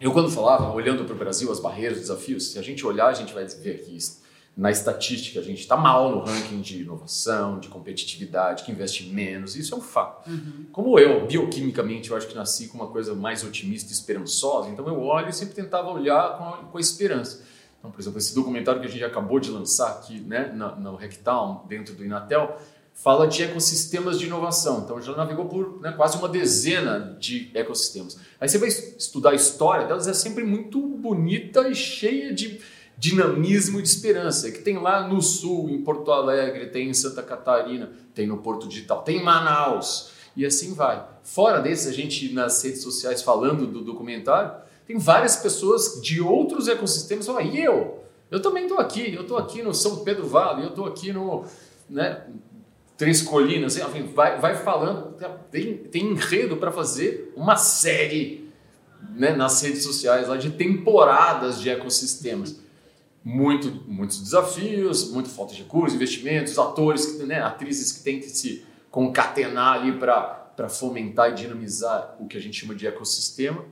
Eu, 0.00 0.12
quando 0.12 0.30
falava, 0.30 0.72
olhando 0.72 1.04
para 1.04 1.14
o 1.14 1.18
Brasil, 1.18 1.50
as 1.50 1.60
barreiras, 1.60 1.98
os 1.98 2.02
desafios, 2.08 2.52
se 2.52 2.58
a 2.58 2.62
gente 2.62 2.86
olhar, 2.86 3.08
a 3.08 3.14
gente 3.14 3.32
vai 3.32 3.46
ver 3.46 3.76
aqui 3.76 3.96
na 4.56 4.70
estatística, 4.70 5.40
a 5.40 5.42
gente 5.42 5.60
está 5.60 5.76
mal 5.76 6.10
no 6.10 6.20
ranking 6.20 6.60
de 6.60 6.82
inovação, 6.82 7.58
de 7.58 7.68
competitividade, 7.68 8.62
que 8.62 8.70
investe 8.70 9.04
menos, 9.08 9.56
isso 9.56 9.74
é 9.74 9.78
um 9.78 9.80
fato. 9.80 10.30
Uhum. 10.30 10.66
Como 10.70 10.98
eu, 10.98 11.26
bioquimicamente, 11.26 12.10
eu 12.10 12.16
acho 12.16 12.28
que 12.28 12.36
nasci 12.36 12.68
com 12.68 12.78
uma 12.78 12.86
coisa 12.86 13.14
mais 13.14 13.42
otimista 13.42 13.90
e 13.90 13.94
esperançosa, 13.94 14.68
então 14.68 14.86
eu 14.86 15.00
olho 15.00 15.28
e 15.28 15.32
sempre 15.32 15.54
tentava 15.54 15.90
olhar 15.90 16.38
com 16.38 16.44
a, 16.44 16.56
com 16.58 16.78
a 16.78 16.80
esperança. 16.80 17.42
Então, 17.78 17.90
por 17.90 18.00
exemplo, 18.00 18.18
esse 18.18 18.34
documentário 18.34 18.80
que 18.80 18.86
a 18.86 18.90
gente 18.90 19.04
acabou 19.04 19.40
de 19.40 19.50
lançar 19.50 19.90
aqui 19.90 20.20
né, 20.20 20.52
no, 20.54 20.76
no 20.76 20.96
Rectown, 20.96 21.66
dentro 21.66 21.94
do 21.94 22.04
Inatel, 22.04 22.56
fala 22.94 23.26
de 23.26 23.42
ecossistemas 23.42 24.20
de 24.20 24.26
inovação. 24.26 24.82
Então, 24.84 25.00
já 25.02 25.16
navegou 25.16 25.46
por 25.46 25.80
né, 25.82 25.92
quase 25.92 26.16
uma 26.16 26.28
dezena 26.28 27.16
de 27.18 27.50
ecossistemas. 27.52 28.16
Aí 28.40 28.48
você 28.48 28.56
vai 28.56 28.68
estudar 28.68 29.30
a 29.30 29.34
história 29.34 29.84
delas, 29.86 30.06
é 30.06 30.14
sempre 30.14 30.44
muito 30.44 30.80
bonita 30.80 31.68
e 31.68 31.74
cheia 31.74 32.32
de 32.32 32.60
dinamismo 32.96 33.80
e 33.80 33.82
de 33.82 33.88
esperança, 33.88 34.50
que 34.50 34.62
tem 34.62 34.78
lá 34.78 35.06
no 35.06 35.20
sul, 35.20 35.68
em 35.68 35.82
Porto 35.82 36.10
Alegre, 36.12 36.66
tem 36.66 36.88
em 36.88 36.94
Santa 36.94 37.22
Catarina, 37.22 37.90
tem 38.14 38.26
no 38.26 38.38
Porto 38.38 38.68
Digital, 38.68 39.02
tem 39.02 39.18
em 39.18 39.22
Manaus, 39.22 40.10
e 40.36 40.46
assim 40.46 40.74
vai. 40.74 41.04
Fora 41.22 41.60
desse, 41.60 41.88
a 41.88 41.92
gente 41.92 42.32
nas 42.32 42.62
redes 42.62 42.82
sociais 42.82 43.22
falando 43.22 43.66
do 43.66 43.82
documentário, 43.82 44.52
tem 44.86 44.98
várias 44.98 45.36
pessoas 45.36 46.00
de 46.02 46.20
outros 46.20 46.68
ecossistemas 46.68 47.26
falam, 47.26 47.42
e 47.42 47.62
eu? 47.62 48.04
Eu 48.30 48.40
também 48.40 48.64
estou 48.64 48.78
aqui, 48.78 49.14
eu 49.14 49.22
estou 49.22 49.36
aqui 49.36 49.62
no 49.62 49.74
São 49.74 49.98
Pedro 50.04 50.26
Vale, 50.26 50.62
eu 50.62 50.68
estou 50.70 50.86
aqui 50.86 51.12
no 51.12 51.44
né, 51.88 52.24
Três 52.96 53.22
Colinas, 53.22 53.76
enfim, 53.76 54.10
vai, 54.14 54.38
vai 54.40 54.56
falando, 54.56 55.14
tem, 55.50 55.76
tem 55.76 56.12
enredo 56.12 56.56
para 56.56 56.70
fazer 56.70 57.32
uma 57.36 57.56
série 57.56 58.50
né, 59.14 59.34
nas 59.34 59.60
redes 59.62 59.82
sociais 59.82 60.28
lá 60.28 60.36
de 60.36 60.50
temporadas 60.50 61.60
de 61.60 61.68
ecossistemas 61.68 62.63
muito, 63.24 63.70
muitos 63.88 64.20
desafios, 64.20 65.10
muita 65.10 65.30
falta 65.30 65.54
de 65.54 65.62
recursos, 65.62 65.94
investimentos, 65.94 66.58
atores, 66.58 67.18
né, 67.20 67.40
atrizes 67.40 67.90
que 67.92 68.04
têm 68.04 68.20
que 68.20 68.28
se 68.28 68.64
concatenar 68.90 69.80
ali 69.80 69.98
para 69.98 70.68
fomentar 70.68 71.30
e 71.30 71.34
dinamizar 71.34 72.16
o 72.20 72.26
que 72.26 72.36
a 72.36 72.40
gente 72.40 72.60
chama 72.60 72.74
de 72.74 72.86
ecossistema. 72.86 73.64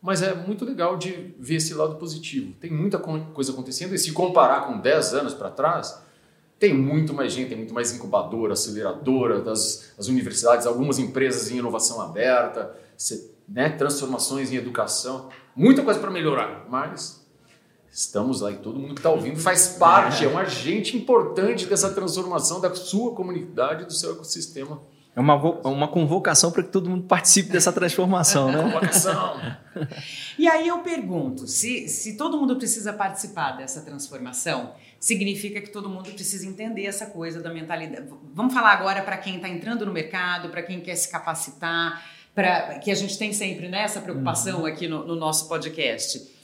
Mas 0.00 0.22
é 0.22 0.34
muito 0.34 0.64
legal 0.64 0.96
de 0.96 1.34
ver 1.38 1.56
esse 1.56 1.74
lado 1.74 1.96
positivo. 1.96 2.52
Tem 2.60 2.70
muita 2.70 2.98
coisa 2.98 3.50
acontecendo 3.50 3.94
e 3.94 3.98
se 3.98 4.12
comparar 4.12 4.66
com 4.66 4.78
10 4.78 5.14
anos 5.14 5.34
para 5.34 5.50
trás, 5.50 6.00
tem 6.58 6.74
muito 6.74 7.14
mais 7.14 7.32
gente, 7.32 7.48
tem 7.48 7.56
muito 7.56 7.72
mais 7.72 7.92
incubadora, 7.92 8.52
aceleradora 8.52 9.40
das 9.40 9.92
as 9.98 10.06
universidades, 10.06 10.66
algumas 10.66 10.98
empresas 10.98 11.50
em 11.50 11.56
inovação 11.56 12.00
aberta, 12.00 12.76
né, 13.48 13.70
transformações 13.70 14.52
em 14.52 14.56
educação, 14.56 15.30
muita 15.56 15.82
coisa 15.82 15.98
para 15.98 16.10
melhorar, 16.10 16.66
mas 16.68 17.17
Estamos 17.98 18.42
lá 18.42 18.52
e 18.52 18.56
todo 18.58 18.78
mundo 18.78 18.94
que 18.94 19.00
está 19.00 19.10
ouvindo 19.10 19.40
faz 19.40 19.70
parte, 19.70 20.24
é 20.24 20.28
um 20.28 20.38
agente 20.38 20.96
importante 20.96 21.66
dessa 21.66 21.92
transformação 21.92 22.60
da 22.60 22.72
sua 22.72 23.12
comunidade, 23.12 23.86
do 23.86 23.92
seu 23.92 24.12
ecossistema. 24.12 24.80
É 25.16 25.20
uma, 25.20 25.34
uma 25.66 25.88
convocação 25.88 26.52
para 26.52 26.62
que 26.62 26.68
todo 26.68 26.88
mundo 26.88 27.08
participe 27.08 27.50
dessa 27.50 27.72
transformação, 27.72 28.52
né? 28.52 28.62
Convocação. 28.62 29.40
e 30.38 30.46
aí 30.46 30.68
eu 30.68 30.78
pergunto: 30.78 31.48
se, 31.48 31.88
se 31.88 32.16
todo 32.16 32.38
mundo 32.38 32.54
precisa 32.54 32.92
participar 32.92 33.56
dessa 33.56 33.80
transformação, 33.80 34.74
significa 35.00 35.60
que 35.60 35.70
todo 35.70 35.88
mundo 35.88 36.08
precisa 36.12 36.46
entender 36.46 36.84
essa 36.84 37.06
coisa 37.06 37.42
da 37.42 37.52
mentalidade. 37.52 38.06
Vamos 38.32 38.54
falar 38.54 38.74
agora 38.74 39.02
para 39.02 39.16
quem 39.16 39.36
está 39.36 39.48
entrando 39.48 39.84
no 39.84 39.92
mercado, 39.92 40.50
para 40.50 40.62
quem 40.62 40.80
quer 40.80 40.94
se 40.94 41.10
capacitar, 41.10 42.00
para 42.32 42.78
que 42.78 42.92
a 42.92 42.94
gente 42.94 43.18
tem 43.18 43.32
sempre 43.32 43.66
né, 43.66 43.82
essa 43.82 44.00
preocupação 44.00 44.60
uhum. 44.60 44.66
aqui 44.66 44.86
no, 44.86 45.04
no 45.04 45.16
nosso 45.16 45.48
podcast. 45.48 46.37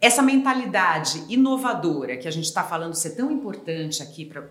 Essa 0.00 0.22
mentalidade 0.22 1.24
inovadora 1.28 2.16
que 2.16 2.28
a 2.28 2.30
gente 2.30 2.44
está 2.44 2.62
falando 2.62 2.94
ser 2.94 3.10
tão 3.10 3.30
importante 3.32 4.02
aqui 4.02 4.24
para 4.24 4.48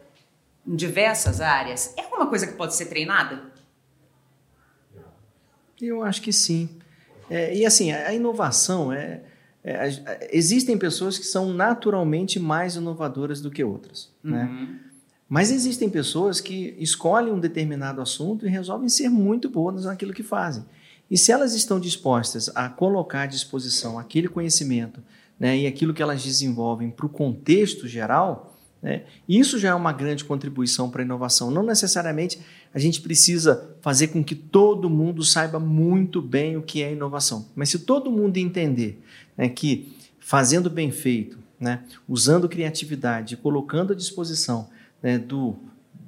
em 0.65 0.75
diversas 0.75 1.39
áreas, 1.39 1.93
é 1.95 2.01
alguma 2.01 2.27
coisa 2.27 2.45
que 2.45 2.53
pode 2.53 2.75
ser 2.75 2.87
treinada? 2.87 3.41
Eu 5.81 6.03
acho 6.03 6.21
que 6.21 6.33
sim. 6.33 6.69
É, 7.29 7.55
e 7.55 7.65
assim, 7.65 7.91
a 7.93 8.13
inovação 8.13 8.91
é, 8.91 9.21
é, 9.63 10.29
Existem 10.31 10.77
pessoas 10.77 11.17
que 11.17 11.25
são 11.25 11.53
naturalmente 11.53 12.39
mais 12.39 12.75
inovadoras 12.75 13.41
do 13.41 13.51
que 13.51 13.63
outras. 13.63 14.09
Né? 14.23 14.43
Uhum. 14.43 14.61
Né? 14.61 14.79
Mas 15.29 15.51
existem 15.51 15.89
pessoas 15.89 16.39
que 16.39 16.73
escolhem 16.79 17.33
um 17.33 17.39
determinado 17.39 18.01
assunto 18.01 18.45
e 18.45 18.49
resolvem 18.49 18.87
ser 18.87 19.09
muito 19.09 19.49
boas 19.49 19.83
naquilo 19.83 20.13
que 20.13 20.23
fazem. 20.23 20.65
E 21.11 21.17
se 21.17 21.33
elas 21.33 21.53
estão 21.53 21.79
dispostas 21.79 22.49
a 22.55 22.69
colocar 22.69 23.23
à 23.23 23.25
disposição 23.25 23.99
aquele 23.99 24.29
conhecimento 24.29 25.01
né, 25.39 25.57
e 25.57 25.67
aquilo 25.67 25.93
que 25.93 26.01
elas 26.01 26.23
desenvolvem 26.23 26.89
para 26.89 27.05
o 27.05 27.09
contexto 27.09 27.87
geral, 27.87 28.55
né, 28.81 29.03
isso 29.27 29.57
já 29.59 29.69
é 29.69 29.73
uma 29.73 29.91
grande 29.91 30.23
contribuição 30.23 30.89
para 30.89 31.01
a 31.01 31.05
inovação. 31.05 31.51
Não 31.51 31.63
necessariamente 31.63 32.39
a 32.73 32.79
gente 32.79 33.01
precisa 33.01 33.75
fazer 33.81 34.07
com 34.07 34.23
que 34.23 34.35
todo 34.35 34.89
mundo 34.89 35.23
saiba 35.23 35.59
muito 35.59 36.21
bem 36.21 36.57
o 36.57 36.61
que 36.61 36.81
é 36.81 36.91
inovação, 36.91 37.47
mas 37.55 37.69
se 37.69 37.79
todo 37.79 38.11
mundo 38.11 38.37
entender 38.37 39.01
né, 39.35 39.49
que 39.49 39.95
fazendo 40.19 40.69
bem 40.69 40.91
feito, 40.91 41.39
né, 41.59 41.83
usando 42.07 42.49
criatividade, 42.49 43.37
colocando 43.37 43.93
à 43.93 43.95
disposição 43.95 44.69
né, 45.01 45.17
do, 45.17 45.55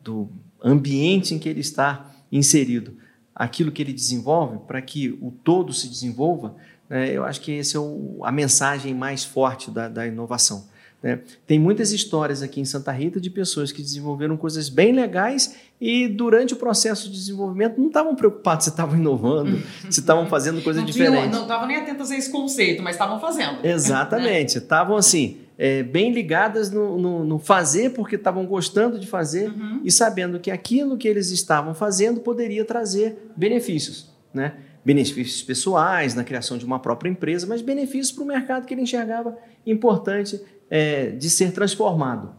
do 0.04 0.30
ambiente 0.64 1.34
em 1.34 1.40
que 1.40 1.50
ele 1.50 1.62
está 1.62 2.12
inserido, 2.32 2.94
aquilo 3.34 3.72
que 3.72 3.82
ele 3.82 3.94
desenvolve, 3.94 4.60
para 4.68 4.82
que 4.82 5.18
o 5.22 5.32
todo 5.32 5.72
se 5.72 5.88
desenvolva, 5.88 6.56
é, 6.90 7.12
eu 7.12 7.24
acho 7.24 7.42
que 7.42 7.60
essa 7.60 7.78
é 7.78 7.80
o, 7.80 8.20
a 8.24 8.32
mensagem 8.32 8.94
mais 8.94 9.24
forte 9.24 9.70
da, 9.70 9.88
da 9.88 10.08
inovação. 10.08 10.68
Né? 11.02 11.20
Tem 11.48 11.58
muitas 11.58 11.94
histórias 11.94 12.42
aqui 12.42 12.60
em 12.60 12.66
Santa 12.66 12.92
Rita 12.92 13.22
de 13.22 13.30
pessoas 13.30 13.72
que 13.72 13.82
desenvolveram 13.82 14.36
coisas 14.36 14.68
bem 14.68 14.92
legais 14.92 15.56
e 15.80 16.08
durante 16.08 16.54
o 16.54 16.58
processo 16.58 17.08
de 17.10 17.16
desenvolvimento 17.16 17.80
não 17.80 17.88
estavam 17.88 18.16
preocupados 18.16 18.66
se 18.66 18.72
estavam 18.72 18.98
inovando, 18.98 19.62
se 19.90 20.02
estavam 20.02 20.28
fazendo 20.28 20.62
coisa 20.62 20.80
não 20.80 20.86
diferente. 20.86 21.32
não 21.32 21.44
estavam 21.44 21.68
nem 21.68 21.78
atentas 21.78 22.12
a 22.12 22.18
esse 22.18 22.30
conceito, 22.30 22.84
mas 22.84 22.96
estavam 22.96 23.20
fazendo. 23.20 23.66
Exatamente. 23.66 24.58
Estavam 24.58 24.98
assim, 24.98 25.38
é, 25.58 25.84
bem 25.84 26.12
ligadas 26.12 26.70
no, 26.70 26.98
no, 26.98 27.24
no, 27.24 27.40
fazer, 27.40 27.92
porque 27.92 28.16
estavam 28.16 28.46
gostando 28.46 29.00
de 29.00 29.08
fazer 29.08 29.50
uhum. 29.50 29.82
e 29.86 29.92
sabendo 29.92 30.38
que 30.40 30.52
aquilo 30.52 30.98
que 30.98 31.08
eles 31.08 31.32
estavam 31.32 31.74
fazendo 31.74 32.20
poderia 32.20 32.66
trazer 32.66 33.32
benefícios. 33.38 34.10
Né? 34.34 34.54
Benefícios 34.90 35.44
pessoais 35.44 36.16
na 36.16 36.24
criação 36.24 36.58
de 36.58 36.66
uma 36.66 36.80
própria 36.80 37.12
empresa, 37.12 37.46
mas 37.46 37.62
benefícios 37.62 38.12
para 38.12 38.24
o 38.24 38.26
mercado 38.26 38.66
que 38.66 38.74
ele 38.74 38.82
enxergava 38.82 39.38
importante 39.64 40.42
é, 40.68 41.12
de 41.12 41.30
ser 41.30 41.52
transformado. 41.52 42.34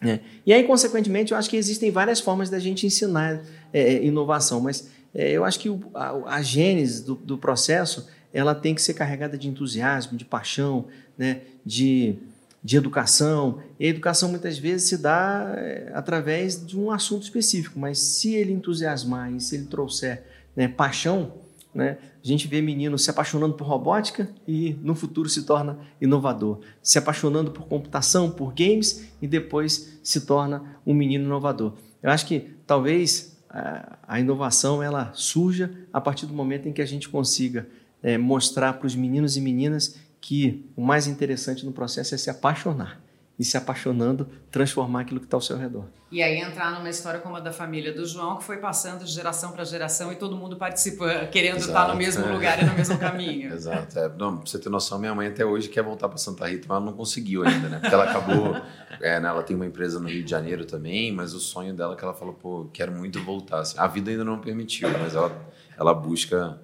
Né? 0.00 0.20
E 0.46 0.52
aí, 0.52 0.62
consequentemente, 0.62 1.32
eu 1.32 1.38
acho 1.38 1.50
que 1.50 1.56
existem 1.56 1.90
várias 1.90 2.20
formas 2.20 2.48
da 2.48 2.60
gente 2.60 2.86
ensinar 2.86 3.42
é, 3.72 3.80
é, 3.80 4.04
inovação, 4.04 4.60
mas 4.60 4.88
é, 5.12 5.32
eu 5.32 5.44
acho 5.44 5.58
que 5.58 5.68
o, 5.68 5.80
a, 5.92 6.36
a 6.36 6.42
gênese 6.42 7.04
do, 7.04 7.16
do, 7.16 7.36
processo 7.36 8.06
ela 8.32 8.54
tem 8.54 8.72
que 8.72 8.80
ser 8.80 8.94
carregada 8.94 9.36
de 9.36 9.48
entusiasmo, 9.48 10.16
de 10.16 10.24
paixão, 10.24 10.84
né? 11.18 11.40
de, 11.66 12.14
de 12.62 12.76
educação. 12.76 13.64
E 13.80 13.86
a 13.86 13.88
educação 13.88 14.28
muitas 14.28 14.58
vezes 14.58 14.88
se 14.88 14.96
dá 14.96 15.54
é, 15.56 15.90
através 15.92 16.64
de 16.64 16.78
um 16.78 16.92
assunto 16.92 17.24
específico, 17.24 17.80
mas 17.80 17.98
se 17.98 18.32
ele 18.36 18.52
entusiasmar 18.52 19.32
e 19.32 19.40
se 19.40 19.56
ele 19.56 19.66
trouxer 19.66 20.22
né, 20.54 20.68
paixão, 20.68 21.32
né? 21.74 21.98
A 22.22 22.26
gente 22.26 22.48
vê 22.48 22.60
meninos 22.60 23.04
se 23.04 23.10
apaixonando 23.10 23.54
por 23.54 23.66
robótica 23.66 24.28
e 24.46 24.76
no 24.82 24.94
futuro 24.94 25.28
se 25.28 25.44
torna 25.44 25.78
inovador, 26.00 26.60
se 26.82 26.98
apaixonando 26.98 27.50
por 27.50 27.66
computação, 27.66 28.30
por 28.30 28.52
games 28.52 29.08
e 29.22 29.28
depois 29.28 29.98
se 30.02 30.22
torna 30.22 30.76
um 30.86 30.92
menino 30.92 31.24
inovador. 31.24 31.74
Eu 32.02 32.10
acho 32.10 32.26
que 32.26 32.50
talvez 32.66 33.38
a, 33.48 34.20
inovação 34.20 34.82
ela 34.82 35.12
surja 35.12 35.70
a 35.92 36.00
partir 36.00 36.26
do 36.26 36.34
momento 36.34 36.68
em 36.68 36.72
que 36.72 36.82
a 36.82 36.86
gente 36.86 37.08
consiga 37.08 37.68
é, 38.02 38.16
mostrar 38.16 38.74
para 38.74 38.86
os 38.86 38.94
meninos 38.94 39.36
e 39.36 39.40
meninas 39.40 39.96
que 40.20 40.70
o 40.76 40.82
mais 40.82 41.06
interessante 41.06 41.64
no 41.64 41.72
processo 41.72 42.14
é 42.14 42.18
se 42.18 42.30
apaixonar 42.30 42.99
e 43.40 43.44
se 43.44 43.56
apaixonando, 43.56 44.28
transformar 44.50 45.00
aquilo 45.00 45.18
que 45.18 45.24
está 45.24 45.34
ao 45.34 45.40
seu 45.40 45.56
redor. 45.56 45.86
E 46.12 46.22
aí 46.22 46.36
entrar 46.40 46.72
numa 46.72 46.90
história 46.90 47.20
como 47.20 47.36
a 47.36 47.40
da 47.40 47.50
família 47.50 47.90
do 47.90 48.04
João, 48.04 48.36
que 48.36 48.44
foi 48.44 48.58
passando 48.58 49.02
de 49.02 49.10
geração 49.10 49.50
para 49.50 49.64
geração 49.64 50.12
e 50.12 50.16
todo 50.16 50.36
mundo 50.36 50.56
participa, 50.56 51.26
querendo 51.32 51.56
Exato, 51.56 51.70
estar 51.70 51.88
no 51.88 51.96
mesmo 51.96 52.22
é. 52.26 52.32
lugar 52.32 52.62
e 52.62 52.66
no 52.66 52.74
mesmo 52.74 52.98
caminho. 52.98 53.48
Exato. 53.54 53.98
É, 53.98 54.10
não, 54.10 54.36
pra 54.36 54.46
você 54.46 54.58
ter 54.58 54.68
noção, 54.68 54.98
minha 54.98 55.14
mãe 55.14 55.28
até 55.28 55.42
hoje 55.42 55.70
quer 55.70 55.82
voltar 55.82 56.10
para 56.10 56.18
Santa 56.18 56.46
Rita, 56.46 56.66
mas 56.68 56.76
ela 56.76 56.84
não 56.84 56.92
conseguiu 56.92 57.42
ainda, 57.46 57.70
né? 57.70 57.78
Porque 57.78 57.94
ela 57.94 58.04
acabou. 58.04 58.60
É, 59.02 59.18
né, 59.18 59.30
ela 59.30 59.42
tem 59.42 59.56
uma 59.56 59.64
empresa 59.64 59.98
no 59.98 60.06
Rio 60.06 60.22
de 60.22 60.30
Janeiro 60.30 60.66
também, 60.66 61.10
mas 61.10 61.32
o 61.32 61.40
sonho 61.40 61.72
dela 61.72 61.94
é 61.94 61.96
que 61.96 62.04
ela 62.04 62.12
falou, 62.12 62.34
pô, 62.34 62.68
quero 62.70 62.92
muito 62.92 63.18
voltar. 63.24 63.60
Assim, 63.60 63.78
a 63.78 63.86
vida 63.86 64.10
ainda 64.10 64.24
não 64.24 64.38
permitiu, 64.38 64.90
mas 64.90 65.14
ela, 65.14 65.32
ela 65.78 65.94
busca 65.94 66.60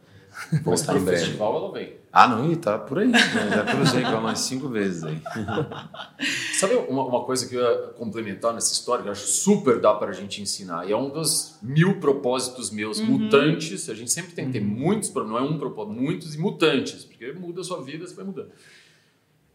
voltar 0.62 0.96
em 0.96 1.04
breve. 1.04 1.24
festival 1.24 1.56
ela 1.56 1.72
vem. 1.72 1.96
Ah, 2.12 2.28
não, 2.28 2.50
e 2.50 2.56
tá 2.56 2.78
por 2.78 2.98
aí. 2.98 3.08
Né? 3.08 3.18
Já 3.50 3.64
cruzei 3.64 4.02
com 4.02 4.08
ela 4.08 4.20
umas 4.20 4.40
cinco 4.40 4.68
vezes 4.68 5.04
aí. 5.04 5.20
Sabe 6.58 6.74
uma, 6.88 7.04
uma, 7.04 7.24
coisa 7.24 7.46
que 7.46 7.54
eu 7.54 7.60
ia 7.60 7.88
complementar 7.88 8.54
nessa 8.54 8.72
história, 8.72 9.02
que 9.02 9.08
eu 9.08 9.12
acho 9.12 9.26
super 9.26 9.80
dá 9.80 9.92
para 9.92 10.10
a 10.10 10.14
gente 10.14 10.40
ensinar, 10.40 10.88
e 10.88 10.92
é 10.92 10.96
um 10.96 11.10
dos 11.10 11.58
mil 11.62 12.00
propósitos 12.00 12.70
meus, 12.70 12.98
uhum. 12.98 13.06
mutantes. 13.06 13.88
A 13.90 13.94
gente 13.94 14.10
sempre 14.10 14.32
tem 14.32 14.46
que 14.46 14.52
ter 14.52 14.62
uhum. 14.62 14.70
muitos, 14.70 15.12
não 15.12 15.36
é 15.36 15.42
um 15.42 15.58
propósito, 15.58 15.94
muitos 15.94 16.34
e 16.34 16.38
mutantes, 16.38 17.04
porque 17.04 17.32
muda 17.32 17.60
a 17.60 17.64
sua 17.64 17.82
vida, 17.82 18.06
você 18.06 18.14
vai 18.14 18.24
mudando. 18.24 18.50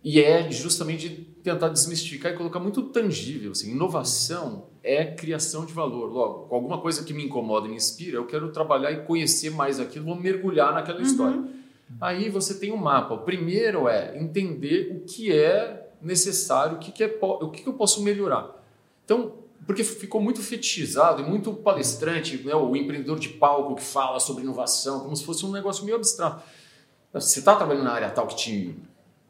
E 0.04 0.22
é 0.22 0.52
justamente 0.52 1.31
tentar 1.44 1.70
desmistificar 1.70 2.34
e 2.34 2.36
colocar 2.36 2.60
muito 2.60 2.84
tangível. 2.84 3.52
Assim, 3.52 3.72
inovação 3.72 4.68
é 4.84 5.06
criação 5.06 5.66
de 5.66 5.74
valor. 5.74 6.12
Logo, 6.12 6.54
alguma 6.54 6.80
coisa 6.80 7.04
que 7.04 7.14
me 7.14 7.26
incomoda 7.26 7.68
e 7.68 7.70
me 7.70 7.76
inspira, 7.76 8.18
eu 8.18 8.26
quero 8.26 8.52
trabalhar 8.52 8.92
e 8.92 9.04
conhecer 9.04 9.50
mais 9.52 9.80
aquilo, 9.80 10.06
vou 10.06 10.16
mergulhar 10.16 10.74
naquela 10.74 11.00
uhum. 11.00 11.06
história. 11.06 11.44
Aí 12.00 12.30
você 12.30 12.54
tem 12.54 12.72
um 12.72 12.78
mapa. 12.78 13.14
O 13.16 13.20
primeiro 13.20 13.88
é 13.88 14.18
entender 14.18 14.96
o 14.96 15.02
que 15.02 15.32
é 15.32 15.90
necessário, 16.02 16.78
o 16.78 16.80
que, 16.80 16.92
que 16.92 17.04
é, 17.04 17.20
o 17.22 17.50
que, 17.50 17.64
que 17.64 17.70
eu 17.70 17.74
posso 17.74 18.02
melhorar. 18.02 18.50
Então, 19.04 19.34
porque 19.66 19.84
ficou 19.84 20.22
muito 20.22 20.42
fetichizado 20.42 21.22
e 21.22 21.26
muito 21.26 21.54
palestrante, 21.54 22.38
né, 22.38 22.56
o 22.56 22.76
empreendedor 22.76 23.20
de 23.20 23.30
palco 23.30 23.76
que 23.76 23.84
fala 23.84 24.20
sobre 24.20 24.44
inovação, 24.44 25.02
como 25.02 25.16
se 25.16 25.24
fosse 25.24 25.46
um 25.46 25.52
negócio 25.52 25.86
meio 25.86 25.98
abstrato. 25.98 26.44
Você 27.14 27.40
está 27.40 27.56
trabalhando 27.56 27.84
na 27.84 27.92
área 27.92 28.10
tal 28.10 28.26
que 28.26 28.36
te 28.36 28.76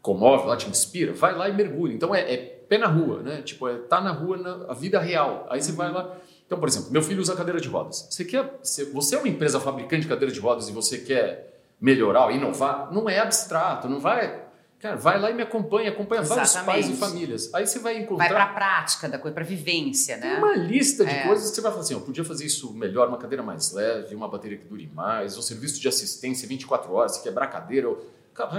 comove, 0.02 0.48
lá 0.48 0.58
te 0.58 0.70
inspira, 0.70 1.14
vai 1.14 1.36
lá 1.36 1.48
e 1.50 1.54
mergulha. 1.54 1.94
Então 1.94 2.14
é, 2.14 2.34
é 2.34 2.38
pé 2.38 2.78
na 2.78 2.88
rua, 2.88 3.22
né? 3.22 3.42
Tipo, 3.42 3.68
é 3.68 3.76
tá 3.78 4.02
na 4.02 4.12
rua 4.12 4.38
na 4.38 4.66
a 4.70 4.74
vida 4.74 5.00
real. 5.00 5.46
Aí 5.50 5.62
você 5.62 5.72
vai 5.72 5.92
lá. 5.92 6.16
Então, 6.46 6.60
por 6.60 6.68
exemplo, 6.68 6.92
meu 6.92 7.02
filho 7.02 7.22
usa 7.22 7.36
cadeira 7.36 7.62
de 7.62 7.68
rodas. 7.68 8.08
Você 8.10 8.26
quer, 8.26 8.60
você 8.94 9.16
é 9.16 9.18
uma 9.18 9.28
empresa 9.28 9.60
fabricante 9.60 10.04
de 10.04 10.08
cadeira 10.08 10.34
de 10.34 10.40
rodas 10.40 10.68
e 10.68 10.72
você 10.72 10.98
quer 10.98 11.62
melhorar, 11.80 12.32
inovar, 12.32 12.92
não 12.92 13.10
é 13.10 13.20
abstrato, 13.20 13.90
não 13.90 14.00
vai 14.00 14.42
Cara, 14.82 14.96
vai 14.96 15.20
lá 15.20 15.30
e 15.30 15.34
me 15.36 15.44
acompanha, 15.44 15.92
acompanha 15.92 16.22
Exatamente. 16.22 16.66
vários 16.66 16.66
pais 16.66 16.90
e 16.90 16.94
famílias. 17.00 17.54
Aí 17.54 17.68
você 17.68 17.78
vai 17.78 18.00
encontrar. 18.00 18.28
Vai 18.28 18.30
para 18.30 18.44
a 18.46 18.54
prática 18.54 19.08
da 19.08 19.20
coisa, 19.20 19.36
para 19.36 19.44
vivência, 19.44 20.18
né? 20.18 20.32
Tem 20.32 20.38
uma 20.40 20.56
lista 20.56 21.06
de 21.06 21.14
é. 21.14 21.28
coisas 21.28 21.50
que 21.52 21.56
você 21.56 21.62
vai 21.62 21.72
falar 21.72 21.84
assim: 21.84 21.94
eu 21.94 22.02
podia 22.02 22.26
fazer 22.26 22.48
isso 22.48 22.74
melhor, 22.74 23.08
uma 23.08 23.20
cadeira 23.20 23.44
mais 23.44 23.72
leve, 23.72 24.16
uma 24.16 24.28
bateria 24.28 24.58
que 24.58 24.66
dure 24.66 24.90
mais, 24.92 25.38
um 25.38 25.42
serviço 25.42 25.80
de 25.80 25.88
assistência 25.88 26.48
24 26.48 26.92
horas, 26.92 27.12
se 27.16 27.22
quebrar 27.22 27.46
a 27.46 27.48
cadeira. 27.48 27.96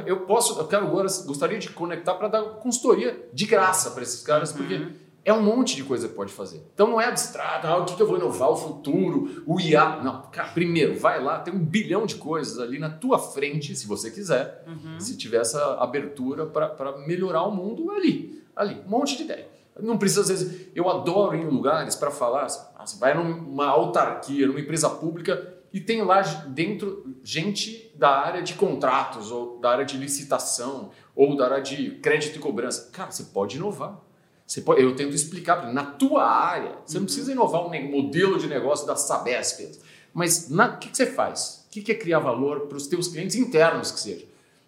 Eu 0.07 0.13
eu 0.13 0.21
posso, 0.21 0.59
eu 0.59 0.67
quero 0.67 0.87
agora, 0.87 1.09
gostaria 1.27 1.59
de 1.59 1.71
conectar 1.71 2.15
para 2.15 2.29
dar 2.29 2.43
consultoria 2.43 3.29
de 3.33 3.47
graça 3.47 3.91
para 3.91 4.03
esses 4.03 4.23
caras, 4.23 4.53
porque 4.53 4.75
uhum. 4.75 4.93
é 5.25 5.33
um 5.33 5.43
monte 5.43 5.75
de 5.75 5.85
coisa 5.85 6.09
que 6.09 6.15
pode 6.15 6.33
fazer. 6.33 6.63
Então 6.75 6.89
não 6.89 7.01
é 7.01 7.07
abstrato, 7.07 7.67
ah, 7.67 7.79
o 7.79 7.85
que, 7.85 7.97
que 7.97 8.03
eu 8.03 8.07
vou 8.07 8.17
inovar, 8.17 8.51
o 8.51 8.57
futuro, 8.57 9.43
o 9.47 9.61
IA. 9.61 10.01
Não, 10.03 10.23
cara, 10.31 10.49
primeiro, 10.49 10.99
vai 10.99 11.23
lá, 11.23 11.41
tem 11.41 11.55
um 11.55 11.65
bilhão 11.65 12.07
de 12.07 12.17
coisas 12.17 12.59
ali 12.59 12.79
na 12.79 12.91
tua 12.91 13.19
frente, 13.19 13.75
se 13.75 13.87
você 13.87 14.11
quiser, 14.11 14.65
uhum. 14.67 15.01
se 15.01 15.17
tiver 15.17 15.41
essa 15.41 15.75
abertura 15.75 16.47
para 16.47 16.99
melhorar 17.07 17.43
o 17.43 17.51
mundo 17.51 17.91
ali, 17.91 18.43
ali, 18.55 18.81
um 18.87 18.91
monte 18.91 19.17
de 19.17 19.25
ideia. 19.25 19.49
Não 19.81 19.97
precisa, 19.97 20.21
às 20.21 20.29
vezes, 20.29 20.69
eu 20.75 20.89
adoro 20.91 21.35
ir 21.35 21.41
em 21.41 21.49
lugares 21.49 21.97
para 21.97 22.11
falar, 22.11 22.47
ah, 22.77 22.87
você 22.87 22.99
vai 22.99 23.15
numa 23.15 23.67
autarquia, 23.67 24.47
numa 24.47 24.61
empresa 24.61 24.91
pública, 24.91 25.62
e 25.73 25.81
tem 25.81 26.03
lá 26.03 26.21
dentro 26.21 27.17
gente 27.23 27.91
da 27.95 28.11
área 28.11 28.43
de 28.43 28.55
contratos, 28.55 29.31
ou 29.31 29.59
da 29.59 29.71
área 29.71 29.85
de 29.85 29.97
licitação, 29.97 30.91
ou 31.17 31.37
da 31.37 31.47
área 31.47 31.63
de 31.63 31.93
crédito 32.03 32.37
e 32.37 32.39
cobrança. 32.39 32.91
Cara, 32.93 33.11
você 33.11 33.25
pode 33.25 33.57
inovar. 33.57 33.99
Você 34.47 34.61
pode, 34.61 34.83
eu 34.83 34.95
tento 34.95 35.15
explicar, 35.15 35.73
na 35.73 35.85
tua 35.85 36.25
área, 36.25 36.77
você 36.85 36.95
não 36.95 37.03
uhum. 37.03 37.07
precisa 37.07 37.33
inovar 37.33 37.65
um 37.67 37.91
modelo 37.91 38.39
de 38.39 38.47
negócio 38.49 38.87
da 38.87 38.97
Sabesp, 38.97 39.81
mas 40.13 40.51
o 40.51 40.79
que, 40.79 40.91
que, 40.91 40.97
você 40.97 41.07
faz? 41.07 41.65
O 41.67 41.71
que, 41.71 41.81
que 41.81 41.93
é 41.93 41.95
criar 41.95 42.19
valor 42.19 42.67
para 42.67 42.77
os 42.77 42.87
teus 42.87 43.09
clientes 43.09 43.37
internos 43.37 43.91
que 43.91 44.01
seja? 44.01 44.27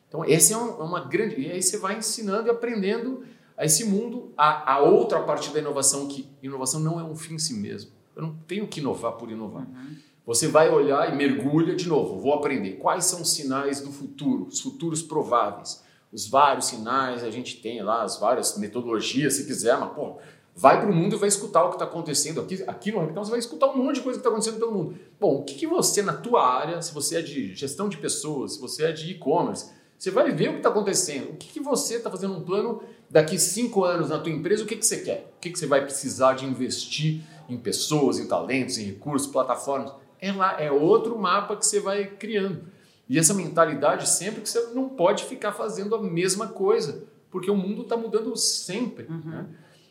Então, 0.09 0.25
essa 0.25 0.55
é 0.55 0.57
uma 0.57 1.01
grande... 1.01 1.39
E 1.39 1.51
aí 1.51 1.61
você 1.61 1.77
vai 1.77 1.99
ensinando 1.99 2.49
e 2.49 2.51
aprendendo 2.51 3.25
a 3.57 3.65
esse 3.65 3.85
mundo, 3.85 4.33
a, 4.37 4.75
a 4.75 4.81
outra 4.81 5.21
parte 5.21 5.53
da 5.53 5.59
inovação, 5.59 6.09
que 6.09 6.29
inovação 6.43 6.81
não 6.81 6.99
é 6.99 7.05
um 7.05 7.15
fim 7.15 7.35
em 7.35 7.39
si 7.39 7.53
mesmo. 7.55 7.91
Eu 8.17 8.23
não 8.23 8.35
tenho 8.47 8.67
que 8.67 8.81
inovar 8.81 9.13
por 9.13 9.31
inovar. 9.31 9.67
Uhum. 9.67 9.97
Você 10.27 10.49
vai 10.49 10.71
olhar 10.71 11.13
e 11.13 11.17
mergulha 11.17 11.77
de 11.77 11.87
novo. 11.87 12.19
Vou 12.19 12.33
aprender 12.33 12.73
quais 12.73 13.05
são 13.05 13.21
os 13.21 13.31
sinais 13.31 13.83
do 13.83 13.93
futuro, 13.93 14.47
os 14.47 14.59
futuros 14.59 15.03
prováveis. 15.03 15.83
Os 16.11 16.27
vários 16.27 16.67
sinais, 16.67 17.23
a 17.23 17.31
gente 17.31 17.61
tem 17.61 17.83
lá 17.83 18.03
as 18.03 18.19
várias 18.19 18.57
metodologias, 18.57 19.35
se 19.35 19.45
quiser, 19.45 19.77
mas 19.79 19.93
pô, 19.93 20.17
vai 20.57 20.81
para 20.81 20.91
o 20.91 20.95
mundo 20.95 21.17
e 21.17 21.19
vai 21.19 21.29
escutar 21.29 21.65
o 21.65 21.69
que 21.69 21.75
está 21.75 21.85
acontecendo. 21.85 22.41
Aqui, 22.41 22.65
aqui 22.67 22.93
no 22.93 23.01
Hackathon 23.01 23.25
você 23.25 23.31
vai 23.33 23.41
escutar 23.41 23.67
um 23.67 23.77
monte 23.77 23.97
de 23.97 24.01
coisa 24.01 24.19
que 24.19 24.21
está 24.21 24.31
acontecendo 24.31 24.59
pelo 24.59 24.73
mundo. 24.73 24.99
Bom, 25.21 25.41
o 25.41 25.45
que, 25.45 25.55
que 25.55 25.67
você, 25.67 26.01
na 26.01 26.15
tua 26.15 26.47
área, 26.47 26.81
se 26.81 26.95
você 26.95 27.17
é 27.17 27.23
de 27.23 27.55
gestão 27.55 27.89
de 27.89 27.99
pessoas, 27.99 28.55
se 28.55 28.61
você 28.61 28.85
é 28.85 28.93
de 28.93 29.11
e-commerce, 29.11 29.73
você 29.99 30.11
vai 30.11 30.33
ver 30.33 30.49
o 30.49 30.53
que 30.53 30.59
está 30.59 30.71
acontecendo. 30.71 31.33
O 31.33 31.37
que, 31.37 31.49
que 31.49 31.61
você 31.61 31.97
está 31.97 32.11
fazendo 32.11 32.35
um 32.35 32.43
plano 32.43 32.81
daqui 33.11 33.39
cinco 33.39 33.85
anos 33.85 34.09
na 34.09 34.19
tua 34.19 34.33
empresa, 34.33 34.63
o 34.63 34.67
que, 34.67 34.77
que 34.77 34.87
você 34.87 34.99
quer? 34.99 35.35
O 35.37 35.41
que, 35.41 35.51
que 35.51 35.59
você 35.59 35.67
vai 35.67 35.83
precisar 35.83 36.33
de 36.35 36.47
investir 36.47 37.21
em 37.47 37.59
pessoas, 37.59 38.19
em 38.19 38.27
talentos, 38.27 38.79
em 38.79 38.85
recursos, 38.85 39.31
plataformas? 39.31 39.93
É 40.25 40.33
lá, 40.33 40.61
é 40.61 40.73
outro 40.73 41.19
mapa 41.19 41.55
que 41.57 41.67
você 41.67 41.81
vai 41.81 42.07
criando. 42.07 42.63
E 43.09 43.19
essa 43.19 43.35
mentalidade 43.35 44.09
sempre 44.09 44.41
que 44.41 44.49
você 44.49 44.61
não 44.75 44.89
pode 44.89 45.25
ficar 45.25 45.53
fazendo 45.53 45.95
a 45.95 46.03
mesma 46.03 46.49
coisa, 46.49 47.05
porque 47.31 47.51
o 47.51 47.57
mundo 47.57 47.83
está 47.83 47.97
mudando 47.97 48.35
sempre. 48.37 49.05
Uhum. 49.05 49.23
Né? 49.25 49.47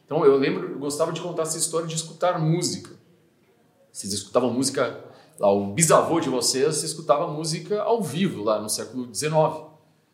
Então 0.05 0.25
eu 0.25 0.35
lembro, 0.35 0.71
eu 0.71 0.79
gostava 0.79 1.11
de 1.11 1.21
contar 1.21 1.43
essa 1.43 1.57
história 1.57 1.87
de 1.87 1.95
escutar 1.95 2.39
música. 2.39 2.89
Vocês 3.91 4.11
escutavam 4.11 4.51
música, 4.51 5.03
lá 5.39 5.51
o 5.51 5.71
bisavô 5.71 6.19
de 6.19 6.29
vocês 6.29 6.81
escutava 6.81 7.27
música 7.27 7.81
ao 7.83 8.01
vivo 8.01 8.43
lá 8.43 8.59
no 8.59 8.69
século 8.69 9.13
XIX, 9.13 9.33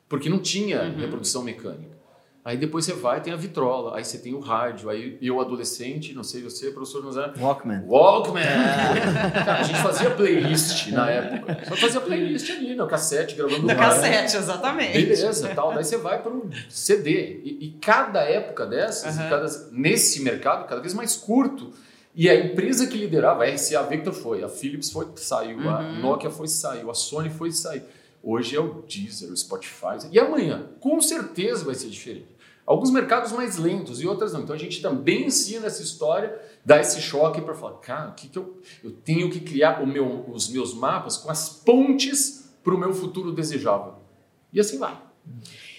porque 0.09 0.29
não 0.29 0.39
tinha 0.39 0.83
uhum. 0.83 0.97
reprodução 0.97 1.41
mecânica. 1.43 1.97
Aí 2.43 2.55
depois 2.55 2.85
você 2.85 2.93
vai, 2.93 3.21
tem 3.21 3.33
a 3.33 3.35
vitrola, 3.35 3.97
aí 3.97 4.05
você 4.05 4.17
tem 4.17 4.33
o 4.33 4.39
rádio, 4.39 4.89
aí 4.89 5.17
eu 5.21 5.41
adolescente, 5.41 6.13
não 6.13 6.23
sei 6.23 6.41
você, 6.41 6.71
professor 6.71 7.03
Nozan. 7.03 7.33
Walkman. 7.37 7.83
Walkman! 7.85 8.43
Cara, 9.45 9.59
a 9.59 9.63
gente 9.63 9.81
fazia 9.81 10.09
playlist 10.11 10.87
na 10.87 11.09
época. 11.09 11.65
Só 11.67 11.75
fazia 11.75 11.99
playlist 11.99 12.49
ali, 12.49 12.75
no 12.75 12.87
cassete, 12.87 13.35
gravando 13.35 13.63
no 13.63 13.75
cassete, 13.75 14.37
exatamente. 14.37 14.93
Beleza, 14.93 15.49
tal. 15.53 15.73
Daí 15.73 15.83
você 15.83 15.97
vai 15.97 16.21
para 16.21 16.31
um 16.31 16.49
CD. 16.69 17.41
E, 17.43 17.65
e, 17.65 17.71
cada 17.81 18.21
época 18.21 18.65
dessas, 18.65 19.17
uhum. 19.17 19.29
cada, 19.29 19.47
nesse 19.73 20.21
mercado, 20.21 20.65
cada 20.65 20.79
vez 20.79 20.93
mais 20.93 21.17
curto. 21.17 21.73
E 22.15 22.29
a 22.29 22.35
empresa 22.35 22.87
que 22.87 22.97
liderava, 22.97 23.43
a 23.43 23.49
RCA 23.49 23.83
Victor 23.83 24.13
foi, 24.13 24.43
a 24.43 24.49
Philips 24.49 24.89
foi, 24.89 25.07
saiu, 25.15 25.59
uhum. 25.59 25.69
a 25.69 25.81
Nokia 25.81 26.29
foi, 26.29 26.47
saiu, 26.47 26.89
a 26.89 26.93
Sony 26.93 27.29
foi, 27.29 27.51
saiu. 27.51 27.83
Hoje 28.21 28.55
é 28.55 28.59
o 28.59 28.81
Deezer, 28.81 29.31
o 29.31 29.37
Spotify. 29.37 29.97
E 30.11 30.19
amanhã, 30.19 30.69
com 30.79 31.01
certeza 31.01 31.63
vai 31.63 31.75
ser 31.75 31.89
diferente. 31.89 32.39
Alguns 32.65 32.91
mercados 32.91 33.31
mais 33.31 33.57
lentos 33.57 33.99
e 33.99 34.05
outras 34.05 34.33
não. 34.33 34.41
Então 34.41 34.55
a 34.55 34.59
gente 34.59 34.81
também 34.81 35.25
ensina 35.25 35.65
essa 35.65 35.81
história, 35.81 36.39
dá 36.63 36.79
esse 36.79 37.01
choque 37.01 37.41
para 37.41 37.55
falar, 37.55 37.77
cara, 37.79 38.11
o 38.11 38.13
que, 38.13 38.27
que 38.27 38.37
eu, 38.37 38.61
eu 38.83 38.91
tenho 38.91 39.29
que 39.31 39.39
criar 39.39 39.83
meu, 39.87 40.25
os 40.29 40.49
meus 40.49 40.73
mapas 40.73 41.17
com 41.17 41.31
as 41.31 41.49
pontes 41.49 42.51
para 42.63 42.75
o 42.75 42.77
meu 42.77 42.93
futuro 42.93 43.31
desejável. 43.31 43.95
E 44.53 44.59
assim 44.59 44.77
vai. 44.77 45.01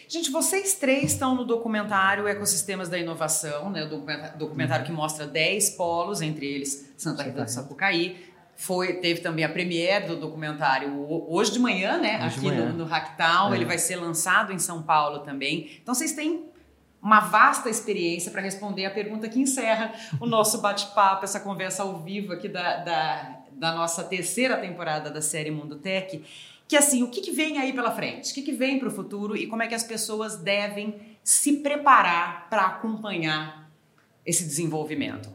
Gente, 0.09 0.33
vocês 0.33 0.75
três 0.75 1.13
estão 1.13 1.37
no 1.37 1.45
documentário 1.45 2.27
Ecossistemas 2.27 2.89
da 2.89 2.99
Inovação, 2.99 3.71
né? 3.71 3.85
o 3.85 4.37
documentário 4.37 4.85
que 4.85 4.91
mostra 4.91 5.25
10 5.25 5.71
polos, 5.77 6.21
entre 6.21 6.45
eles 6.45 6.93
Santa 6.97 7.23
Rita 7.23 7.45
do 7.45 7.49
Sapucaí, 7.49 8.17
foi, 8.61 8.93
teve 8.97 9.23
também 9.23 9.43
a 9.43 9.49
premiere 9.49 10.07
do 10.07 10.17
documentário 10.17 11.07
hoje 11.27 11.51
de 11.51 11.59
manhã, 11.59 11.97
né? 11.97 12.19
Hoje 12.27 12.37
aqui 12.37 12.47
manhã. 12.47 12.67
no, 12.67 12.79
no 12.81 12.85
Hacktown. 12.85 13.55
É. 13.55 13.57
Ele 13.57 13.65
vai 13.65 13.79
ser 13.79 13.97
lançado 13.97 14.53
em 14.53 14.59
São 14.59 14.83
Paulo 14.83 15.21
também. 15.21 15.71
Então 15.83 15.95
vocês 15.95 16.13
têm 16.13 16.45
uma 17.01 17.21
vasta 17.21 17.71
experiência 17.71 18.31
para 18.31 18.43
responder 18.43 18.85
a 18.85 18.91
pergunta 18.91 19.31
que 19.31 19.41
encerra 19.41 19.95
o 20.21 20.27
nosso 20.27 20.61
bate-papo, 20.61 21.25
essa 21.25 21.41
conversa 21.41 21.85
ao 21.85 22.01
vivo 22.01 22.35
aqui 22.35 22.51
da, 22.51 22.77
da, 22.85 23.39
da, 23.53 23.75
nossa 23.75 24.05
terceira 24.05 24.59
temporada 24.59 25.11
da 25.11 25.23
série 25.23 25.51
Mundo 25.51 25.77
Tech. 25.77 26.23
Que 26.69 26.77
assim, 26.77 27.03
o 27.03 27.09
que, 27.09 27.23
que 27.23 27.33
vem 27.33 27.57
aí 27.57 27.73
pela 27.73 27.91
frente? 27.93 28.31
O 28.31 28.35
que, 28.35 28.43
que 28.43 28.53
vem 28.53 28.79
para 28.79 28.89
o 28.89 28.91
futuro 28.91 29.35
e 29.35 29.47
como 29.47 29.63
é 29.63 29.69
que 29.69 29.75
as 29.75 29.85
pessoas 29.85 30.37
devem 30.37 31.01
se 31.25 31.63
preparar 31.63 32.51
para 32.51 32.67
acompanhar 32.67 33.71
esse 34.27 34.45
desenvolvimento? 34.45 35.31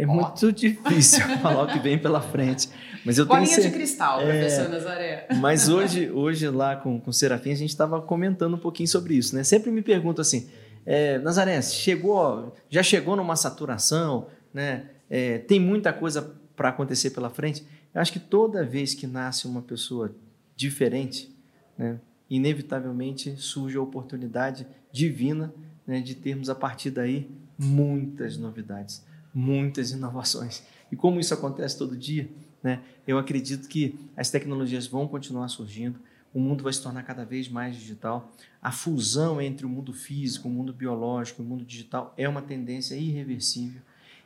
É 0.00 0.06
muito 0.06 0.52
difícil 0.52 1.26
falar 1.42 1.64
o 1.64 1.66
que 1.66 1.78
vem 1.78 1.98
pela 1.98 2.20
frente. 2.20 2.68
Mas 3.04 3.18
eu 3.18 3.26
Bolinha 3.26 3.48
tenho 3.48 3.70
de 3.70 3.74
cristal, 3.74 4.20
é, 4.20 4.24
professor 4.24 4.68
Nazaré. 4.68 5.28
Mas 5.36 5.68
hoje, 5.68 6.10
hoje 6.10 6.48
lá 6.48 6.76
com, 6.76 7.00
com 7.00 7.10
o 7.10 7.12
Serafim, 7.12 7.52
a 7.52 7.56
gente 7.56 7.70
estava 7.70 8.00
comentando 8.00 8.54
um 8.54 8.58
pouquinho 8.58 8.88
sobre 8.88 9.14
isso. 9.14 9.34
Né? 9.34 9.44
Sempre 9.44 9.70
me 9.70 9.82
perguntam 9.82 10.22
assim, 10.22 10.48
é, 10.86 11.18
Nazaré, 11.18 11.60
chegou, 11.62 12.54
já 12.68 12.82
chegou 12.82 13.16
numa 13.16 13.36
saturação, 13.36 14.26
né? 14.52 14.84
É, 15.08 15.38
tem 15.38 15.58
muita 15.58 15.92
coisa 15.92 16.34
para 16.56 16.68
acontecer 16.68 17.10
pela 17.10 17.28
frente. 17.28 17.64
Eu 17.92 18.00
acho 18.00 18.12
que 18.12 18.20
toda 18.20 18.64
vez 18.64 18.94
que 18.94 19.06
nasce 19.06 19.46
uma 19.46 19.60
pessoa 19.60 20.14
diferente, 20.54 21.34
né, 21.76 21.98
inevitavelmente 22.28 23.34
surge 23.36 23.76
a 23.76 23.82
oportunidade 23.82 24.66
divina 24.92 25.52
né, 25.86 26.00
de 26.00 26.14
termos 26.14 26.48
a 26.48 26.54
partir 26.54 26.90
daí 26.90 27.28
muitas 27.58 28.36
novidades, 28.36 29.04
muitas 29.34 29.90
inovações. 29.90 30.62
E 30.90 30.96
como 30.96 31.20
isso 31.20 31.32
acontece 31.32 31.78
todo 31.78 31.96
dia, 31.96 32.28
né, 32.62 32.80
eu 33.06 33.18
acredito 33.18 33.68
que 33.68 33.98
as 34.16 34.30
tecnologias 34.30 34.86
vão 34.86 35.06
continuar 35.06 35.48
surgindo, 35.48 35.98
o 36.32 36.40
mundo 36.40 36.62
vai 36.62 36.72
se 36.72 36.82
tornar 36.82 37.02
cada 37.02 37.24
vez 37.24 37.48
mais 37.48 37.74
digital. 37.74 38.32
A 38.62 38.70
fusão 38.70 39.40
entre 39.40 39.66
o 39.66 39.68
mundo 39.68 39.92
físico, 39.92 40.48
o 40.48 40.50
mundo 40.50 40.72
biológico 40.72 41.42
e 41.42 41.44
o 41.44 41.48
mundo 41.48 41.64
digital 41.64 42.14
é 42.16 42.28
uma 42.28 42.42
tendência 42.42 42.94
irreversível. 42.94 43.82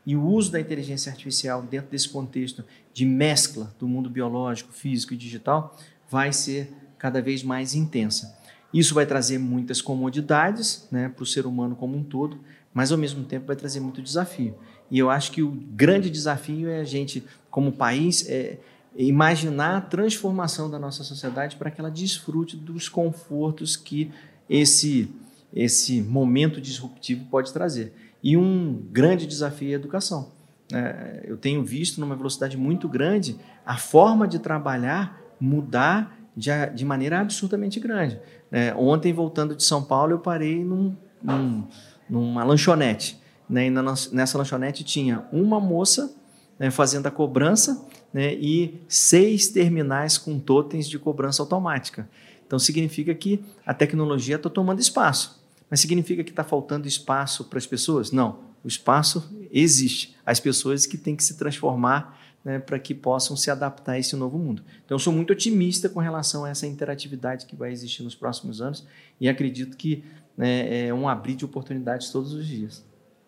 E 0.07 0.15
o 0.15 0.23
uso 0.23 0.53
da 0.53 0.61
inteligência 0.61 1.11
artificial 1.11 1.63
dentro 1.63 1.91
desse 1.91 2.09
contexto 2.09 2.63
de 2.93 3.07
mescla 3.07 3.75
do 3.79 3.89
mundo 3.89 4.11
biológico, 4.11 4.73
físico 4.73 5.15
e 5.15 5.17
digital 5.17 5.79
vai 6.11 6.31
ser 6.33 6.71
cada 6.99 7.23
vez 7.23 7.43
mais 7.43 7.75
intensa. 7.75 8.39
Isso 8.73 8.93
vai 8.93 9.07
trazer 9.07 9.39
muitas 9.39 9.81
comodidades 9.81 10.87
né, 10.91 11.09
para 11.09 11.23
o 11.23 11.27
ser 11.27 11.47
humano 11.47 11.75
como 11.75 11.97
um 11.97 12.03
todo, 12.03 12.41
mas 12.73 12.93
ao 12.93 12.99
mesmo 12.99 13.25
tempo 13.25 13.47
vai 13.47 13.57
trazer 13.57 13.81
muito 13.81 14.03
desafio. 14.03 14.59
E 14.91 14.99
eu 14.99 15.11
acho 15.11 15.33
que 15.33 15.43
o 15.43 15.51
grande 15.51 16.11
desafio 16.11 16.69
é 16.69 16.81
a 16.81 16.85
gente, 16.85 17.25
como 17.51 17.73
país, 17.73 18.29
é 18.29 18.59
imaginar 18.97 19.77
a 19.77 19.81
transformação 19.81 20.71
da 20.71 20.79
nossa 20.79 21.03
sociedade 21.03 21.57
para 21.57 21.71
que 21.71 21.81
ela 21.81 21.91
desfrute 21.91 22.57
dos 22.57 22.89
confortos 22.89 23.77
que 23.77 24.11
esse, 24.49 25.11
esse 25.53 26.01
momento 26.01 26.61
disruptivo 26.61 27.25
pode 27.27 27.53
trazer. 27.53 27.93
E 28.23 28.37
um 28.37 28.83
grande 28.91 29.27
desafio 29.27 29.71
é 29.71 29.73
a 29.73 29.75
educação. 29.75 30.33
É, 30.73 31.25
eu 31.25 31.37
tenho 31.37 31.63
visto 31.65 32.01
numa 32.01 32.17
velocidade 32.17 32.57
muito 32.57 32.89
grande 32.89 33.37
a 33.67 33.77
forma 33.77 34.27
de 34.27 34.39
trabalhar 34.39 35.25
mudar 35.41 36.17
de, 36.37 36.51
de 36.75 36.85
maneira 36.85 37.21
absurdamente 37.21 37.79
grande. 37.79 38.19
É, 38.51 38.75
ontem, 38.75 39.13
voltando 39.13 39.55
de 39.55 39.63
São 39.63 39.83
Paulo, 39.83 40.13
eu 40.13 40.19
parei 40.19 40.65
num, 40.65 40.97
num, 41.23 41.65
numa 42.09 42.45
lanchonete. 42.45 43.21
Né, 43.49 43.67
e 43.67 43.71
na, 43.71 43.83
nessa 44.13 44.39
lanchonete 44.39 44.83
tinha 44.83 45.27
uma 45.31 45.61
moça 45.61 46.15
né, 46.59 46.71
fazendo 46.71 47.07
a 47.07 47.11
cobrança 47.11 47.87
né, 48.13 48.35
e 48.35 48.81
seis 48.89 49.49
terminais 49.49 50.17
com 50.17 50.39
totens 50.39 50.89
de 50.89 50.99
cobrança 50.99 51.43
automática. 51.43 52.09
Então, 52.47 52.59
significa 52.59 53.15
que 53.15 53.45
a 53.67 53.75
tecnologia 53.75 54.37
está 54.37 54.49
tomando 54.49 54.81
espaço. 54.81 55.43
Mas 55.71 55.81
significa 55.81 56.23
que 56.23 56.31
está 56.31 56.45
faltando 56.45 56.87
espaço 56.87 57.45
para 57.45 57.59
as 57.59 57.67
pessoas? 57.67 58.13
Não. 58.13 58.39
O 58.63 58.69
espaço 58.69 59.29
existe. 59.51 60.15
As 60.25 60.39
pessoas 60.39 60.87
que 60.87 60.97
têm 60.97 61.17
que 61.17 61.25
se 61.25 61.37
transformar 61.37 62.19
né, 62.45 62.59
para 62.59 62.79
que 62.79 62.95
possam 62.95 63.37
se 63.37 63.51
adaptar 63.51 63.93
a 63.93 63.99
esse 63.99 64.15
novo 64.15 64.39
mundo. 64.39 64.63
Então, 64.85 64.99
sou 64.99 65.13
muito 65.13 65.33
otimista 65.33 65.89
com 65.89 65.99
relação 65.99 66.45
a 66.45 66.51
essa 66.51 66.67
interatividade 66.67 67.47
que 67.47 67.57
vai 67.57 67.73
existir 67.73 68.03
nos 68.03 68.15
próximos 68.15 68.61
anos 68.61 68.87
e 69.21 69.29
acredito 69.29 69.77
que 69.77 70.05
né, 70.37 70.89
é 70.89 70.95
um 70.95 71.09
abrir 71.09 71.35
de 71.35 71.45
oportunidades 71.45 72.11
todos 72.11 72.33
os 72.33 72.47
dias. 72.47 72.85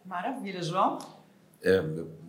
Maravilha, 0.07 0.63
João. 0.63 0.99
É, 1.63 1.83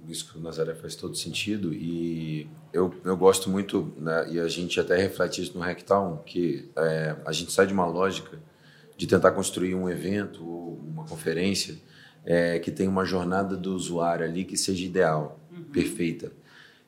isso 0.08 0.32
que 0.32 0.40
o 0.40 0.42
Nazaré 0.42 0.74
faz 0.74 0.96
todo 0.96 1.16
sentido 1.16 1.74
e 1.74 2.50
eu, 2.74 2.94
eu 3.04 3.16
gosto 3.16 3.50
muito, 3.50 3.94
né, 3.98 4.28
e 4.32 4.40
a 4.40 4.48
gente 4.48 4.80
até 4.80 4.96
reflete 4.98 5.42
isso 5.42 5.58
no 5.58 5.64
Hacktown, 5.64 6.18
que 6.26 6.70
é, 6.76 7.16
a 7.26 7.32
gente 7.32 7.52
sai 7.52 7.68
de 7.68 7.74
uma 7.74 7.86
lógica 7.86 8.40
de 8.96 9.06
tentar 9.06 9.32
construir 9.32 9.76
um 9.76 9.90
evento 9.90 10.44
ou 10.44 10.80
uma 10.80 11.06
conferência 11.06 11.78
é, 12.26 12.58
que 12.60 12.72
tenha 12.72 12.90
uma 12.90 13.06
jornada 13.06 13.56
do 13.56 13.76
usuário 13.76 14.26
ali 14.26 14.44
que 14.44 14.58
seja 14.58 14.84
ideal, 14.84 15.40
uhum. 15.52 15.64
perfeita. 15.66 16.32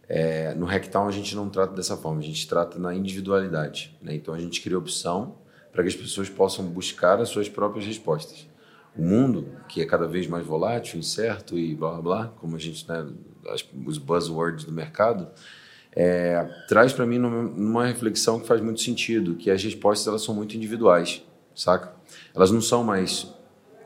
É, 0.07 0.55
no 0.55 0.65
Hacktown 0.65 1.07
a 1.07 1.11
gente 1.11 1.35
não 1.35 1.49
trata 1.49 1.75
dessa 1.75 1.95
forma, 1.95 2.19
a 2.19 2.23
gente 2.23 2.47
trata 2.47 2.79
na 2.79 2.95
individualidade. 2.95 3.95
Né? 4.01 4.15
Então 4.15 4.33
a 4.33 4.39
gente 4.39 4.59
cria 4.59 4.77
opção 4.77 5.37
para 5.71 5.83
que 5.83 5.89
as 5.89 5.95
pessoas 5.95 6.29
possam 6.29 6.65
buscar 6.65 7.21
as 7.21 7.29
suas 7.29 7.47
próprias 7.47 7.85
respostas. 7.85 8.47
O 8.97 9.03
mundo, 9.03 9.47
que 9.67 9.81
é 9.81 9.85
cada 9.85 10.07
vez 10.07 10.27
mais 10.27 10.45
volátil, 10.45 10.99
incerto 10.99 11.57
e 11.57 11.75
blá 11.75 11.91
blá 11.91 12.01
blá, 12.01 12.27
como 12.39 12.55
a 12.55 12.59
gente, 12.59 12.87
né, 12.87 13.07
os 13.85 13.97
buzzwords 13.97 14.65
do 14.65 14.71
mercado, 14.71 15.27
é, 15.91 16.43
traz 16.67 16.93
para 16.93 17.05
mim 17.05 17.17
numa 17.17 17.85
reflexão 17.85 18.39
que 18.39 18.47
faz 18.47 18.61
muito 18.61 18.81
sentido, 18.81 19.35
que 19.35 19.49
as 19.49 19.63
respostas 19.63 20.07
elas 20.07 20.23
são 20.23 20.35
muito 20.35 20.55
individuais, 20.55 21.23
saca? 21.55 21.93
Elas 22.33 22.51
não 22.51 22.61
são 22.61 22.83
mais 22.83 23.33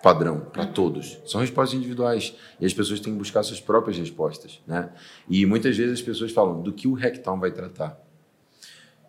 padrão 0.02 0.42
para 0.42 0.66
todos. 0.66 1.18
São 1.26 1.40
respostas 1.40 1.78
individuais 1.78 2.36
e 2.60 2.66
as 2.66 2.74
pessoas 2.74 3.00
têm 3.00 3.14
que 3.14 3.20
buscar 3.20 3.42
suas 3.42 3.62
próprias 3.62 3.98
respostas, 3.98 4.62
né? 4.68 4.90
E 5.30 5.46
muitas 5.46 5.78
vezes 5.78 5.94
as 5.94 6.02
pessoas 6.02 6.32
falam 6.32 6.62
do 6.62 6.74
que 6.74 6.88
o 6.88 6.94
Hacktown 6.94 7.40
vai 7.40 7.52
tratar. 7.52 7.98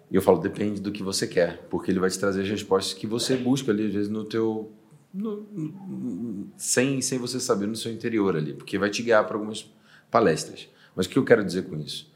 E 0.09 0.14
eu 0.14 0.22
falo 0.22 0.38
depende 0.38 0.80
do 0.80 0.92
que 0.92 1.03
você 1.03 1.26
quer, 1.26 1.66
porque 1.68 1.90
ele 1.90 1.99
vai 1.99 2.09
te 2.09 2.18
trazer 2.18 2.42
as 2.42 2.49
respostas 2.49 2.95
que 2.95 3.07
você 3.07 3.36
busca 3.36 3.72
ali 3.72 3.86
às 3.86 3.92
vezes 3.92 4.09
no 4.09 4.24
teu 4.24 4.72
no, 5.15 5.43
no, 5.43 6.49
sem 6.57 7.01
sem 7.01 7.19
você 7.19 7.39
saber 7.39 7.67
no 7.67 7.77
seu 7.77 7.93
interior 7.93 8.37
ali, 8.37 8.53
porque 8.53 8.77
vai 8.77 8.91
te 8.91 9.03
guiar 9.03 9.25
para 9.27 9.37
algumas 9.37 9.73
palestras. 10.11 10.69
Mas 10.95 11.07
o 11.07 11.09
que 11.09 11.19
eu 11.19 11.25
quero 11.25 11.45
dizer 11.45 11.62
com 11.69 11.77
isso? 11.77 12.12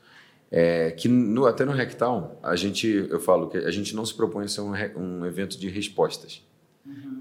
É 0.50 0.90
que 0.90 1.08
no, 1.08 1.46
até 1.46 1.64
no 1.64 1.72
Hacktown, 1.72 2.38
a 2.42 2.56
gente, 2.56 2.86
eu 3.08 3.20
falo 3.20 3.48
que 3.48 3.58
a 3.58 3.70
gente 3.70 3.94
não 3.94 4.04
se 4.04 4.14
propõe 4.14 4.44
a 4.44 4.48
ser 4.48 4.62
um, 4.62 4.72
um 4.96 5.26
evento 5.26 5.58
de 5.58 5.68
respostas 5.68 6.42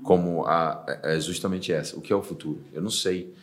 como 0.08 0.46
a, 0.46 0.86
é 1.04 1.20
justamente 1.20 1.74
essa. 1.74 1.98
O 1.98 2.02
que 2.02 2.14
é 2.14 2.16
o 2.16 2.22
futuro? 2.22 2.64
Eu 2.72 2.82
não 2.82 2.90
sei. 2.90 3.34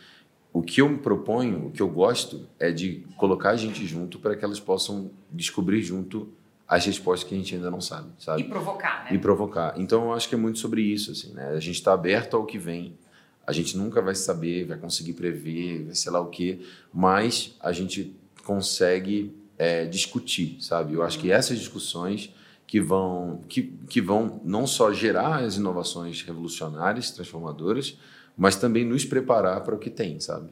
O 0.50 0.62
que 0.62 0.80
eu 0.80 0.88
me 0.88 0.96
proponho, 0.96 1.66
o 1.66 1.70
que 1.70 1.82
eu 1.82 1.88
gosto, 1.88 2.48
é 2.58 2.70
de 2.70 3.04
colocar 3.18 3.50
a 3.50 3.56
gente 3.56 3.84
junto 3.86 4.18
para 4.18 4.34
que 4.34 4.42
elas 4.42 4.58
possam 4.58 5.10
descobrir 5.30 5.82
junto 5.82 6.32
as 6.66 6.86
respostas 6.86 7.28
que 7.28 7.34
a 7.34 7.38
gente 7.38 7.54
ainda 7.54 7.70
não 7.70 7.80
sabe, 7.80 8.08
sabe? 8.18 8.42
E 8.42 8.44
provocar, 8.44 9.04
né? 9.04 9.14
E 9.14 9.18
provocar. 9.18 9.74
Então, 9.76 10.04
eu 10.04 10.12
acho 10.14 10.28
que 10.28 10.34
é 10.34 10.38
muito 10.38 10.58
sobre 10.58 10.82
isso, 10.82 11.10
assim, 11.12 11.32
né? 11.32 11.48
A 11.48 11.60
gente 11.60 11.76
está 11.76 11.92
aberto 11.92 12.36
ao 12.36 12.46
que 12.46 12.58
vem. 12.58 12.98
A 13.46 13.52
gente 13.52 13.76
nunca 13.76 14.00
vai 14.00 14.14
saber, 14.14 14.64
vai 14.64 14.78
conseguir 14.78 15.12
prever, 15.12 15.94
sei 15.94 16.10
lá 16.10 16.20
o 16.20 16.28
quê, 16.28 16.60
mas 16.92 17.54
a 17.60 17.72
gente 17.72 18.16
consegue 18.44 19.36
é, 19.58 19.84
discutir, 19.84 20.56
sabe? 20.60 20.94
Eu 20.94 21.02
acho 21.02 21.18
que 21.18 21.30
essas 21.30 21.58
discussões 21.58 22.34
que 22.66 22.80
vão, 22.80 23.42
que, 23.48 23.62
que 23.88 24.00
vão 24.00 24.40
não 24.42 24.66
só 24.66 24.92
gerar 24.92 25.44
as 25.44 25.56
inovações 25.56 26.22
revolucionárias, 26.22 27.10
transformadoras, 27.10 27.98
mas 28.36 28.56
também 28.56 28.84
nos 28.84 29.04
preparar 29.04 29.62
para 29.62 29.74
o 29.74 29.78
que 29.78 29.90
tem, 29.90 30.18
sabe? 30.18 30.50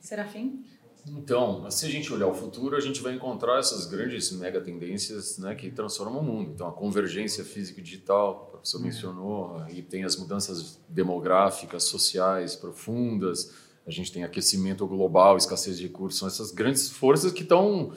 Serafim? 0.00 0.64
Então, 1.08 1.70
se 1.70 1.86
a 1.86 1.88
gente 1.88 2.12
olhar 2.12 2.26
o 2.26 2.34
futuro, 2.34 2.76
a 2.76 2.80
gente 2.80 3.00
vai 3.00 3.14
encontrar 3.14 3.60
essas 3.60 3.86
grandes 3.86 4.32
mega 4.32 4.60
tendências 4.60 5.38
né, 5.38 5.54
que 5.54 5.70
transformam 5.70 6.20
o 6.20 6.24
mundo. 6.24 6.50
Então, 6.52 6.66
a 6.68 6.72
convergência 6.72 7.44
física 7.44 7.80
e 7.80 7.82
digital, 7.82 8.48
o 8.48 8.50
professor 8.52 8.80
mencionou, 8.80 9.64
e 9.68 9.82
tem 9.82 10.02
as 10.02 10.16
mudanças 10.16 10.80
demográficas, 10.88 11.84
sociais 11.84 12.56
profundas, 12.56 13.52
a 13.86 13.90
gente 13.90 14.10
tem 14.10 14.24
aquecimento 14.24 14.84
global, 14.84 15.36
escassez 15.36 15.78
de 15.78 15.84
recursos, 15.84 16.18
são 16.18 16.26
essas 16.26 16.50
grandes 16.50 16.90
forças 16.90 17.30
que 17.30 17.44
estão 17.44 17.92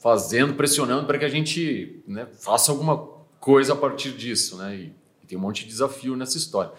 fazendo, 0.00 0.54
pressionando 0.54 1.06
para 1.06 1.18
que 1.18 1.24
a 1.26 1.28
gente 1.28 2.02
né, 2.06 2.26
faça 2.38 2.72
alguma 2.72 2.96
coisa 3.38 3.74
a 3.74 3.76
partir 3.76 4.12
disso, 4.12 4.56
né? 4.56 4.74
E, 4.74 4.94
e, 5.22 5.26
tem 5.26 5.36
um 5.36 5.40
monte 5.42 5.64
de 5.64 5.68
desafio 5.68 6.16
nessa 6.16 6.38
história. 6.38 6.72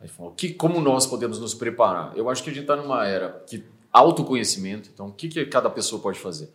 Aí 0.00 0.08
falou, 0.08 0.32
que, 0.32 0.52
como 0.52 0.80
nós 0.80 1.06
podemos 1.06 1.38
nos 1.38 1.54
preparar? 1.54 2.16
Eu 2.16 2.28
acho 2.28 2.42
que 2.42 2.50
a 2.50 2.52
gente 2.52 2.62
está 2.62 2.74
numa 2.74 3.06
era 3.06 3.44
que 3.46 3.64
autoconhecimento. 3.94 4.90
Então, 4.92 5.06
o 5.06 5.12
que, 5.12 5.28
que 5.28 5.46
cada 5.46 5.70
pessoa 5.70 6.02
pode 6.02 6.18
fazer? 6.18 6.50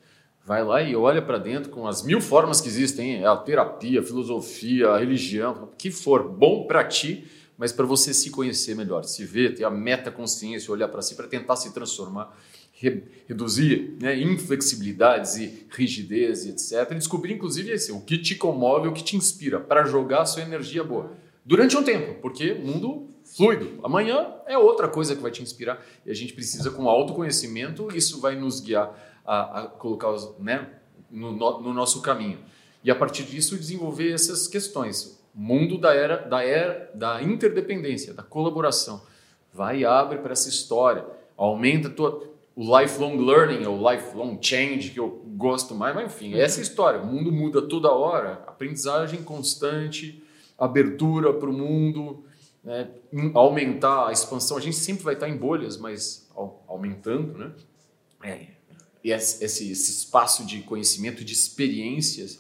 Vai 0.45 0.63
lá 0.63 0.81
e 0.81 0.95
olha 0.95 1.21
para 1.21 1.37
dentro 1.37 1.71
com 1.71 1.87
as 1.87 2.03
mil 2.03 2.19
formas 2.19 2.59
que 2.59 2.67
existem, 2.67 3.25
a 3.25 3.35
terapia, 3.37 4.01
a 4.01 4.03
filosofia, 4.03 4.89
a 4.89 4.99
religião, 4.99 5.63
o 5.63 5.75
que 5.77 5.89
for 5.89 6.27
bom 6.27 6.67
para 6.67 6.83
ti, 6.83 7.25
mas 7.57 7.71
para 7.71 7.85
você 7.85 8.13
se 8.13 8.29
conhecer 8.29 8.75
melhor, 8.75 9.03
se 9.03 9.23
ver, 9.23 9.55
ter 9.55 9.63
a 9.63 9.69
meta 9.69 10.11
consciência, 10.11 10.71
olhar 10.71 10.87
para 10.87 11.01
si 11.01 11.15
para 11.15 11.27
tentar 11.27 11.55
se 11.55 11.73
transformar 11.73 12.35
reduzir 13.27 13.97
né, 14.01 14.17
inflexibilidades 14.17 15.35
e 15.35 15.67
rigidez 15.69 16.45
e 16.45 16.49
etc. 16.49 16.91
E 16.91 16.95
descobrir, 16.95 17.33
inclusive, 17.33 17.71
esse, 17.71 17.91
o 17.91 17.99
que 17.99 18.17
te 18.17 18.35
comove, 18.35 18.87
o 18.87 18.93
que 18.93 19.03
te 19.03 19.17
inspira 19.17 19.59
para 19.59 19.83
jogar 19.83 20.21
a 20.21 20.25
sua 20.25 20.43
energia 20.43 20.83
boa. 20.83 21.11
Durante 21.45 21.75
um 21.75 21.83
tempo, 21.83 22.21
porque 22.21 22.53
o 22.53 22.65
mundo 22.65 23.09
fluido. 23.35 23.79
Amanhã 23.83 24.33
é 24.45 24.57
outra 24.57 24.87
coisa 24.87 25.15
que 25.15 25.21
vai 25.21 25.31
te 25.31 25.41
inspirar. 25.41 25.83
E 26.05 26.11
a 26.11 26.13
gente 26.13 26.33
precisa, 26.33 26.71
com 26.71 26.89
autoconhecimento, 26.89 27.87
isso 27.95 28.19
vai 28.19 28.35
nos 28.35 28.59
guiar 28.59 28.93
a, 29.25 29.61
a 29.61 29.67
colocar 29.67 30.13
né, 30.39 30.69
no, 31.09 31.31
no, 31.31 31.73
nosso 31.73 32.01
caminho. 32.01 32.39
E 32.83 32.89
a 32.89 32.95
partir 32.95 33.23
disso, 33.23 33.57
desenvolver 33.57 34.11
essas 34.11 34.47
questões. 34.47 35.19
Mundo 35.33 35.77
da 35.77 35.93
era, 35.93 36.17
da 36.17 36.43
era 36.43 36.91
da 36.93 37.21
interdependência, 37.21 38.13
da 38.13 38.23
colaboração. 38.23 39.01
Vai 39.53 39.79
e 39.79 39.85
abre 39.85 40.19
para 40.19 40.33
essa 40.33 40.49
história. 40.49 41.05
Aumenta 41.37 41.89
tua 41.89 42.29
o 42.59 42.77
lifelong 42.77 43.15
learning, 43.15 43.65
ou 43.65 43.89
lifelong 43.89 44.37
change, 44.41 44.91
que 44.91 44.99
eu 44.99 45.23
gosto 45.37 45.73
mais, 45.73 45.95
mas 45.95 46.13
enfim, 46.13 46.33
é 46.33 46.41
essa 46.41 46.59
história. 46.59 46.99
O 46.99 47.05
mundo 47.05 47.31
muda 47.31 47.61
toda 47.61 47.89
hora, 47.89 48.43
aprendizagem 48.45 49.23
constante, 49.23 50.21
abertura 50.57 51.31
para 51.31 51.49
o 51.49 51.53
mundo, 51.53 52.25
né? 52.63 52.89
aumentar 53.33 54.07
a 54.07 54.11
expansão. 54.11 54.57
A 54.57 54.61
gente 54.61 54.77
sempre 54.77 55.03
vai 55.03 55.13
estar 55.13 55.29
em 55.29 55.37
bolhas, 55.37 55.77
mas 55.77 56.27
aumentando, 56.67 57.37
né? 57.37 57.51
É, 58.23 58.47
e 59.03 59.11
esse, 59.11 59.43
esse 59.43 59.71
espaço 59.71 60.45
de 60.45 60.61
conhecimento, 60.61 61.23
de 61.23 61.33
experiências. 61.33 62.39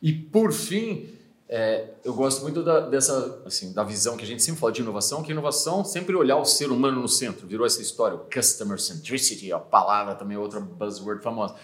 E 0.00 0.12
por 0.12 0.52
fim, 0.52 1.08
é, 1.48 1.90
eu 2.04 2.14
gosto 2.14 2.42
muito 2.42 2.62
da, 2.62 2.80
dessa, 2.80 3.42
assim, 3.44 3.72
da 3.72 3.84
visão 3.84 4.16
que 4.16 4.24
a 4.24 4.26
gente 4.26 4.42
sempre 4.42 4.60
fala 4.60 4.72
de 4.72 4.82
inovação, 4.82 5.22
que 5.22 5.32
inovação 5.32 5.84
sempre 5.84 6.14
olhar 6.14 6.36
o 6.36 6.44
ser 6.44 6.70
humano 6.70 7.00
no 7.00 7.08
centro. 7.08 7.46
Virou 7.46 7.66
essa 7.66 7.80
história, 7.82 8.16
o 8.16 8.20
customer 8.32 8.80
centricity, 8.80 9.52
a 9.52 9.58
palavra 9.58 10.14
também 10.14 10.36
é 10.36 10.40
outra 10.40 10.60
buzzword 10.60 11.22
famosa. 11.22 11.54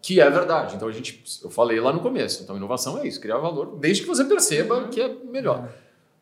Que 0.00 0.20
é 0.20 0.30
verdade. 0.30 0.76
Então 0.76 0.86
a 0.86 0.92
gente, 0.92 1.24
eu 1.42 1.50
falei 1.50 1.80
lá 1.80 1.92
no 1.92 2.00
começo. 2.00 2.42
Então 2.42 2.56
inovação 2.56 2.98
é 2.98 3.06
isso, 3.06 3.20
criar 3.20 3.38
valor, 3.38 3.78
desde 3.78 4.02
que 4.02 4.08
você 4.08 4.24
perceba 4.24 4.78
uhum. 4.78 4.90
que 4.90 5.00
é 5.00 5.08
melhor. 5.24 5.68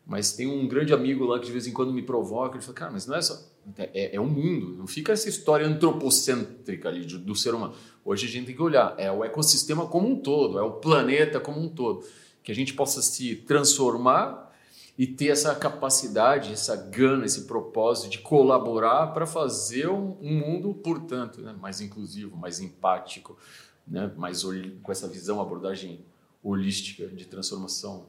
Mas 0.07 0.31
tem 0.31 0.47
um 0.47 0.65
grande 0.67 0.93
amigo 0.93 1.25
lá 1.25 1.37
que 1.37 1.47
de 1.47 1.51
vez 1.51 1.67
em 1.67 1.73
quando 1.73 1.91
me 1.91 2.01
provoca, 2.01 2.55
ele 2.55 2.63
fala, 2.63 2.73
cara, 2.73 2.91
mas 2.91 3.05
não 3.05 3.15
é 3.15 3.21
só. 3.21 3.37
É, 3.77 4.15
é 4.15 4.21
um 4.21 4.29
mundo, 4.29 4.77
não 4.77 4.87
fica 4.87 5.11
essa 5.11 5.27
história 5.27 5.67
antropocêntrica 5.67 6.87
ali 6.87 7.05
do, 7.05 7.19
do 7.19 7.35
ser 7.35 7.53
humano. 7.53 7.73
Hoje 8.05 8.25
a 8.25 8.29
gente 8.29 8.45
tem 8.45 8.55
que 8.55 8.61
olhar, 8.61 8.95
é 8.97 9.11
o 9.11 9.25
ecossistema 9.25 9.85
como 9.85 10.07
um 10.07 10.15
todo, 10.15 10.57
é 10.57 10.61
o 10.61 10.71
planeta 10.71 11.41
como 11.41 11.59
um 11.59 11.67
todo 11.67 12.05
que 12.47 12.51
a 12.53 12.55
gente 12.55 12.73
possa 12.73 13.01
se 13.01 13.35
transformar 13.35 14.55
e 14.97 15.05
ter 15.05 15.27
essa 15.27 15.53
capacidade, 15.53 16.53
essa 16.53 16.77
gana, 16.77 17.25
esse 17.25 17.41
propósito 17.41 18.09
de 18.09 18.19
colaborar 18.19 19.07
para 19.07 19.27
fazer 19.27 19.89
um, 19.89 20.17
um, 20.21 20.39
mundo, 20.39 20.73
portanto, 20.73 21.41
né, 21.41 21.53
mais 21.59 21.81
inclusivo, 21.81 22.37
mais 22.37 22.61
empático, 22.61 23.37
né, 23.85 24.09
mais 24.15 24.43
com 24.81 24.89
essa 24.89 25.09
visão, 25.09 25.41
abordagem 25.41 26.05
holística 26.41 27.05
de 27.07 27.25
transformação 27.25 28.07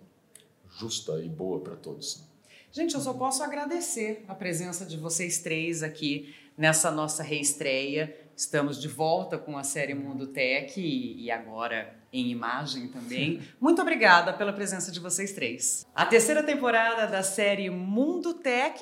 justa 0.77 1.21
e 1.21 1.29
boa 1.29 1.61
para 1.61 1.77
todos. 1.77 2.29
Gente, 2.71 2.95
eu 2.95 3.01
só 3.01 3.15
posso 3.15 3.43
agradecer 3.43 4.25
a 4.29 4.35
presença 4.35 4.85
de 4.85 4.97
vocês 4.97 5.39
três 5.39 5.83
aqui 5.83 6.35
nessa 6.57 6.91
nossa 6.91 7.23
reestreia. 7.23 8.15
Estamos 8.37 8.81
de 8.81 8.89
volta 8.89 9.39
com 9.39 9.57
a 9.57 9.65
série 9.65 9.95
Mundo 9.95 10.27
Tech 10.27 10.79
e, 10.81 11.25
e 11.25 11.31
agora 11.31 11.97
em 12.13 12.31
imagem 12.31 12.89
também. 12.89 13.41
Muito 13.61 13.81
obrigada 13.81 14.33
pela 14.33 14.53
presença 14.53 14.93
de 14.93 15.01
vocês 15.01 15.33
três. 15.33 15.87
A 15.95 16.05
terceira 16.05 16.43
temporada 16.43 17.07
da 17.07 17.23
série 17.23 17.71
Mundo 17.71 18.35
Tech 18.35 18.79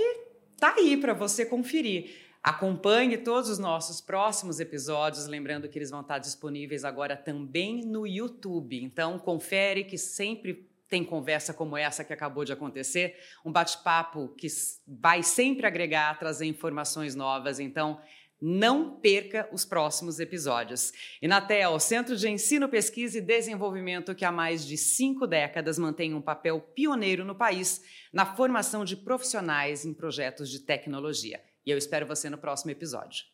tá 0.58 0.74
aí 0.76 0.96
para 0.96 1.14
você 1.14 1.46
conferir. 1.46 2.26
Acompanhe 2.42 3.18
todos 3.18 3.50
os 3.50 3.58
nossos 3.58 4.00
próximos 4.00 4.60
episódios, 4.60 5.26
lembrando 5.26 5.68
que 5.68 5.78
eles 5.78 5.90
vão 5.90 6.00
estar 6.00 6.18
disponíveis 6.18 6.84
agora 6.84 7.16
também 7.16 7.84
no 7.84 8.06
YouTube. 8.06 8.80
Então, 8.80 9.18
confere 9.18 9.82
que 9.82 9.98
sempre 9.98 10.68
tem 10.88 11.04
conversa 11.04 11.52
como 11.52 11.76
essa 11.76 12.04
que 12.04 12.12
acabou 12.12 12.44
de 12.44 12.52
acontecer, 12.52 13.16
um 13.44 13.52
bate-papo 13.52 14.28
que 14.36 14.46
vai 14.86 15.22
sempre 15.22 15.66
agregar, 15.66 16.18
trazer 16.18 16.46
informações 16.46 17.14
novas. 17.14 17.58
Então, 17.58 18.00
não 18.40 19.00
perca 19.00 19.48
os 19.50 19.64
próximos 19.64 20.20
episódios. 20.20 20.92
Inatel, 21.22 21.78
Centro 21.80 22.16
de 22.16 22.28
Ensino, 22.28 22.68
Pesquisa 22.68 23.18
e 23.18 23.22
Desenvolvimento 23.22 24.14
que 24.14 24.24
há 24.24 24.32
mais 24.32 24.66
de 24.66 24.76
cinco 24.76 25.26
décadas 25.26 25.78
mantém 25.78 26.14
um 26.14 26.20
papel 26.20 26.60
pioneiro 26.60 27.24
no 27.24 27.34
país 27.34 27.80
na 28.12 28.26
formação 28.26 28.84
de 28.84 28.96
profissionais 28.96 29.84
em 29.84 29.94
projetos 29.94 30.50
de 30.50 30.60
tecnologia. 30.60 31.40
E 31.64 31.70
eu 31.70 31.78
espero 31.78 32.06
você 32.06 32.28
no 32.28 32.38
próximo 32.38 32.70
episódio. 32.70 33.24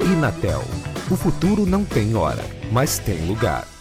Inatel. 0.00 0.60
O 1.10 1.16
futuro 1.16 1.64
não 1.64 1.84
tem 1.84 2.14
hora, 2.14 2.42
mas 2.72 2.98
tem 2.98 3.26
lugar. 3.26 3.73